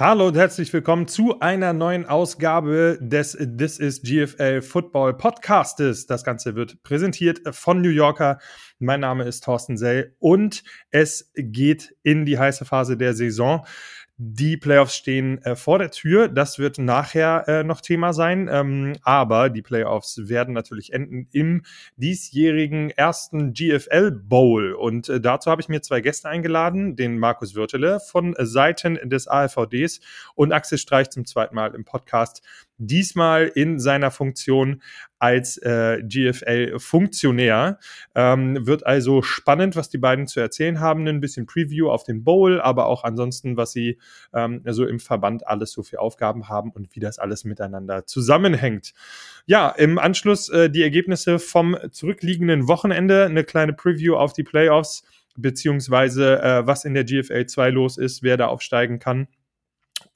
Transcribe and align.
Hallo 0.00 0.28
und 0.28 0.34
herzlich 0.34 0.72
willkommen 0.72 1.08
zu 1.08 1.40
einer 1.40 1.74
neuen 1.74 2.06
Ausgabe 2.06 2.98
des 3.02 3.32
This 3.32 3.78
is 3.78 4.00
GFL 4.00 4.62
Football 4.62 5.12
Podcastes. 5.12 6.06
Das 6.06 6.24
Ganze 6.24 6.54
wird 6.54 6.82
präsentiert 6.82 7.42
von 7.54 7.82
New 7.82 7.90
Yorker. 7.90 8.38
Mein 8.78 9.00
Name 9.00 9.24
ist 9.24 9.44
Thorsten 9.44 9.76
Sell 9.76 10.16
und 10.18 10.64
es 10.90 11.30
geht 11.36 11.94
in 12.02 12.24
die 12.24 12.38
heiße 12.38 12.64
Phase 12.64 12.96
der 12.96 13.12
Saison. 13.12 13.66
Die 14.22 14.58
Playoffs 14.58 14.96
stehen 14.96 15.42
äh, 15.44 15.56
vor 15.56 15.78
der 15.78 15.90
Tür. 15.90 16.28
Das 16.28 16.58
wird 16.58 16.76
nachher 16.76 17.48
äh, 17.48 17.64
noch 17.64 17.80
Thema 17.80 18.12
sein. 18.12 18.50
Ähm, 18.52 18.92
aber 19.00 19.48
die 19.48 19.62
Playoffs 19.62 20.28
werden 20.28 20.52
natürlich 20.52 20.92
enden 20.92 21.26
im 21.32 21.62
diesjährigen 21.96 22.90
ersten 22.90 23.54
GFL 23.54 24.10
Bowl. 24.10 24.74
Und 24.74 25.08
äh, 25.08 25.22
dazu 25.22 25.50
habe 25.50 25.62
ich 25.62 25.70
mir 25.70 25.80
zwei 25.80 26.02
Gäste 26.02 26.28
eingeladen, 26.28 26.96
den 26.96 27.18
Markus 27.18 27.54
Würtele 27.54 27.98
von 27.98 28.36
Seiten 28.38 28.98
des 29.08 29.26
AFVDs 29.26 30.00
und 30.34 30.52
Axel 30.52 30.76
Streich 30.76 31.08
zum 31.08 31.24
zweiten 31.24 31.54
Mal 31.54 31.74
im 31.74 31.86
Podcast 31.86 32.42
diesmal 32.76 33.46
in 33.46 33.78
seiner 33.78 34.10
Funktion 34.10 34.82
als 35.20 35.58
äh, 35.58 36.02
GFL-Funktionär. 36.02 37.78
Ähm, 38.14 38.66
wird 38.66 38.86
also 38.86 39.22
spannend, 39.22 39.76
was 39.76 39.90
die 39.90 39.98
beiden 39.98 40.26
zu 40.26 40.40
erzählen 40.40 40.80
haben. 40.80 41.06
Ein 41.06 41.20
bisschen 41.20 41.46
Preview 41.46 41.90
auf 41.90 42.04
den 42.04 42.24
Bowl, 42.24 42.60
aber 42.60 42.86
auch 42.86 43.04
ansonsten, 43.04 43.56
was 43.56 43.72
sie 43.72 43.98
ähm, 44.34 44.62
so 44.66 44.86
im 44.86 44.98
Verband 44.98 45.46
alles 45.46 45.72
so 45.72 45.82
für 45.82 46.00
Aufgaben 46.00 46.48
haben 46.48 46.70
und 46.72 46.96
wie 46.96 47.00
das 47.00 47.18
alles 47.18 47.44
miteinander 47.44 48.06
zusammenhängt. 48.06 48.94
Ja, 49.46 49.68
im 49.68 49.98
Anschluss 49.98 50.48
äh, 50.48 50.70
die 50.70 50.82
Ergebnisse 50.82 51.38
vom 51.38 51.76
zurückliegenden 51.90 52.66
Wochenende, 52.66 53.26
eine 53.26 53.44
kleine 53.44 53.74
Preview 53.74 54.16
auf 54.16 54.32
die 54.32 54.44
Playoffs, 54.44 55.04
beziehungsweise 55.36 56.42
äh, 56.42 56.66
was 56.66 56.86
in 56.86 56.94
der 56.94 57.04
GFL 57.04 57.44
2 57.44 57.70
los 57.70 57.98
ist, 57.98 58.22
wer 58.22 58.38
da 58.38 58.46
aufsteigen 58.46 58.98
kann 58.98 59.28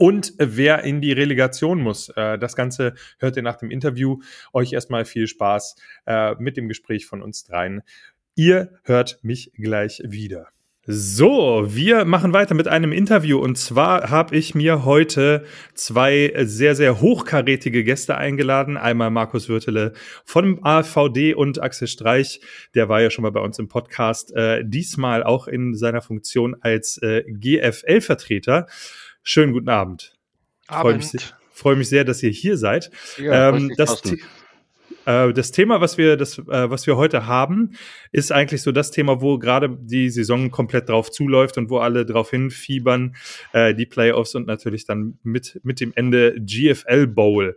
und 0.05 0.35
wer 0.37 0.85
in 0.85 1.01
die 1.01 1.13
Relegation 1.13 1.81
muss. 1.81 2.11
Äh, 2.11 2.39
das 2.39 2.57
Ganze 2.57 2.93
hört 3.19 3.39
ihr 3.39 3.43
nach 3.43 3.57
dem 3.57 3.71
Interview. 3.71 4.19
Euch 4.53 4.75
erstmal 4.75 5.07
viel 5.07 5.27
Spaß 5.27 5.77
äh, 6.05 6.35
mit 6.35 6.59
dem 6.59 6.69
Gespräch 6.69 7.07
von 7.07 7.23
uns 7.23 7.45
dreien. 7.45 7.81
Ihr 8.35 8.69
hört 8.83 9.19
mich 9.23 9.53
gleich 9.55 10.03
wieder. 10.05 10.49
So, 10.87 11.65
wir 11.69 12.05
machen 12.05 12.35
weiter 12.35 12.55
mit 12.55 12.69
einem 12.69 12.93
Interview 12.93 13.39
und 13.39 13.57
zwar 13.57 14.11
habe 14.11 14.37
ich 14.37 14.55
mir 14.55 14.85
heute 14.85 15.47
zwei 15.73 16.35
sehr, 16.43 16.75
sehr 16.75 17.01
hochkarätige 17.01 17.83
Gäste 17.83 18.19
eingeladen. 18.19 18.77
Einmal 18.77 19.11
Markus 19.11 19.49
Würtele 19.49 19.95
von 20.27 20.63
AVD 20.63 21.33
und 21.33 21.63
Axel 21.63 21.89
Streich, 21.89 22.43
der 22.75 22.91
war 22.91 23.01
ja 23.01 23.09
schon 23.09 23.23
mal 23.23 23.33
bei 23.33 23.41
uns 23.41 23.59
im 23.59 23.69
Podcast, 23.69 24.37
äh, 24.37 24.63
diesmal 24.67 25.23
auch 25.23 25.49
in 25.49 25.75
seiner 25.75 26.03
Funktion 26.03 26.55
als 26.61 26.99
äh, 26.99 27.25
GFL-Vertreter. 27.27 28.67
Schönen 29.27 29.55
guten 29.55 29.71
Abend. 29.71 30.15
Freue 30.69 30.97
mich, 30.97 31.13
freu 31.51 31.77
mich, 31.77 31.89
sehr, 31.89 32.05
dass 32.05 32.23
ihr 32.23 32.31
hier 32.31 32.59
seid. 32.59 32.91
Ja, 33.17 33.49
ähm, 33.49 33.73
das, 33.77 34.03
äh, 35.07 35.33
das, 35.33 35.51
Thema, 35.51 35.81
was 35.81 35.97
wir, 35.97 36.19
das, 36.19 36.39
äh, 36.39 36.71
was 36.71 36.87
wir 36.87 36.99
heute 36.99 37.27
haben, 37.27 37.73
ist 38.13 38.33
eigentlich 38.33 38.61
so 38.61 38.71
das 38.71 38.91
Thema, 38.91 39.23
wo 39.23 39.39
gerade 39.39 39.75
die 39.81 40.11
Saison 40.11 40.51
komplett 40.51 40.91
drauf 40.91 41.11
zuläuft 41.11 41.57
und 41.57 41.71
wo 41.71 41.79
alle 41.79 42.05
drauf 42.05 42.31
hinfiebern, 42.31 43.17
äh, 43.55 43.75
die 43.75 43.87
Playoffs 43.87 44.35
und 44.35 44.47
natürlich 44.47 44.85
dann 44.85 45.19
mit, 45.23 45.59
mit 45.65 45.81
dem 45.81 45.93
Ende 45.95 46.37
GFL 46.39 47.07
Bowl. 47.07 47.57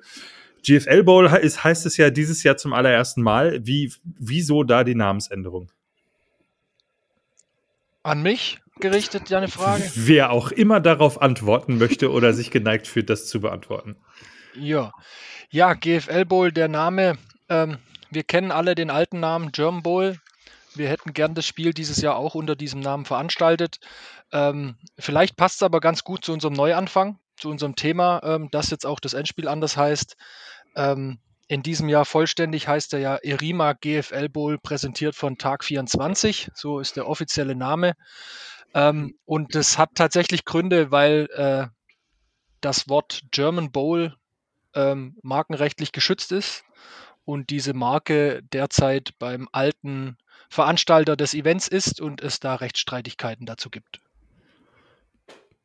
GFL 0.66 1.04
Bowl 1.04 1.26
ist, 1.26 1.66
heißt 1.66 1.86
es 1.86 1.98
ja 1.98 2.09
dieses 2.09 2.44
Jahr 2.44 2.56
zum 2.56 2.72
allerersten 2.72 3.22
Mal. 3.22 3.59
Wie, 3.66 3.92
wieso 4.04 4.64
da 4.64 4.86
die 4.86 4.96
Namensänderung? 4.96 5.70
An 8.04 8.24
mich? 8.24 8.59
Gerichtet, 8.80 9.31
deine 9.31 9.47
Frage? 9.47 9.83
Wer 9.95 10.31
auch 10.31 10.52
immer 10.52 10.80
darauf 10.80 11.22
antworten 11.22 11.78
möchte 11.78 12.11
oder 12.11 12.33
sich 12.33 12.52
geneigt 12.52 12.88
fühlt, 12.88 13.09
das 13.09 13.28
zu 13.28 13.42
beantworten. 13.42 13.97
Ja, 14.56 14.92
ja 15.50 15.73
GFL 15.73 16.25
Bowl, 16.25 16.52
der 16.52 16.67
Name, 16.67 17.17
ähm, 17.50 17.78
wir 18.09 18.23
kennen 18.23 18.52
alle 18.52 18.75
den 18.75 18.89
alten 18.89 19.19
Namen 19.19 19.52
German 19.52 19.84
Bowl. 19.84 20.18
Wir 20.75 20.90
hätten 20.90 21.13
gern 21.13 21.34
das 21.34 21.46
Spiel 21.46 21.74
dieses 21.74 22.02
Jahr 22.02 22.16
auch 22.16 22.35
unter 22.35 22.56
diesem 22.56 22.79
Namen 22.79 23.06
veranstaltet. 23.06 23.79
Ähm, 24.31 24.78
vielleicht 24.97 25.35
passt 25.35 25.56
es 25.56 25.63
aber 25.63 25.79
ganz 25.79 26.03
gut 26.03 26.23
zu 26.23 26.34
unserem 26.34 26.53
Neuanfang, 26.53 27.19
zu 27.35 27.50
unserem 27.50 27.75
Thema, 27.75 28.22
ähm, 28.23 28.50
dass 28.52 28.69
jetzt 28.69 28.85
auch 28.85 29.00
das 29.00 29.13
Endspiel 29.13 29.47
anders 29.47 29.75
heißt. 29.75 30.16
Ähm, 30.75 31.19
in 31.50 31.63
diesem 31.63 31.88
Jahr 31.88 32.06
vollständig 32.06 32.68
heißt 32.68 32.94
er 32.94 33.00
ja 33.00 33.16
Erima 33.16 33.73
GFL 33.73 34.28
Bowl, 34.29 34.57
präsentiert 34.57 35.16
von 35.16 35.38
Tag 35.38 35.63
24. 35.63 36.50
So 36.53 36.79
ist 36.79 36.97
der 36.97 37.07
offizielle 37.07 37.56
Name. 37.56 37.94
Ähm, 38.78 39.16
und 39.26 39.56
das 39.56 39.80
hat 39.80 39.96
tatsächlich 39.96 40.46
Gründe, 40.46 40.92
weil 40.92 41.28
äh, 41.34 41.66
das 42.62 42.88
Wort 42.88 43.24
German 43.32 43.72
Bowl 43.72 44.16
ähm, 44.76 45.18
markenrechtlich 45.24 45.92
geschützt 45.92 46.32
ist 46.32 46.64
und 47.26 47.50
diese 47.50 47.74
Marke 47.74 48.44
derzeit 48.54 49.18
beim 49.18 49.50
alten 49.52 50.18
Veranstalter 50.52 51.16
des 51.16 51.34
Events 51.34 51.68
ist 51.68 52.00
und 52.00 52.22
es 52.22 52.40
da 52.40 52.54
Rechtsstreitigkeiten 52.54 53.48
dazu 53.48 53.72
gibt. 53.72 54.00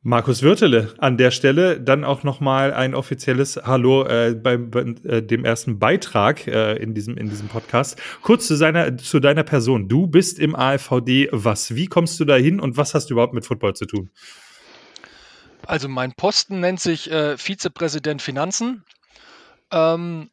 Markus 0.05 0.41
Würtele 0.41 0.93
an 0.97 1.17
der 1.17 1.31
Stelle 1.31 1.79
dann 1.79 2.03
auch 2.03 2.23
nochmal 2.23 2.73
ein 2.73 2.93
offizielles 2.93 3.55
Hallo 3.55 4.05
äh, 4.05 4.35
beim 4.35 4.69
bei, 4.69 4.81
äh, 4.81 5.23
dem 5.23 5.45
ersten 5.45 5.79
Beitrag 5.79 6.45
äh, 6.45 6.75
in 6.75 6.93
diesem 6.93 7.15
in 7.15 7.29
diesem 7.29 7.47
Podcast. 7.47 7.97
Kurz 8.21 8.45
zu 8.47 8.55
seiner 8.55 8.97
zu 8.97 9.21
deiner 9.21 9.43
Person. 9.43 9.87
Du 9.87 10.07
bist 10.07 10.39
im 10.39 10.55
AFVD. 10.55 11.29
Was? 11.31 11.75
Wie 11.75 11.87
kommst 11.87 12.19
du 12.19 12.25
da 12.25 12.35
hin 12.35 12.59
und 12.59 12.75
was 12.75 12.93
hast 12.93 13.09
du 13.09 13.13
überhaupt 13.13 13.33
mit 13.33 13.45
Football 13.45 13.75
zu 13.75 13.85
tun? 13.85 14.09
Also 15.65 15.87
mein 15.87 16.11
Posten 16.11 16.59
nennt 16.59 16.81
sich 16.81 17.09
äh, 17.09 17.37
Vizepräsident 17.37 18.21
Finanzen. 18.21 18.83
Ähm, 19.71 20.29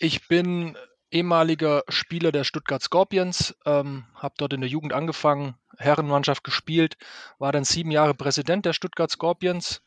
ich 0.00 0.26
bin 0.26 0.76
ehemaliger 1.14 1.84
Spieler 1.88 2.32
der 2.32 2.44
Stuttgart 2.44 2.82
Scorpions, 2.82 3.54
ähm, 3.64 4.04
habe 4.14 4.34
dort 4.36 4.52
in 4.52 4.60
der 4.60 4.68
Jugend 4.68 4.92
angefangen, 4.92 5.54
Herrenmannschaft 5.78 6.44
gespielt, 6.44 6.96
war 7.38 7.52
dann 7.52 7.64
sieben 7.64 7.90
Jahre 7.90 8.14
Präsident 8.14 8.66
der 8.66 8.72
Stuttgart 8.72 9.10
Scorpions, 9.10 9.80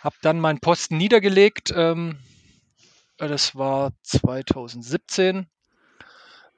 habe 0.00 0.16
dann 0.22 0.40
meinen 0.40 0.60
Posten 0.60 0.96
niedergelegt. 0.96 1.72
Ähm, 1.74 2.18
das 3.16 3.56
war 3.56 3.92
2017. 4.04 5.48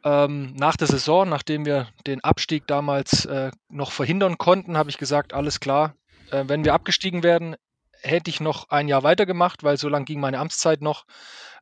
Ähm, 0.04 0.54
nach 0.54 0.76
der 0.76 0.86
Saison, 0.86 1.28
nachdem 1.28 1.64
wir 1.64 1.88
den 2.06 2.22
Abstieg 2.22 2.66
damals 2.66 3.24
äh, 3.24 3.50
noch 3.68 3.92
verhindern 3.92 4.38
konnten, 4.38 4.76
habe 4.76 4.90
ich 4.90 4.98
gesagt, 4.98 5.34
alles 5.34 5.60
klar, 5.60 5.94
äh, 6.30 6.44
wenn 6.46 6.64
wir 6.64 6.74
abgestiegen 6.74 7.22
werden, 7.22 7.56
hätte 8.02 8.30
ich 8.30 8.40
noch 8.40 8.70
ein 8.70 8.88
Jahr 8.88 9.02
weitergemacht, 9.02 9.62
weil 9.62 9.76
so 9.76 9.88
lange 9.88 10.04
ging 10.04 10.20
meine 10.20 10.38
Amtszeit 10.38 10.80
noch. 10.80 11.04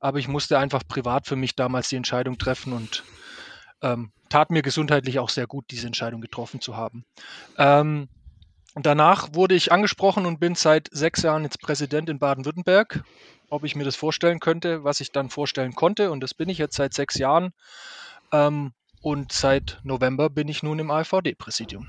Aber 0.00 0.18
ich 0.18 0.28
musste 0.28 0.58
einfach 0.58 0.82
privat 0.86 1.26
für 1.26 1.36
mich 1.36 1.56
damals 1.56 1.88
die 1.88 1.96
Entscheidung 1.96 2.38
treffen 2.38 2.72
und 2.72 3.02
ähm, 3.82 4.12
tat 4.28 4.50
mir 4.50 4.62
gesundheitlich 4.62 5.18
auch 5.18 5.28
sehr 5.28 5.46
gut, 5.46 5.66
diese 5.70 5.86
Entscheidung 5.86 6.20
getroffen 6.20 6.60
zu 6.60 6.76
haben. 6.76 7.04
Ähm, 7.56 8.08
danach 8.74 9.34
wurde 9.34 9.54
ich 9.54 9.72
angesprochen 9.72 10.26
und 10.26 10.40
bin 10.40 10.54
seit 10.54 10.88
sechs 10.92 11.22
Jahren 11.22 11.44
jetzt 11.44 11.60
Präsident 11.60 12.08
in 12.08 12.18
Baden-Württemberg. 12.18 13.02
Ob 13.50 13.64
ich 13.64 13.74
mir 13.74 13.84
das 13.84 13.96
vorstellen 13.96 14.40
könnte, 14.40 14.84
was 14.84 15.00
ich 15.00 15.10
dann 15.10 15.30
vorstellen 15.30 15.74
konnte. 15.74 16.10
Und 16.10 16.20
das 16.20 16.34
bin 16.34 16.48
ich 16.48 16.58
jetzt 16.58 16.76
seit 16.76 16.92
sechs 16.92 17.16
Jahren. 17.16 17.52
Ähm, 18.32 18.72
und 19.00 19.32
seit 19.32 19.80
November 19.84 20.28
bin 20.28 20.48
ich 20.48 20.62
nun 20.62 20.78
im 20.78 20.90
AVD-Präsidium. 20.90 21.86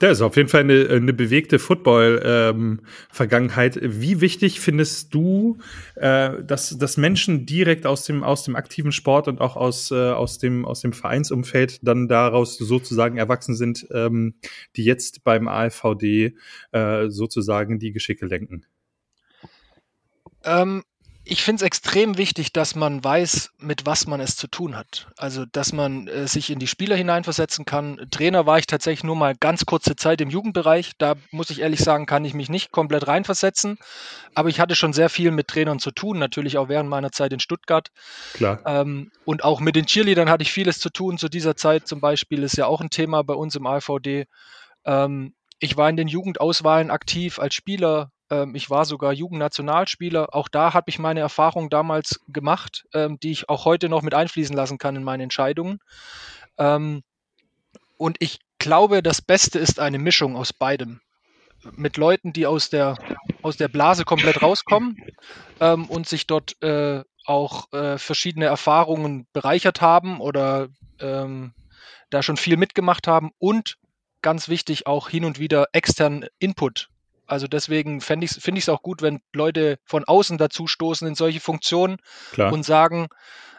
Das 0.00 0.18
ist 0.18 0.22
auf 0.22 0.36
jeden 0.36 0.48
Fall 0.48 0.60
eine, 0.60 0.88
eine 0.90 1.12
bewegte 1.12 1.58
Football-Vergangenheit. 1.58 3.76
Ähm, 3.76 4.00
Wie 4.00 4.20
wichtig 4.20 4.60
findest 4.60 5.12
du, 5.12 5.58
äh, 5.96 6.40
dass, 6.44 6.78
dass 6.78 6.96
Menschen 6.96 7.46
direkt 7.46 7.84
aus 7.84 8.04
dem, 8.04 8.22
aus 8.22 8.44
dem 8.44 8.54
aktiven 8.54 8.92
Sport 8.92 9.26
und 9.26 9.40
auch 9.40 9.56
aus, 9.56 9.90
äh, 9.90 9.96
aus, 9.96 10.38
dem, 10.38 10.64
aus 10.64 10.82
dem 10.82 10.92
Vereinsumfeld 10.92 11.80
dann 11.82 12.06
daraus 12.06 12.58
sozusagen 12.58 13.18
erwachsen 13.18 13.56
sind, 13.56 13.88
ähm, 13.92 14.34
die 14.76 14.84
jetzt 14.84 15.24
beim 15.24 15.48
AFVD 15.48 16.36
äh, 16.70 17.08
sozusagen 17.08 17.80
die 17.80 17.90
Geschicke 17.90 18.26
lenken? 18.26 18.66
Ähm, 20.44 20.84
ich 21.30 21.42
finde 21.42 21.62
es 21.62 21.66
extrem 21.66 22.16
wichtig, 22.16 22.54
dass 22.54 22.74
man 22.74 23.04
weiß, 23.04 23.50
mit 23.58 23.84
was 23.84 24.06
man 24.06 24.18
es 24.18 24.36
zu 24.36 24.46
tun 24.46 24.74
hat. 24.74 25.08
Also, 25.18 25.44
dass 25.44 25.74
man 25.74 26.08
äh, 26.08 26.26
sich 26.26 26.48
in 26.48 26.58
die 26.58 26.66
Spieler 26.66 26.96
hineinversetzen 26.96 27.66
kann. 27.66 28.06
Trainer 28.10 28.46
war 28.46 28.58
ich 28.58 28.66
tatsächlich 28.66 29.04
nur 29.04 29.14
mal 29.14 29.34
ganz 29.34 29.66
kurze 29.66 29.94
Zeit 29.94 30.22
im 30.22 30.30
Jugendbereich. 30.30 30.92
Da 30.96 31.16
muss 31.30 31.50
ich 31.50 31.60
ehrlich 31.60 31.80
sagen, 31.80 32.06
kann 32.06 32.24
ich 32.24 32.32
mich 32.32 32.48
nicht 32.48 32.72
komplett 32.72 33.06
reinversetzen. 33.06 33.76
Aber 34.34 34.48
ich 34.48 34.58
hatte 34.58 34.74
schon 34.74 34.94
sehr 34.94 35.10
viel 35.10 35.30
mit 35.30 35.48
Trainern 35.48 35.78
zu 35.78 35.90
tun, 35.90 36.18
natürlich 36.18 36.56
auch 36.56 36.70
während 36.70 36.88
meiner 36.88 37.12
Zeit 37.12 37.32
in 37.34 37.40
Stuttgart. 37.40 37.88
Klar. 38.32 38.60
Ähm, 38.64 39.12
und 39.26 39.44
auch 39.44 39.60
mit 39.60 39.76
den 39.76 39.84
Cheerleadern 39.84 40.30
hatte 40.30 40.42
ich 40.42 40.52
vieles 40.52 40.78
zu 40.78 40.88
tun. 40.88 41.18
Zu 41.18 41.28
dieser 41.28 41.56
Zeit 41.56 41.86
zum 41.86 42.00
Beispiel 42.00 42.42
ist 42.42 42.56
ja 42.56 42.66
auch 42.66 42.80
ein 42.80 42.90
Thema 42.90 43.22
bei 43.22 43.34
uns 43.34 43.54
im 43.54 43.66
AVD. 43.66 44.26
Ähm, 44.86 45.34
ich 45.58 45.76
war 45.76 45.90
in 45.90 45.96
den 45.96 46.08
Jugendauswahlen 46.08 46.90
aktiv 46.90 47.38
als 47.38 47.54
Spieler, 47.54 48.12
ähm, 48.30 48.54
ich 48.54 48.70
war 48.70 48.84
sogar 48.84 49.12
Jugendnationalspieler. 49.12 50.34
Auch 50.34 50.48
da 50.48 50.74
habe 50.74 50.90
ich 50.90 50.98
meine 50.98 51.20
Erfahrungen 51.20 51.70
damals 51.70 52.20
gemacht, 52.28 52.86
ähm, 52.92 53.18
die 53.20 53.30
ich 53.30 53.48
auch 53.48 53.64
heute 53.64 53.88
noch 53.88 54.02
mit 54.02 54.14
einfließen 54.14 54.56
lassen 54.56 54.78
kann 54.78 54.96
in 54.96 55.04
meine 55.04 55.22
Entscheidungen. 55.22 55.80
Ähm, 56.58 57.02
und 57.96 58.16
ich 58.20 58.40
glaube, 58.58 59.02
das 59.02 59.22
Beste 59.22 59.58
ist 59.58 59.80
eine 59.80 59.98
Mischung 59.98 60.36
aus 60.36 60.52
beidem. 60.52 61.00
Mit 61.72 61.96
Leuten, 61.96 62.32
die 62.32 62.46
aus 62.46 62.70
der 62.70 62.96
aus 63.42 63.56
der 63.56 63.68
Blase 63.68 64.04
komplett 64.04 64.42
rauskommen 64.42 64.96
ähm, 65.60 65.86
und 65.86 66.08
sich 66.08 66.26
dort 66.26 66.60
äh, 66.62 67.02
auch 67.24 67.72
äh, 67.72 67.98
verschiedene 67.98 68.46
Erfahrungen 68.46 69.26
bereichert 69.32 69.80
haben 69.80 70.20
oder 70.20 70.68
ähm, 71.00 71.52
da 72.10 72.22
schon 72.22 72.36
viel 72.36 72.56
mitgemacht 72.56 73.06
haben 73.06 73.30
und 73.38 73.76
ganz 74.22 74.48
wichtig 74.48 74.86
auch 74.86 75.08
hin 75.08 75.24
und 75.24 75.38
wieder 75.38 75.66
externen 75.72 76.26
Input. 76.38 76.88
Also 77.28 77.46
deswegen 77.46 78.00
finde 78.00 78.26
ich 78.26 78.46
es 78.46 78.68
auch 78.68 78.82
gut, 78.82 79.02
wenn 79.02 79.20
Leute 79.34 79.78
von 79.84 80.04
außen 80.04 80.38
dazu 80.38 80.66
stoßen 80.66 81.06
in 81.06 81.14
solche 81.14 81.40
Funktionen 81.40 81.98
Klar. 82.32 82.52
und 82.52 82.64
sagen, 82.64 83.08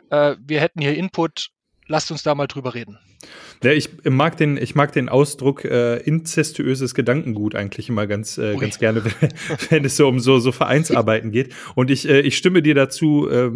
äh, 0.10 0.36
wir 0.39 0.60
hätten 0.60 0.81
hier 0.81 0.95
Input, 0.95 1.50
lasst 1.88 2.12
uns 2.12 2.24
da 2.24 2.36
mal 2.36 2.48
drüber 2.48 2.74
reden. 2.74 2.98
Ja, 3.62 3.71
ich 3.71 3.89
mag 4.06 4.38
den, 4.38 4.56
ich 4.56 4.74
mag 4.74 4.94
den 4.94 5.10
Ausdruck 5.10 5.66
äh, 5.66 5.98
inzestuöses 5.98 6.95
Gedankengut 6.95 7.54
eigentlich 7.54 7.89
immer 7.89 8.07
ganz, 8.07 8.38
äh, 8.38 8.56
ganz 8.56 8.80
gerne, 8.80 9.04
wenn, 9.04 9.33
wenn, 9.69 9.86
es 9.86 9.98
so 9.98 10.07
um 10.07 10.19
so, 10.19 10.39
so 10.39 10.54
Vereinsarbeiten 10.54 11.31
geht. 11.31 11.54
Und 11.75 11.92
ich, 11.92 12.07
äh, 12.07 12.22
ich 12.22 12.38
stimme 12.38 12.62
dir 12.62 12.74
dazu 12.74 13.30
äh, 13.30 13.51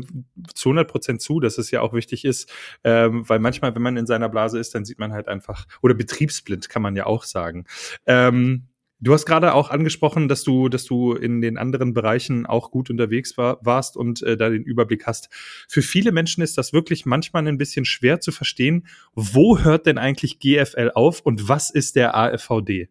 zu 0.54 0.70
100 0.70 0.88
Prozent 0.88 1.22
zu, 1.22 1.40
dass 1.40 1.58
es 1.58 1.72
ja 1.72 1.82
auch 1.82 1.94
wichtig 1.94 2.26
ist, 2.26 2.52
ähm, 2.84 3.28
weil 3.28 3.40
manchmal, 3.40 3.74
wenn 3.74 3.82
man 3.82 3.96
in 3.96 4.06
seiner 4.06 4.28
Blase 4.28 4.60
ist, 4.60 4.76
dann 4.76 4.84
sieht 4.84 5.00
man 5.00 5.14
halt 5.14 5.30
einfach, 5.30 5.66
oder 5.82 5.94
betriebsblind 5.94 6.68
kann 6.68 6.82
man 6.82 6.98
ja 6.98 7.06
auch 7.06 7.24
sagen. 7.24 7.66
Ähm, 8.06 8.68
Du 9.04 9.12
hast 9.12 9.26
gerade 9.26 9.54
auch 9.54 9.70
angesprochen, 9.70 10.30
dass 10.30 10.46
du, 10.46 10.70
dass 10.70 10.86
du 10.86 11.12
in 11.14 11.42
den 11.42 11.58
anderen 11.58 11.94
Bereichen 11.94 12.46
auch 12.46 12.72
gut 12.72 12.90
unterwegs 12.90 13.38
war, 13.38 13.58
warst 13.62 13.98
und 13.98 14.22
äh, 14.22 14.38
da 14.38 14.50
den 14.50 14.64
Überblick 14.64 15.06
hast. 15.06 15.28
Für 15.68 15.82
viele 15.82 16.14
Menschen 16.14 16.42
ist 16.42 16.58
das 16.58 16.72
wirklich 16.72 17.06
manchmal 17.06 17.46
ein 17.46 17.58
bisschen 17.58 17.84
schwer 17.84 18.22
zu 18.22 18.32
verstehen. 18.32 18.88
Wo 19.14 19.60
hört 19.60 19.88
denn 19.88 19.98
eigentlich 19.98 20.40
GFL 20.40 20.92
auf 20.96 21.20
und 21.20 21.50
was 21.50 21.70
ist 21.70 21.98
der 21.98 22.16
AFVD? 22.16 22.88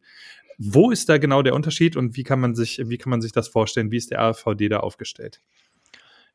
Wo 0.59 0.91
ist 0.91 1.09
da 1.09 1.17
genau 1.17 1.41
der 1.41 1.55
Unterschied 1.55 1.97
und 1.97 2.14
wie 2.14 2.25
kann 2.25 2.41
man 2.41 2.55
sich, 2.55 2.82
wie 2.85 2.99
kann 2.99 3.09
man 3.09 3.23
sich 3.23 3.32
das 3.32 3.49
vorstellen? 3.49 3.91
Wie 3.91 3.97
ist 3.97 4.11
der 4.11 4.20
AFVD 4.20 4.69
da 4.69 4.81
aufgestellt? 4.81 5.41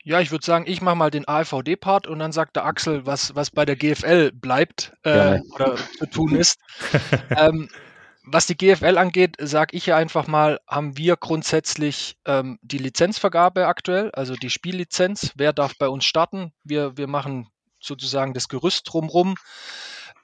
Ja, 0.04 0.22
ich 0.22 0.32
würde 0.32 0.44
sagen, 0.46 0.66
ich 0.68 0.82
mache 0.82 0.96
mal 0.96 1.12
den 1.12 1.28
AFVD-Part 1.28 2.08
und 2.08 2.18
dann 2.18 2.32
sagt 2.32 2.56
der 2.56 2.66
Axel, 2.66 3.06
was, 3.06 3.36
was 3.36 3.52
bei 3.52 3.64
der 3.64 3.76
GFL 3.76 4.32
bleibt 4.32 4.94
äh, 5.04 5.40
oder 5.54 5.76
zu 6.00 6.08
tun 6.08 6.36
ist. 6.36 6.58
ähm, 7.38 7.70
was 8.30 8.46
die 8.46 8.58
GFL 8.58 8.98
angeht, 8.98 9.38
sage 9.40 9.76
ich 9.78 9.86
ja 9.86 9.96
einfach 9.96 10.28
mal, 10.28 10.60
haben 10.68 10.98
wir 10.98 11.16
grundsätzlich 11.16 12.18
ähm, 12.26 12.60
die 12.62 12.78
Lizenzvergabe 12.78 13.68
aktuell, 13.68 14.12
also 14.12 14.36
die 14.36 14.50
Spiellizenz. 14.50 15.32
Wer 15.36 15.54
darf 15.54 15.78
bei 15.78 15.88
uns 15.88 16.04
starten? 16.04 16.52
Wir, 16.64 16.98
wir 16.98 17.08
machen 17.08 17.50
sozusagen 17.80 18.34
das 18.34 18.50
Gerüst 18.50 18.92
drumherum. 18.92 19.36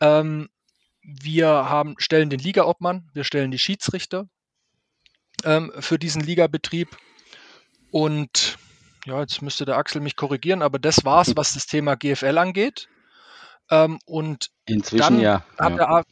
Ähm, 0.02 0.50
wir 1.02 1.48
haben, 1.48 1.96
stellen 1.98 2.30
den 2.30 2.40
Ligaobmann, 2.40 3.10
wir 3.14 3.24
stellen 3.24 3.52
die 3.52 3.60
Schiedsrichter 3.60 4.28
ähm, 5.46 5.72
für 5.80 5.98
diesen 5.98 6.22
Ligabetrieb. 6.22 6.90
Und 7.90 8.58
ja, 9.06 9.22
jetzt 9.22 9.42
müsste 9.42 9.64
der 9.64 9.78
Axel 9.78 10.02
mich 10.02 10.18
korrigieren, 10.18 10.62
aber 10.62 10.78
das 10.78 11.06
war 11.06 11.22
es, 11.22 11.38
was 11.38 11.54
das 11.54 11.68
Thema 11.68 11.96
GFL 11.96 12.38
angeht. 12.38 12.90
Ähm, 13.70 14.00
und 14.06 14.50
inzwischen 14.66 15.00
dann 15.00 15.20
ja. 15.22 15.46
Hat 15.58 15.78
ja. 15.78 15.78
Der, 15.78 16.04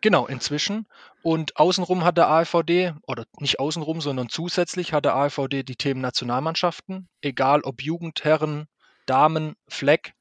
genau, 0.00 0.26
inzwischen. 0.26 0.86
Und 1.22 1.56
außenrum 1.56 2.04
hat 2.04 2.16
der 2.16 2.28
AVD, 2.28 2.94
oder 3.06 3.24
nicht 3.38 3.60
außenrum, 3.60 4.00
sondern 4.00 4.28
zusätzlich 4.28 4.92
hat 4.92 5.04
der 5.04 5.14
AVD 5.16 5.62
die 5.62 5.76
Themen 5.76 6.00
Nationalmannschaften, 6.00 7.08
egal 7.20 7.62
ob 7.62 7.82
Jugend, 7.82 8.24
Herren, 8.24 8.66
Damen, 9.06 9.56
Fleck, 9.68 10.14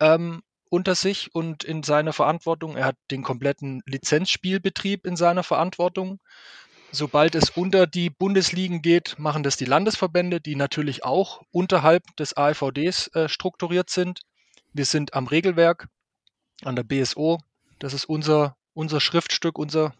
ähm, 0.00 0.42
unter 0.68 0.94
sich 0.94 1.34
und 1.34 1.64
in 1.64 1.82
seiner 1.82 2.12
Verantwortung. 2.12 2.76
Er 2.76 2.86
hat 2.86 2.96
den 3.10 3.22
kompletten 3.22 3.82
Lizenzspielbetrieb 3.86 5.06
in 5.06 5.16
seiner 5.16 5.42
Verantwortung. 5.42 6.20
Sobald 6.92 7.34
es 7.34 7.50
unter 7.50 7.86
die 7.86 8.10
Bundesligen 8.10 8.82
geht, 8.82 9.18
machen 9.18 9.42
das 9.42 9.56
die 9.56 9.64
Landesverbände, 9.64 10.40
die 10.40 10.56
natürlich 10.56 11.04
auch 11.04 11.42
unterhalb 11.50 12.04
des 12.16 12.36
AVDs 12.36 13.08
äh, 13.08 13.28
strukturiert 13.28 13.90
sind. 13.90 14.20
Wir 14.72 14.84
sind 14.84 15.14
am 15.14 15.26
Regelwerk, 15.26 15.88
an 16.64 16.76
der 16.76 16.84
BSO. 16.84 17.38
Das 17.78 17.92
ist 17.92 18.04
unser, 18.04 18.56
unser 18.76 19.00
Schriftstück, 19.00 19.58
unser 19.58 19.94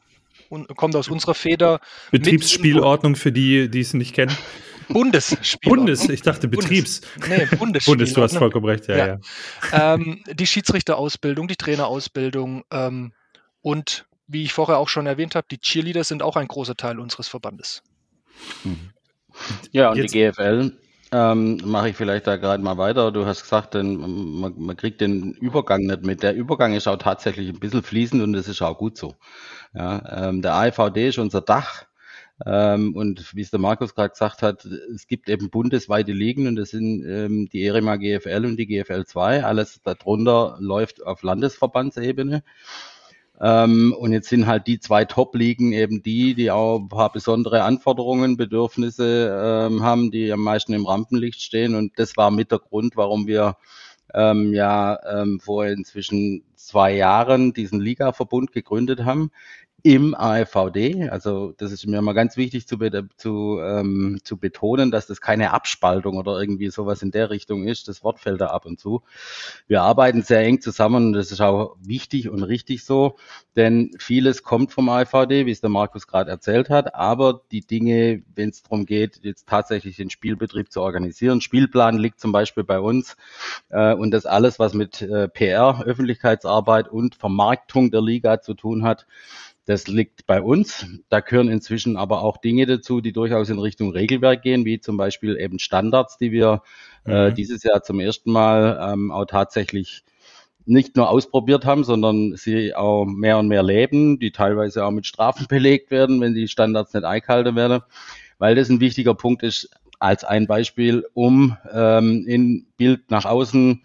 kommt 0.77 0.95
aus 0.95 1.09
unserer 1.09 1.35
Feder. 1.35 1.81
Betriebsspielordnung 2.11 3.17
für 3.17 3.33
die, 3.33 3.69
die 3.69 3.81
es 3.81 3.95
nicht 3.95 4.15
kennen. 4.15 4.37
Bundesspielordnung. 4.89 5.87
Bundes, 5.87 6.09
ich 6.09 6.23
dachte 6.23 6.47
Betriebs. 6.47 7.01
Bundes, 7.01 7.29
nee, 7.29 7.57
Bundesspielordnung. 7.57 7.85
Bundes, 7.87 8.13
du 8.13 8.23
hast 8.23 8.37
vollkommen 8.37 8.67
recht, 8.67 8.87
ja, 8.87 8.97
ja. 8.97 9.19
ja. 9.73 9.95
Ähm, 9.95 10.23
die 10.33 10.47
Schiedsrichterausbildung, 10.47 11.49
die 11.49 11.57
Trainerausbildung 11.57 12.65
ähm, 12.71 13.13
und 13.63 14.07
wie 14.29 14.45
ich 14.45 14.53
vorher 14.53 14.79
auch 14.79 14.89
schon 14.89 15.07
erwähnt 15.07 15.35
habe, 15.35 15.47
die 15.51 15.59
Cheerleader 15.59 16.05
sind 16.05 16.23
auch 16.23 16.37
ein 16.37 16.47
großer 16.47 16.77
Teil 16.77 17.01
unseres 17.01 17.27
Verbandes. 17.27 17.83
Ja, 19.73 19.91
und 19.91 19.97
Jetzt, 19.97 20.15
die 20.15 20.31
GFL 20.31 20.73
ähm, 21.13 21.61
mache 21.65 21.91
ich 21.91 21.97
vielleicht 21.97 22.27
da 22.27 22.37
gerade 22.37 22.63
mal 22.63 22.79
weiter. 22.79 23.13
Du 23.13 23.27
hast 23.27 23.43
gesagt, 23.43 23.75
denn, 23.75 23.97
man, 24.41 24.55
man, 24.57 24.77
kriegt 24.77 25.01
den 25.01 25.33
Übergang 25.33 25.83
nicht 25.83 26.05
mit. 26.05 26.23
Der 26.23 26.35
Übergang 26.35 26.75
ist 26.75 26.89
auch 26.89 26.97
tatsächlich 26.97 27.49
ein 27.49 27.61
bisschen 27.61 27.83
fließend 27.83 28.23
und 28.23 28.33
das 28.33 28.49
ist 28.49 28.63
auch 28.63 28.77
gut 28.77 28.97
so. 28.97 29.15
Ja, 29.75 30.29
ähm, 30.29 30.43
der 30.43 30.55
AIVD 30.55 31.09
ist 31.09 31.19
unser 31.19 31.41
Dach. 31.41 31.87
Ähm, 32.45 32.95
und 32.95 33.35
wie 33.35 33.41
es 33.41 33.51
der 33.51 33.61
Markus 33.61 33.95
gerade 33.95 34.11
gesagt 34.11 34.43
hat, 34.43 34.67
es 34.67 35.07
gibt 35.07 35.31
eben 35.31 35.49
bundesweite 35.49 36.13
Ligen 36.13 36.49
und 36.49 36.57
das 36.57 36.71
sind 36.71 37.03
ähm, 37.07 37.49
die 37.51 37.65
ERIMA 37.65 37.97
GFL 37.97 38.45
und 38.45 38.57
die 38.59 38.67
GFL 38.67 39.07
2. 39.07 39.45
Alles 39.45 39.81
darunter 39.83 40.57
läuft 40.61 41.03
auf 41.03 41.23
Landesverbandsebene. 41.23 42.43
Ähm, 43.41 43.95
und 43.99 44.13
jetzt 44.13 44.29
sind 44.29 44.47
halt 44.47 44.67
die 44.67 44.81
zwei 44.81 45.05
Top-Ligen 45.05 45.73
eben 45.73 46.03
die, 46.03 46.35
die 46.35 46.51
auch 46.51 46.79
ein 46.79 46.89
paar 46.89 47.13
besondere 47.13 47.63
Anforderungen, 47.63 48.37
Bedürfnisse 48.37 49.69
ähm, 49.69 49.83
haben, 49.83 50.11
die 50.11 50.33
am 50.33 50.41
meisten 50.41 50.73
im 50.73 50.87
Rampenlicht 50.87 51.43
stehen. 51.43 51.75
Und 51.75 51.99
das 51.99 52.17
war 52.17 52.31
mit 52.31 52.51
der 52.51 52.61
Grund, 52.61 52.97
warum 52.97 53.27
wir 53.27 53.57
ähm, 54.15 54.55
ja 54.55 54.99
ähm, 55.07 55.41
vor 55.41 55.67
inzwischen 55.67 56.43
zwei 56.55 56.95
Jahren 56.95 57.53
diesen 57.53 57.81
Liga-Verbund 57.81 58.53
gegründet 58.53 59.05
haben, 59.05 59.31
im 59.87 60.17
AFVD. 60.17 61.11
Also 61.11 61.55
das 61.59 61.71
ist 61.71 61.87
mir 61.87 62.03
mal 62.03 62.13
ganz 62.13 62.37
wichtig 62.37 62.67
zu, 62.67 62.77
zu, 63.17 63.61
ähm, 63.63 64.19
zu 64.25 64.37
betonen, 64.37 64.91
dass 64.91 65.07
das 65.07 65.21
keine 65.21 65.53
Abspaltung 65.53 66.17
oder 66.17 66.41
irgendwie 66.41 66.71
sowas 66.71 67.03
in 67.03 67.13
der 67.13 67.31
Richtung 67.31 67.69
ist. 67.69 67.87
Das 67.87 68.03
Wort 68.03 68.19
fällt 68.19 68.41
da 68.41 68.49
ab 68.49 68.67
und 68.67 68.81
zu. 68.81 69.05
Wir 69.69 69.83
arbeiten 69.83 70.23
sehr 70.23 70.41
eng 70.41 70.61
zusammen 70.61 71.07
und 71.07 71.13
das 71.13 71.31
ist 71.31 71.41
auch 71.41 71.77
wichtig 71.81 72.29
und 72.29 72.43
richtig 72.43 72.85
so, 72.85 73.15
denn 73.55 73.93
vieles 73.97 74.43
kommt 74.43 74.73
vom 74.73 74.89
AFVD, 74.89 75.47
wie 75.47 75.53
es 75.53 75.61
der 75.61 75.71
Markus 75.71 76.09
gerade 76.09 76.33
erzählt 76.33 76.69
hat, 76.69 76.97
aber 76.97 77.43
die 77.53 77.65
Dinge, 77.65 78.25
wenn 78.35 78.49
es 78.49 78.65
darum 78.65 78.87
geht, 78.87 79.21
jetzt 79.23 79.47
tatsächlich 79.47 79.95
den 79.95 80.11
Spielbetrieb 80.11 80.73
zu 80.73 80.81
organisieren, 80.81 81.41
Spielplan 81.41 81.97
liegt 81.97 82.19
zum 82.19 82.33
Beispiel 82.33 82.65
bei 82.65 82.81
uns 82.81 83.17
äh, 83.69 83.95
und 83.95 84.11
das 84.11 84.27
alles, 84.27 84.59
was 84.59 84.75
mit 84.75 85.01
äh, 85.01 85.29
PR, 85.29 85.85
Öffentlichkeitsarbeit 85.87 86.89
und 86.89 87.15
Vermarktung 87.15 87.93
der 87.93 88.03
Liga 88.03 88.41
zu 88.41 88.55
tun 88.55 88.83
hat, 88.83 89.07
das 89.67 89.89
liegt 89.89 90.27
bei 90.27 90.41
uns. 90.41 90.87
Da 91.09 91.21
gehören 91.21 91.49
inzwischen 91.49 91.97
aber 91.97 92.23
auch 92.23 92.39
Dinge 92.39 92.67
dazu, 92.67 93.01
die 93.01 93.13
durchaus 93.13 93.51
in 93.51 93.59
Richtung 93.59 93.91
Regelwerk 93.91 94.43
gehen, 94.43 94.65
wie 94.65 94.81
zum 94.81 94.97
Beispiel 94.97 95.37
eben 95.37 95.59
Standards, 95.59 96.19
die 96.19 96.33
wir 96.33 96.63
äh, 97.05 97.11
mhm. 97.11 97.17
äh, 97.17 97.33
dieses 97.33 97.65
Jahr 97.65 97.83
zum 97.83 98.01
ersten 98.01 98.31
Mal 98.31 98.93
ähm, 98.93 99.11
auch 99.11 99.27
tatsächlich 99.27 100.05
nicht 100.67 100.97
nur 100.97 101.11
ausprobiert 101.11 101.65
haben, 101.65 101.85
sondern 101.85 102.37
sie 102.37 102.75
auch 102.75 103.05
mehr 103.05 103.39
und 103.39 103.49
mehr 103.49 103.63
leben, 103.63 104.19
die 104.19 104.33
teilweise 104.33 104.85
auch 104.85 104.91
mit 104.91 105.07
Strafen 105.07 105.47
belegt 105.49 105.91
werden, 105.91 106.21
wenn 106.21 106.35
die 106.35 106.49
Standards 106.49 106.95
nicht 106.95 107.05
eingehalten 107.05 107.57
werden. 107.57 107.83
Weil 108.39 108.55
das 108.55 108.69
ein 108.69 108.81
wichtiger 108.81 109.15
Punkt 109.15 109.43
ist, 109.43 109.71
als 109.99 110.25
ein 110.25 110.47
Beispiel, 110.47 111.07
um 111.15 111.57
ähm, 111.73 112.25
in 112.27 112.67
Bild 112.77 113.11
nach 113.11 113.25
außen 113.25 113.83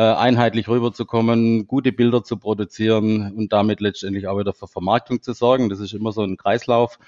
einheitlich 0.00 0.68
rüberzukommen, 0.68 1.66
gute 1.66 1.92
Bilder 1.92 2.24
zu 2.24 2.38
produzieren 2.38 3.32
und 3.34 3.52
damit 3.52 3.80
letztendlich 3.80 4.26
auch 4.26 4.38
wieder 4.38 4.54
für 4.54 4.66
Vermarktung 4.66 5.22
zu 5.22 5.32
sorgen. 5.32 5.68
Das 5.68 5.80
ist 5.80 5.92
immer 5.92 6.12
so 6.12 6.22
ein 6.22 6.36
Kreislauf. 6.36 6.98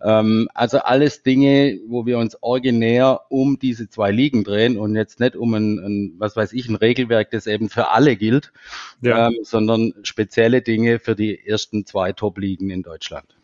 Ähm, 0.00 0.48
also 0.54 0.78
alles 0.78 1.22
Dinge, 1.22 1.80
wo 1.88 2.06
wir 2.06 2.18
uns 2.18 2.36
originär 2.40 3.22
um 3.30 3.58
diese 3.58 3.88
zwei 3.88 4.10
Ligen 4.10 4.44
drehen 4.44 4.78
und 4.78 4.94
jetzt 4.94 5.20
nicht 5.20 5.36
um 5.36 5.54
ein, 5.54 5.78
ein 5.78 6.14
was 6.18 6.36
weiß 6.36 6.52
ich, 6.52 6.68
ein 6.68 6.76
Regelwerk, 6.76 7.30
das 7.30 7.46
eben 7.46 7.68
für 7.68 7.88
alle 7.90 8.16
gilt, 8.16 8.52
ja. 9.00 9.28
ähm, 9.28 9.38
sondern 9.42 9.94
spezielle 10.02 10.62
Dinge 10.62 10.98
für 10.98 11.16
die 11.16 11.46
ersten 11.46 11.84
zwei 11.86 12.12
Top-Ligen 12.12 12.70
in 12.70 12.82
Deutschland. 12.82 13.37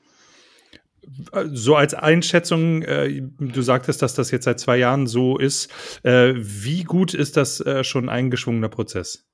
So 1.52 1.76
als 1.76 1.94
Einschätzung, 1.94 2.82
äh, 2.82 3.23
du 3.38 3.62
sagtest, 3.62 4.02
dass 4.02 4.14
das 4.14 4.30
jetzt 4.30 4.44
seit 4.44 4.61
zwei 4.61 4.76
Jahren 4.76 5.06
so 5.06 5.38
ist. 5.38 5.70
Äh, 6.02 6.34
wie 6.37 6.84
gut 6.84 7.14
ist 7.14 7.37
das 7.37 7.61
äh, 7.61 7.84
schon 7.84 8.08
eingeschwungener 8.08 8.68
Prozess? 8.68 9.25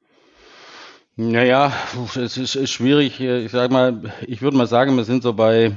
Naja, 1.16 1.72
es 2.16 2.36
ist, 2.36 2.54
ist 2.54 2.70
schwierig. 2.70 3.20
Ich 3.20 3.52
sag 3.52 3.70
mal, 3.70 4.12
ich 4.26 4.42
würde 4.42 4.56
mal 4.56 4.66
sagen, 4.66 4.96
wir 4.96 5.04
sind 5.04 5.22
so 5.22 5.34
bei, 5.34 5.76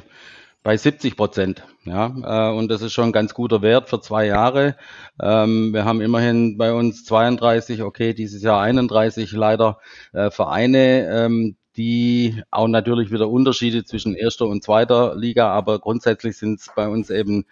bei 0.63 0.77
70 0.77 1.17
Prozent. 1.17 1.63
Ja, 1.85 2.51
äh, 2.51 2.57
und 2.57 2.69
das 2.69 2.81
ist 2.81 2.93
schon 2.93 3.09
ein 3.09 3.11
ganz 3.11 3.33
guter 3.33 3.61
Wert 3.61 3.89
für 3.89 3.99
zwei 3.99 4.25
Jahre. 4.25 4.77
Ähm, 5.21 5.73
wir 5.73 5.83
haben 5.83 5.99
immerhin 5.99 6.57
bei 6.57 6.71
uns 6.71 7.03
32, 7.03 7.83
okay, 7.83 8.13
dieses 8.13 8.41
Jahr 8.41 8.61
31 8.61 9.33
leider 9.33 9.79
äh, 10.13 10.31
Vereine, 10.31 11.09
ähm, 11.11 11.57
die 11.77 12.41
auch 12.51 12.67
natürlich 12.67 13.11
wieder 13.11 13.29
Unterschiede 13.29 13.83
zwischen 13.83 14.15
erster 14.15 14.45
und 14.45 14.63
zweiter 14.63 15.15
Liga, 15.15 15.51
aber 15.51 15.79
grundsätzlich 15.79 16.37
sind 16.37 16.59
es 16.59 16.69
bei 16.75 16.87
uns 16.87 17.09
eben 17.09 17.45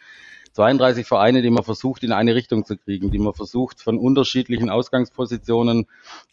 32 0.53 1.07
Vereine, 1.07 1.41
die 1.41 1.49
man 1.49 1.63
versucht 1.63 2.03
in 2.03 2.11
eine 2.11 2.35
Richtung 2.35 2.65
zu 2.65 2.77
kriegen, 2.77 3.11
die 3.11 3.19
man 3.19 3.33
versucht 3.33 3.81
von 3.81 3.97
unterschiedlichen 3.97 4.69
Ausgangspositionen 4.69 5.87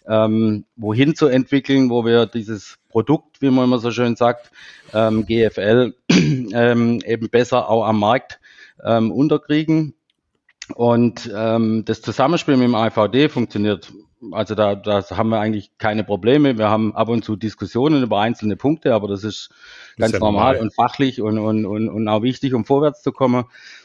ähm, 0.07 0.65
wohin 0.77 1.15
zu 1.15 1.27
entwickeln, 1.27 1.89
wo 1.91 2.05
wir 2.05 2.27
dieses 2.27 2.79
Produkt, 2.89 3.41
wie 3.41 3.51
man 3.51 3.65
immer 3.65 3.79
so 3.79 3.91
schön 3.91 4.17
sagt, 4.17 4.51
ähm, 4.93 5.25
GFL 5.25 5.95
ähm, 6.11 7.01
eben 7.07 7.29
besser 7.31 7.69
auch 7.69 7.85
am 7.85 8.01
Markt 8.01 8.41
ähm, 8.85 9.13
unterkriegen. 9.13 9.95
Und 10.75 11.31
ähm, 11.35 11.85
das 11.87 12.03
Zusammenspiel 12.03 12.57
mit 12.57 12.69
dem 12.69 12.75
AVD 12.75 13.29
funktioniert 13.29 13.93
also 14.33 14.55
da, 14.55 14.75
da 14.75 15.03
haben 15.11 15.29
wir 15.29 15.41
eigentlich 15.41 15.71
keine 15.79 16.05
Probleme. 16.05 16.59
Wir 16.59 16.69
haben 16.69 16.95
ab 16.95 17.09
und 17.09 17.25
zu 17.25 17.37
Diskussionen 17.37 18.03
über 18.03 18.21
einzelne 18.21 18.57
Punkte, 18.57 18.95
aber 18.95 19.09
das 19.09 19.25
ist 19.25 19.51
ganz 19.97 20.13
ist 20.13 20.15
ja 20.15 20.19
normal, 20.19 20.55
normal 20.55 20.63
und 20.63 20.75
fachlich 20.75 21.21
und, 21.23 21.39
und, 21.39 21.67
und, 21.67 21.89
und 21.89 22.09
auch 22.09 22.23
wichtig, 22.23 22.55
um 22.55 22.65
vorwärts 22.65 23.03
zu 23.03 23.13
kommen. 23.13 23.45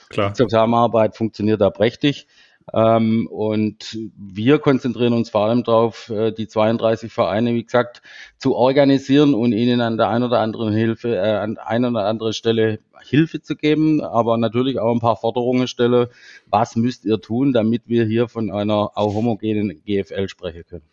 Klar. 0.09 0.29
Die 0.29 0.33
Zusammenarbeit 0.33 1.15
funktioniert 1.15 1.61
da 1.61 1.69
prächtig. 1.69 2.27
Ähm, 2.71 3.27
und 3.27 3.97
wir 4.15 4.59
konzentrieren 4.59 5.13
uns 5.13 5.29
vor 5.29 5.45
allem 5.45 5.63
darauf, 5.63 6.09
äh, 6.09 6.31
die 6.31 6.47
32 6.47 7.11
Vereine, 7.11 7.53
wie 7.53 7.63
gesagt, 7.63 8.01
zu 8.37 8.55
organisieren 8.55 9.33
und 9.33 9.51
ihnen 9.51 9.81
an 9.81 9.97
der 9.97 10.09
einen 10.09 10.23
oder 10.23 10.39
anderen 10.39 10.73
Hilfe, 10.73 11.15
äh, 11.15 11.37
an 11.37 11.57
einer 11.57 11.89
oder 11.89 12.05
anderen 12.05 12.33
Stelle 12.33 12.79
Hilfe 13.03 13.41
zu 13.41 13.55
geben, 13.55 14.01
aber 14.01 14.37
natürlich 14.37 14.79
auch 14.79 14.93
ein 14.93 15.01
paar 15.01 15.17
Forderungen 15.17 15.67
stelle. 15.67 16.09
Was 16.47 16.75
müsst 16.75 17.03
ihr 17.05 17.19
tun, 17.19 17.51
damit 17.51 17.83
wir 17.87 18.05
hier 18.05 18.29
von 18.29 18.49
einer 18.49 18.91
auch 18.95 19.13
homogenen 19.13 19.83
GFL 19.83 20.29
sprechen 20.29 20.63
können? 20.69 20.92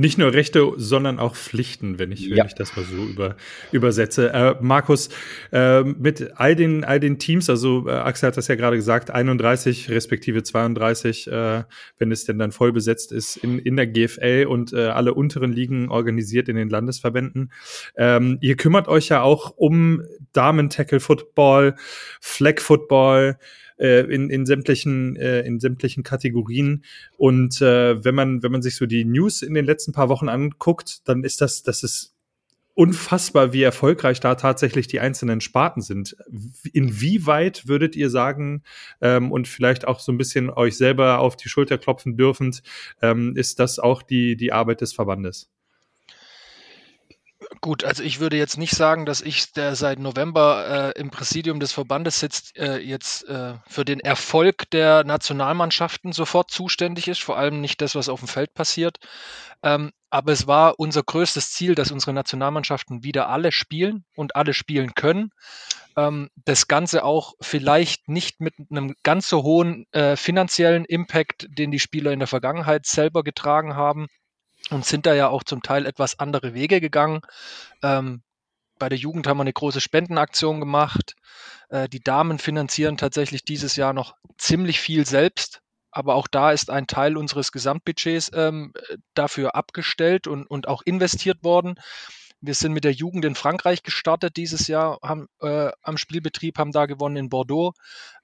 Nicht 0.00 0.16
nur 0.16 0.32
Rechte, 0.32 0.72
sondern 0.76 1.18
auch 1.18 1.36
Pflichten, 1.36 1.98
wenn 1.98 2.10
ich, 2.10 2.30
wenn 2.30 2.38
ja. 2.38 2.46
ich 2.46 2.54
das 2.54 2.74
mal 2.74 2.86
so 2.86 3.04
über, 3.04 3.36
übersetze. 3.70 4.32
Äh, 4.32 4.54
Markus, 4.62 5.10
äh, 5.52 5.82
mit 5.82 6.40
all 6.40 6.56
den, 6.56 6.84
all 6.84 7.00
den 7.00 7.18
Teams, 7.18 7.50
also 7.50 7.86
äh, 7.86 7.90
Axel 7.90 8.28
hat 8.28 8.38
das 8.38 8.48
ja 8.48 8.54
gerade 8.54 8.76
gesagt, 8.76 9.10
31 9.10 9.90
respektive 9.90 10.42
32, 10.42 11.26
äh, 11.26 11.64
wenn 11.98 12.12
es 12.12 12.24
denn 12.24 12.38
dann 12.38 12.50
voll 12.50 12.72
besetzt 12.72 13.12
ist, 13.12 13.36
in, 13.36 13.58
in 13.58 13.76
der 13.76 13.88
GFL 13.88 14.46
und 14.48 14.72
äh, 14.72 14.86
alle 14.86 15.12
unteren 15.12 15.52
Ligen 15.52 15.90
organisiert 15.90 16.48
in 16.48 16.56
den 16.56 16.70
Landesverbänden. 16.70 17.52
Ähm, 17.94 18.38
ihr 18.40 18.56
kümmert 18.56 18.88
euch 18.88 19.10
ja 19.10 19.20
auch 19.20 19.50
um 19.54 20.02
Damen-Tackle-Football, 20.32 21.74
Flag-Football, 22.22 23.36
äh, 23.80 24.02
in, 24.12 24.30
in 24.30 24.46
sämtlichen 24.46 25.16
äh, 25.16 25.40
in 25.40 25.58
sämtlichen 25.58 26.02
Kategorien 26.02 26.84
und 27.16 27.60
äh, 27.60 28.04
wenn 28.04 28.14
man 28.14 28.42
wenn 28.42 28.52
man 28.52 28.62
sich 28.62 28.76
so 28.76 28.86
die 28.86 29.04
News 29.04 29.42
in 29.42 29.54
den 29.54 29.64
letzten 29.64 29.92
paar 29.92 30.08
Wochen 30.08 30.28
anguckt, 30.28 31.08
dann 31.08 31.24
ist 31.24 31.40
das 31.40 31.62
das 31.62 31.82
ist 31.82 32.14
unfassbar, 32.74 33.52
wie 33.52 33.62
erfolgreich 33.62 34.20
da 34.20 34.36
tatsächlich 34.36 34.86
die 34.86 35.00
einzelnen 35.00 35.40
Sparten 35.40 35.82
sind. 35.82 36.16
Inwieweit 36.72 37.66
würdet 37.68 37.96
ihr 37.96 38.10
sagen 38.10 38.62
ähm, 39.00 39.32
und 39.32 39.48
vielleicht 39.48 39.86
auch 39.86 40.00
so 40.00 40.12
ein 40.12 40.18
bisschen 40.18 40.50
euch 40.50 40.76
selber 40.76 41.18
auf 41.18 41.36
die 41.36 41.48
Schulter 41.48 41.78
klopfen 41.78 42.16
dürfend, 42.16 42.62
ähm, 43.02 43.36
ist 43.36 43.58
das 43.58 43.78
auch 43.78 44.02
die 44.02 44.36
die 44.36 44.52
Arbeit 44.52 44.80
des 44.80 44.92
Verbandes? 44.92 45.50
Gut, 47.62 47.84
also 47.84 48.02
ich 48.02 48.20
würde 48.20 48.38
jetzt 48.38 48.56
nicht 48.56 48.74
sagen, 48.74 49.04
dass 49.04 49.20
ich, 49.20 49.52
der 49.52 49.74
seit 49.76 49.98
November 49.98 50.94
äh, 50.96 50.98
im 50.98 51.10
Präsidium 51.10 51.60
des 51.60 51.72
Verbandes 51.72 52.18
sitzt, 52.18 52.56
äh, 52.56 52.78
jetzt 52.78 53.28
äh, 53.28 53.52
für 53.68 53.84
den 53.84 54.00
Erfolg 54.00 54.70
der 54.70 55.04
Nationalmannschaften 55.04 56.12
sofort 56.12 56.50
zuständig 56.50 57.06
ist, 57.06 57.20
vor 57.22 57.36
allem 57.36 57.60
nicht 57.60 57.82
das, 57.82 57.94
was 57.94 58.08
auf 58.08 58.20
dem 58.20 58.28
Feld 58.28 58.54
passiert. 58.54 58.96
Ähm, 59.62 59.90
aber 60.08 60.32
es 60.32 60.46
war 60.46 60.78
unser 60.78 61.02
größtes 61.02 61.52
Ziel, 61.52 61.74
dass 61.74 61.90
unsere 61.92 62.14
Nationalmannschaften 62.14 63.04
wieder 63.04 63.28
alle 63.28 63.52
spielen 63.52 64.06
und 64.16 64.36
alle 64.36 64.54
spielen 64.54 64.94
können. 64.94 65.30
Ähm, 65.98 66.30
das 66.46 66.66
Ganze 66.66 67.04
auch 67.04 67.34
vielleicht 67.42 68.08
nicht 68.08 68.40
mit 68.40 68.54
einem 68.70 68.94
ganz 69.02 69.28
so 69.28 69.42
hohen 69.42 69.84
äh, 69.92 70.16
finanziellen 70.16 70.86
Impact, 70.86 71.46
den 71.50 71.70
die 71.70 71.78
Spieler 71.78 72.12
in 72.12 72.20
der 72.20 72.28
Vergangenheit 72.28 72.86
selber 72.86 73.22
getragen 73.22 73.76
haben 73.76 74.06
und 74.70 74.84
sind 74.84 75.06
da 75.06 75.14
ja 75.14 75.28
auch 75.28 75.44
zum 75.44 75.62
Teil 75.62 75.86
etwas 75.86 76.18
andere 76.18 76.54
Wege 76.54 76.80
gegangen. 76.80 77.20
Ähm, 77.82 78.22
bei 78.78 78.88
der 78.88 78.98
Jugend 78.98 79.26
haben 79.26 79.36
wir 79.36 79.42
eine 79.42 79.52
große 79.52 79.80
Spendenaktion 79.80 80.58
gemacht. 80.58 81.14
Äh, 81.68 81.88
die 81.88 82.02
Damen 82.02 82.38
finanzieren 82.38 82.96
tatsächlich 82.96 83.44
dieses 83.44 83.76
Jahr 83.76 83.92
noch 83.92 84.14
ziemlich 84.38 84.80
viel 84.80 85.06
selbst. 85.06 85.60
Aber 85.92 86.14
auch 86.14 86.28
da 86.28 86.52
ist 86.52 86.70
ein 86.70 86.86
Teil 86.86 87.16
unseres 87.16 87.52
Gesamtbudgets 87.52 88.30
ähm, 88.32 88.72
dafür 89.14 89.54
abgestellt 89.56 90.26
und, 90.26 90.46
und 90.46 90.68
auch 90.68 90.82
investiert 90.82 91.42
worden. 91.42 91.74
Wir 92.42 92.54
sind 92.54 92.72
mit 92.72 92.84
der 92.84 92.92
Jugend 92.92 93.26
in 93.26 93.34
Frankreich 93.34 93.82
gestartet 93.82 94.38
dieses 94.38 94.66
Jahr, 94.66 94.98
haben 95.02 95.26
äh, 95.42 95.70
am 95.82 95.98
Spielbetrieb, 95.98 96.58
haben 96.58 96.72
da 96.72 96.86
gewonnen 96.86 97.16
in 97.16 97.28
Bordeaux. 97.28 97.74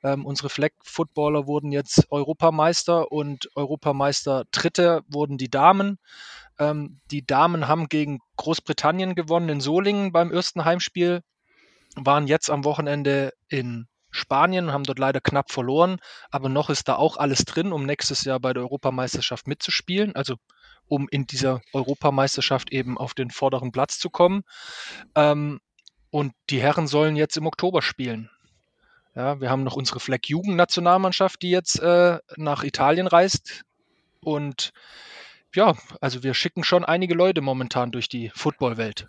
Ähm, 0.03 0.25
unsere 0.25 0.49
Flag-Footballer 0.49 1.47
wurden 1.47 1.71
jetzt 1.71 2.11
Europameister 2.11 3.13
und 3.13 3.51
Europameister 3.55 4.45
Dritte 4.53 5.03
wurden 5.07 5.37
die 5.37 5.51
Damen. 5.51 5.99
Ähm, 6.59 7.01
die 7.11 7.27
Damen 7.27 7.69
haben 7.69 7.89
gegen 7.89 8.21
Großbritannien 8.37 9.15
gewonnen 9.15 9.51
in 9.51 9.61
Solingen 9.61 10.13
beim 10.13 10.33
ersten 10.33 10.65
Heimspiel, 10.65 11.21
waren 11.95 12.27
jetzt 12.27 12.49
am 12.49 12.65
Wochenende 12.65 13.35
in 13.49 13.87
Spanien, 14.11 14.73
haben 14.73 14.85
dort 14.85 14.99
leider 14.99 15.21
knapp 15.21 15.53
verloren, 15.53 15.99
aber 16.31 16.49
noch 16.49 16.71
ist 16.71 16.89
da 16.89 16.97
auch 16.97 17.19
alles 17.19 17.45
drin, 17.45 17.71
um 17.71 17.85
nächstes 17.85 18.25
Jahr 18.25 18.41
bei 18.41 18.55
der 18.55 18.63
Europameisterschaft 18.63 19.47
mitzuspielen. 19.47 20.17
Also 20.17 20.37
um 20.89 21.09
in 21.11 21.27
dieser 21.27 21.61
Europameisterschaft 21.73 22.73
eben 22.73 22.99
auf 22.99 23.15
den 23.15 23.31
vorderen 23.31 23.73
Platz 23.73 23.99
zu 23.99 24.11
kommen. 24.11 24.45
Ähm, 25.15 25.61
und 26.11 26.33
die 26.51 26.61
Herren 26.61 26.87
sollen 26.87 27.17
jetzt 27.17 27.37
im 27.37 27.47
Oktober 27.47 27.83
spielen. 27.83 28.31
Ja, 29.15 29.41
wir 29.41 29.51
haben 29.51 29.65
noch 29.65 29.77
unsere 29.77 29.99
Fleck 29.99 30.29
Jugendnationalmannschaft, 30.29 31.41
die 31.43 31.51
jetzt 31.51 31.81
äh, 31.81 32.19
nach 32.37 32.65
Italien 32.65 33.07
reist. 33.07 33.63
Und 34.21 34.73
ja, 35.55 35.75
also 36.01 36.23
wir 36.23 36.35
schicken 36.35 36.65
schon 36.65 36.85
einige 36.85 37.15
Leute 37.15 37.41
momentan 37.41 37.93
durch 37.93 38.09
die 38.09 38.31
Footballwelt. 38.35 39.09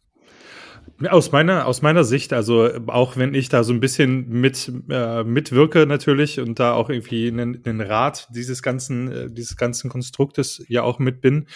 Aus 1.10 1.32
meiner, 1.32 1.67
aus 1.67 1.82
meiner 1.82 2.03
Sicht, 2.03 2.34
also 2.34 2.70
auch 2.88 3.17
wenn 3.17 3.34
ich 3.34 3.50
da 3.50 3.63
so 3.63 3.74
ein 3.74 3.79
bisschen 3.79 4.29
mit 4.29 4.72
äh, 4.89 5.24
mitwirke 5.24 5.86
natürlich 5.86 6.39
und 6.39 6.60
da 6.60 6.74
auch 6.74 6.89
irgendwie 6.89 7.27
einen, 7.27 7.63
einen 7.65 7.82
Rat 7.82 8.27
dieses 8.32 8.63
ganzen, 8.63 9.12
äh, 9.12 9.32
dieses 9.32 9.58
ganzen 9.58 9.89
Konstruktes 9.89 10.63
ja 10.67 10.84
auch 10.84 11.00
mit 11.00 11.22
bin, 11.22 11.48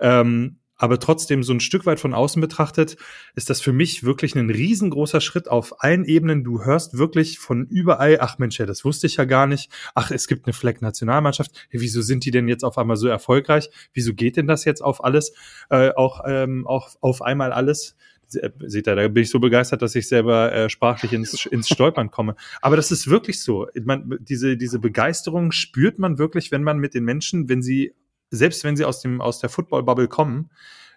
ähm, 0.00 0.58
aber 0.78 0.98
trotzdem 0.98 1.42
so 1.42 1.52
ein 1.54 1.60
Stück 1.60 1.86
weit 1.86 2.00
von 2.00 2.12
außen 2.12 2.40
betrachtet, 2.40 2.96
ist 3.34 3.48
das 3.48 3.60
für 3.60 3.72
mich 3.72 4.04
wirklich 4.04 4.34
ein 4.34 4.50
riesengroßer 4.50 5.20
Schritt 5.20 5.48
auf 5.48 5.82
allen 5.82 6.04
Ebenen. 6.04 6.44
Du 6.44 6.64
hörst 6.64 6.98
wirklich 6.98 7.38
von 7.38 7.66
überall, 7.66 8.18
ach 8.20 8.38
Mensch, 8.38 8.58
ja, 8.58 8.66
das 8.66 8.84
wusste 8.84 9.06
ich 9.06 9.16
ja 9.16 9.24
gar 9.24 9.46
nicht. 9.46 9.70
Ach, 9.94 10.10
es 10.10 10.28
gibt 10.28 10.46
eine 10.46 10.52
Fleck-Nationalmannschaft. 10.52 11.66
Wieso 11.70 12.02
sind 12.02 12.24
die 12.24 12.30
denn 12.30 12.48
jetzt 12.48 12.62
auf 12.64 12.76
einmal 12.76 12.96
so 12.96 13.08
erfolgreich? 13.08 13.70
Wieso 13.94 14.12
geht 14.12 14.36
denn 14.36 14.46
das 14.46 14.64
jetzt 14.64 14.82
auf 14.82 15.02
alles, 15.02 15.32
äh, 15.70 15.92
auch, 15.94 16.22
ähm, 16.26 16.66
auch 16.66 16.90
auf 17.00 17.22
einmal 17.22 17.52
alles? 17.52 17.96
Äh, 18.34 18.50
seht 18.60 18.88
ihr, 18.88 18.96
da 18.96 19.08
bin 19.08 19.22
ich 19.22 19.30
so 19.30 19.38
begeistert, 19.38 19.82
dass 19.82 19.94
ich 19.94 20.08
selber 20.08 20.52
äh, 20.52 20.68
sprachlich 20.68 21.12
ins, 21.12 21.46
ins 21.46 21.68
Stolpern 21.68 22.10
komme. 22.10 22.36
Aber 22.60 22.76
das 22.76 22.90
ist 22.90 23.08
wirklich 23.08 23.40
so. 23.40 23.68
Man, 23.84 24.18
diese, 24.20 24.56
diese 24.56 24.78
Begeisterung 24.78 25.52
spürt 25.52 25.98
man 25.98 26.18
wirklich, 26.18 26.50
wenn 26.50 26.62
man 26.62 26.78
mit 26.78 26.94
den 26.94 27.04
Menschen, 27.04 27.48
wenn 27.48 27.62
sie, 27.62 27.94
selbst 28.30 28.64
wenn 28.64 28.76
sie 28.76 28.84
aus 28.84 29.00
dem, 29.00 29.20
aus 29.20 29.38
der 29.38 29.50
Football-Bubble 29.50 30.08
kommen, 30.08 30.50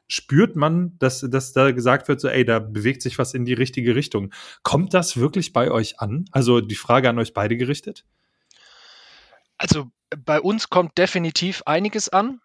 spürt 0.07 0.55
man, 0.55 0.97
dass, 0.97 1.21
dass 1.21 1.53
da 1.53 1.71
gesagt 1.71 2.07
wird, 2.07 2.19
so, 2.19 2.27
ey, 2.27 2.43
da 2.43 2.57
bewegt 2.59 3.03
sich 3.03 3.19
was 3.19 3.35
in 3.35 3.45
die 3.45 3.53
richtige 3.53 3.95
Richtung. 3.95 4.33
Kommt 4.63 4.93
das 4.95 5.17
wirklich 5.17 5.53
bei 5.53 5.69
euch 5.69 5.99
an? 5.99 6.25
Also 6.31 6.61
die 6.61 6.75
Frage 6.75 7.09
an 7.09 7.19
euch 7.19 7.33
beide 7.33 7.55
gerichtet? 7.57 8.05
Also 9.57 9.91
bei 10.25 10.41
uns 10.41 10.69
kommt 10.69 10.97
definitiv 10.97 11.61
einiges 11.65 12.09
an. 12.09 12.41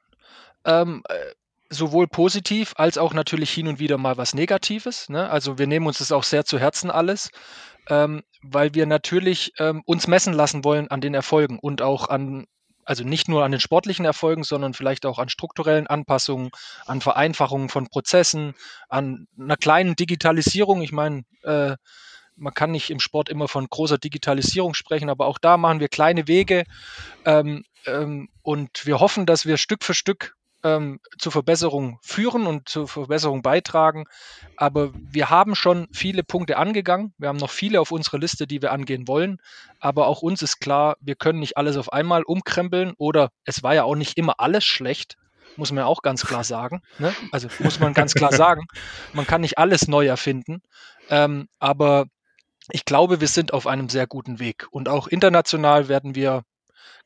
Ähm, 0.67 1.03
äh, 1.09 1.15
sowohl 1.75 2.07
positiv 2.07 2.73
als 2.77 2.99
auch 2.99 3.13
natürlich 3.13 3.51
hin 3.51 3.69
und 3.69 3.79
wieder 3.79 3.99
mal 3.99 4.17
was 4.17 4.35
Negatives. 4.35 5.09
Ne? 5.09 5.29
Also 5.29 5.59
wir 5.59 5.67
nehmen 5.67 5.87
uns 5.87 5.99
das 5.99 6.13
auch 6.13 6.25
sehr 6.25 6.45
zu 6.45 6.59
Herzen 6.59 6.91
alles, 6.91 7.31
ähm, 7.89 8.23
weil 8.43 8.75
wir 8.75 8.87
natürlich 8.87 9.53
ähm, 9.59 9.83
uns 9.85 10.07
messen 10.07 10.33
lassen 10.33 10.65
wollen 10.65 10.89
an 10.89 11.01
den 11.01 11.15
Erfolgen 11.15 11.59
und 11.59 11.83
auch 11.83 12.09
an, 12.09 12.47
also 12.85 13.05
nicht 13.05 13.29
nur 13.29 13.45
an 13.45 13.53
den 13.53 13.61
sportlichen 13.61 14.05
Erfolgen, 14.05 14.45
sondern 14.45 14.75
vielleicht 14.75 15.07
auch 15.07 15.19
an 15.19 15.29
strukturellen 15.29 15.87
Anpassungen, 15.87 16.51
an 16.87 17.01
Vereinfachungen 17.01 17.69
von 17.69 17.89
Prozessen, 17.89 18.55
an 18.89 19.27
einer 19.39 19.57
kleinen 19.57 19.97
Digitalisierung. 19.97 20.83
Ich 20.83 20.93
meine, 20.93 21.23
äh, 21.43 21.77
man 22.37 22.55
kann 22.55 22.71
nicht 22.71 22.91
im 22.91 23.01
Sport 23.01 23.29
immer 23.29 23.49
von 23.49 23.67
großer 23.69 23.99
Digitalisierung 23.99 24.75
sprechen, 24.75 25.09
aber 25.09 25.27
auch 25.27 25.39
da 25.39 25.57
machen 25.57 25.81
wir 25.81 25.89
kleine 25.89 26.27
Wege 26.27 26.65
ähm, 27.25 27.65
ähm, 27.87 28.29
und 28.43 28.87
wir 28.87 29.01
hoffen, 29.01 29.27
dass 29.27 29.47
wir 29.47 29.57
Stück 29.57 29.85
für 29.85 29.95
Stück 29.95 30.37
ähm, 30.65 30.99
zur 31.19 31.31
Verbesserung 31.31 31.99
führen 32.03 32.47
und 32.47 32.69
zur 32.69 32.89
Verbesserung 32.89 33.43
beitragen. 33.43 34.07
Aber 34.57 34.93
wir 34.95 35.31
haben 35.31 35.55
schon 35.55 35.87
viele 35.93 36.25
Punkte 36.25 36.57
angegangen. 36.57 37.15
Wir 37.19 37.29
haben 37.29 37.37
noch 37.37 37.51
viele 37.51 37.81
auf 37.81 37.93
unserer 37.93 38.19
Liste, 38.19 38.47
die 38.47 38.63
wir 38.63 38.73
angehen 38.73 39.07
wollen. 39.07 39.39
Aber 39.79 40.09
auch 40.09 40.23
uns 40.23 40.43
ist 40.43 40.59
klar, 40.59 40.97
wir 41.01 41.15
können 41.15 41.39
nicht 41.39 41.57
alles 41.57 41.77
auf 41.77 41.93
einmal 41.93 42.23
umkrempeln 42.23 42.95
oder 42.97 43.31
es 43.45 43.63
war 43.63 43.75
ja 43.75 43.85
auch 43.85 43.95
nicht 43.95 44.17
immer 44.17 44.41
alles 44.41 44.65
schlecht. 44.65 45.17
Muss 45.57 45.71
man 45.71 45.83
ja 45.83 45.87
auch 45.87 46.03
ganz 46.03 46.25
klar 46.27 46.43
sagen. 46.43 46.81
Ne? 46.99 47.15
Also 47.31 47.49
muss 47.61 47.79
man 47.79 47.95
ganz 47.95 48.15
klar 48.15 48.33
sagen, 48.33 48.67
man 49.13 49.27
kann 49.27 49.43
nicht 49.43 49.59
alles 49.59 49.87
neu 49.87 50.07
erfinden. 50.07 50.63
Ähm, 51.11 51.47
aber 51.59 52.07
ich 52.71 52.85
glaube, 52.85 53.21
wir 53.21 53.29
sind 53.29 53.53
auf 53.53 53.67
einem 53.67 53.89
sehr 53.89 54.07
guten 54.07 54.39
Weg. 54.39 54.67
Und 54.71 54.89
auch 54.89 55.07
international 55.07 55.89
werden 55.89 56.15
wir, 56.15 56.43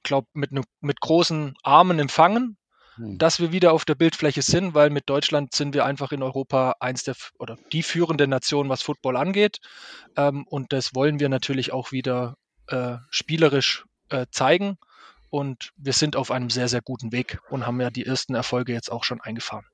glaube 0.03 0.29
mit, 0.33 0.53
ne, 0.53 0.63
mit 0.81 1.01
großen 1.01 1.55
Armen 1.63 1.99
empfangen. 1.99 2.58
Dass 2.99 3.41
wir 3.41 3.53
wieder 3.53 3.73
auf 3.73 3.85
der 3.85 3.95
Bildfläche 3.95 4.43
sind, 4.43 4.75
weil 4.75 4.91
mit 4.91 5.09
Deutschland 5.09 5.55
sind 5.55 5.75
wir 5.75 5.85
einfach 5.85 6.13
in 6.13 6.23
Europa 6.23 6.77
eins 6.81 7.05
der 7.05 7.15
oder 7.39 7.57
die 7.73 7.83
führende 7.83 8.27
Nation, 8.27 8.69
was 8.69 8.83
Football 8.83 9.17
angeht. 9.17 9.59
Ähm, 10.17 10.45
und 10.49 10.73
das 10.73 10.95
wollen 10.95 11.21
wir 11.21 11.29
natürlich 11.29 11.73
auch 11.73 11.93
wieder 11.93 12.37
äh, 12.67 12.97
spielerisch 13.11 13.85
äh, 14.11 14.27
zeigen. 14.31 14.79
Und 15.31 15.71
wir 15.77 15.93
sind 15.93 16.17
auf 16.17 16.31
einem 16.31 16.51
sehr, 16.51 16.69
sehr 16.69 16.81
guten 16.81 17.13
Weg 17.13 17.39
und 17.51 17.67
haben 17.67 17.81
ja 17.81 17.91
die 17.91 18.07
ersten 18.07 18.35
Erfolge 18.35 18.73
jetzt 18.73 18.91
auch 18.91 19.05
schon 19.05 19.21
eingefahren. 19.21 19.67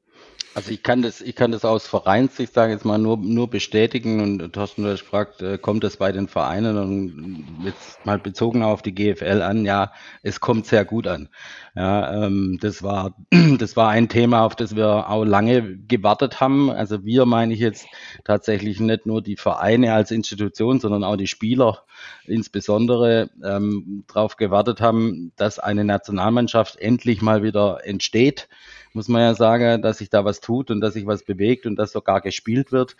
Also 0.57 0.71
ich 0.71 0.85
kann 0.85 1.02
das, 1.02 1.21
ich 1.21 1.35
kann 1.35 1.50
das 1.50 1.64
aus 1.64 1.88
Vereinssicht, 1.88 2.54
sage 2.54 2.73
jetzt 2.73 2.85
mal, 2.85 2.97
nur, 2.97 3.16
nur 3.16 3.50
bestätigen 3.50 4.21
und 4.21 4.52
Thorsten, 4.52 4.85
du 4.85 4.97
fragt, 4.99 5.43
äh, 5.43 5.59
kommt 5.59 5.83
das 5.83 5.97
bei 5.97 6.12
den 6.12 6.28
Vereinen 6.28 6.78
und 6.78 7.64
jetzt 7.64 8.07
mal 8.07 8.21
bezogen 8.21 8.62
auf 8.62 8.81
die 8.81 8.95
GFL 8.95 9.43
an, 9.43 9.64
ja, 9.64 9.93
es 10.23 10.38
kommt 10.38 10.66
sehr 10.66 10.85
gut 10.85 11.09
an. 11.09 11.28
Ja, 11.75 12.26
ähm, 12.26 12.59
das 12.61 12.85
war, 12.85 13.16
das 13.59 13.76
war 13.76 13.88
ein 13.88 14.09
Thema, 14.09 14.45
auf 14.45 14.54
das 14.54 14.76
wir 14.76 15.11
auch 15.11 15.25
lange 15.25 15.76
gewartet 15.76 16.40
haben. 16.40 16.71
Also 16.71 17.04
wir 17.04 17.26
meine 17.26 17.52
ich 17.52 17.59
jetzt 17.59 17.87
tatsächlich 18.23 18.78
nicht 18.78 19.07
nur 19.07 19.23
die 19.23 19.37
Vereine 19.37 19.93
als 19.93 20.12
Institution, 20.12 20.78
sondern 20.78 21.02
auch 21.02 21.16
die 21.16 21.26
Spieler 21.26 21.83
insbesondere 22.26 23.28
ähm, 23.43 24.04
darauf 24.07 24.37
gewartet 24.37 24.81
haben, 24.81 25.33
dass 25.35 25.59
eine 25.59 25.85
Nationalmannschaft 25.85 26.76
endlich 26.76 27.23
mal 27.23 27.43
wieder 27.43 27.81
entsteht 27.85 28.49
muss 28.95 29.09
man 29.09 29.23
ja 29.23 29.35
sagen, 29.35 29.83
dass 29.83 29.99
sich 29.99 30.11
da 30.11 30.25
was 30.25 30.41
tut 30.41 30.71
und 30.71 30.81
dass 30.81 30.95
sich 30.95 31.07
was 31.07 31.25
bewegt 31.25 31.67
und 31.67 31.77
dass 31.77 31.93
sogar 31.93 32.21
gespielt 32.21 32.73
wird. 32.73 32.97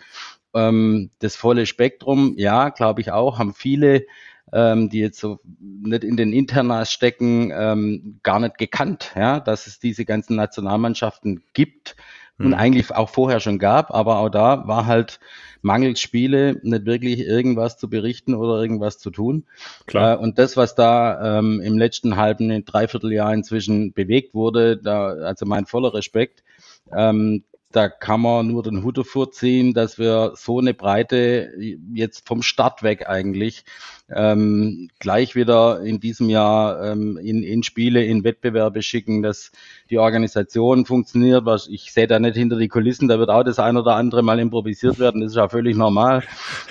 Ähm, 0.53 1.09
das 1.19 1.35
volle 1.35 1.65
Spektrum, 1.65 2.33
ja, 2.37 2.69
glaube 2.69 3.01
ich 3.01 3.11
auch, 3.11 3.39
haben 3.39 3.53
viele, 3.53 4.05
ähm, 4.53 4.89
die 4.89 4.99
jetzt 4.99 5.19
so 5.19 5.39
nicht 5.59 6.03
in 6.03 6.17
den 6.17 6.33
Internas 6.33 6.91
stecken, 6.91 7.51
ähm, 7.55 8.19
gar 8.23 8.39
nicht 8.39 8.57
gekannt, 8.57 9.11
ja, 9.15 9.39
dass 9.39 9.67
es 9.67 9.79
diese 9.79 10.05
ganzen 10.05 10.35
Nationalmannschaften 10.35 11.43
gibt 11.53 11.95
und 12.37 12.47
hm. 12.47 12.53
eigentlich 12.53 12.91
auch 12.91 13.09
vorher 13.09 13.39
schon 13.39 13.59
gab, 13.59 13.93
aber 13.93 14.19
auch 14.19 14.29
da 14.29 14.67
war 14.67 14.85
halt 14.85 15.19
mangels 15.61 15.99
Spiele 15.99 16.59
nicht 16.63 16.85
wirklich 16.85 17.19
irgendwas 17.19 17.77
zu 17.77 17.89
berichten 17.89 18.35
oder 18.35 18.61
irgendwas 18.61 18.99
zu 18.99 19.09
tun. 19.09 19.45
Klar. 19.87 20.15
Äh, 20.15 20.23
und 20.23 20.37
das, 20.37 20.57
was 20.57 20.75
da 20.75 21.39
ähm, 21.39 21.61
im 21.61 21.77
letzten 21.77 22.17
halben, 22.17 22.65
Dreivierteljahr 22.65 23.33
inzwischen 23.33 23.93
bewegt 23.93 24.33
wurde, 24.33 24.77
da, 24.77 25.07
also 25.07 25.45
mein 25.45 25.65
voller 25.65 25.93
Respekt, 25.93 26.43
ähm, 26.95 27.43
da 27.75 27.89
kann 27.89 28.21
man 28.21 28.47
nur 28.47 28.63
den 28.63 28.83
Hut 28.83 28.97
davor 28.97 29.31
ziehen, 29.31 29.73
dass 29.73 29.99
wir 29.99 30.33
so 30.35 30.59
eine 30.59 30.73
Breite 30.73 31.51
jetzt 31.93 32.27
vom 32.27 32.41
Start 32.41 32.83
weg 32.83 33.09
eigentlich 33.09 33.65
ähm, 34.09 34.89
gleich 34.99 35.35
wieder 35.35 35.81
in 35.81 35.99
diesem 35.99 36.29
Jahr 36.29 36.83
ähm, 36.83 37.17
in, 37.17 37.43
in 37.43 37.63
Spiele, 37.63 38.05
in 38.05 38.23
Wettbewerbe 38.23 38.81
schicken, 38.81 39.23
dass 39.23 39.51
die 39.89 39.97
Organisation 39.97 40.85
funktioniert. 40.85 41.45
Was 41.45 41.67
ich 41.67 41.91
sehe 41.91 42.07
da 42.07 42.19
nicht 42.19 42.37
hinter 42.37 42.57
die 42.57 42.67
Kulissen, 42.67 43.07
da 43.07 43.17
wird 43.19 43.29
auch 43.29 43.43
das 43.43 43.59
ein 43.59 43.77
oder 43.77 43.95
andere 43.95 44.21
mal 44.23 44.39
improvisiert 44.39 44.99
werden, 44.99 45.21
das 45.21 45.31
ist 45.31 45.37
ja 45.37 45.49
völlig 45.49 45.75
normal. 45.75 46.23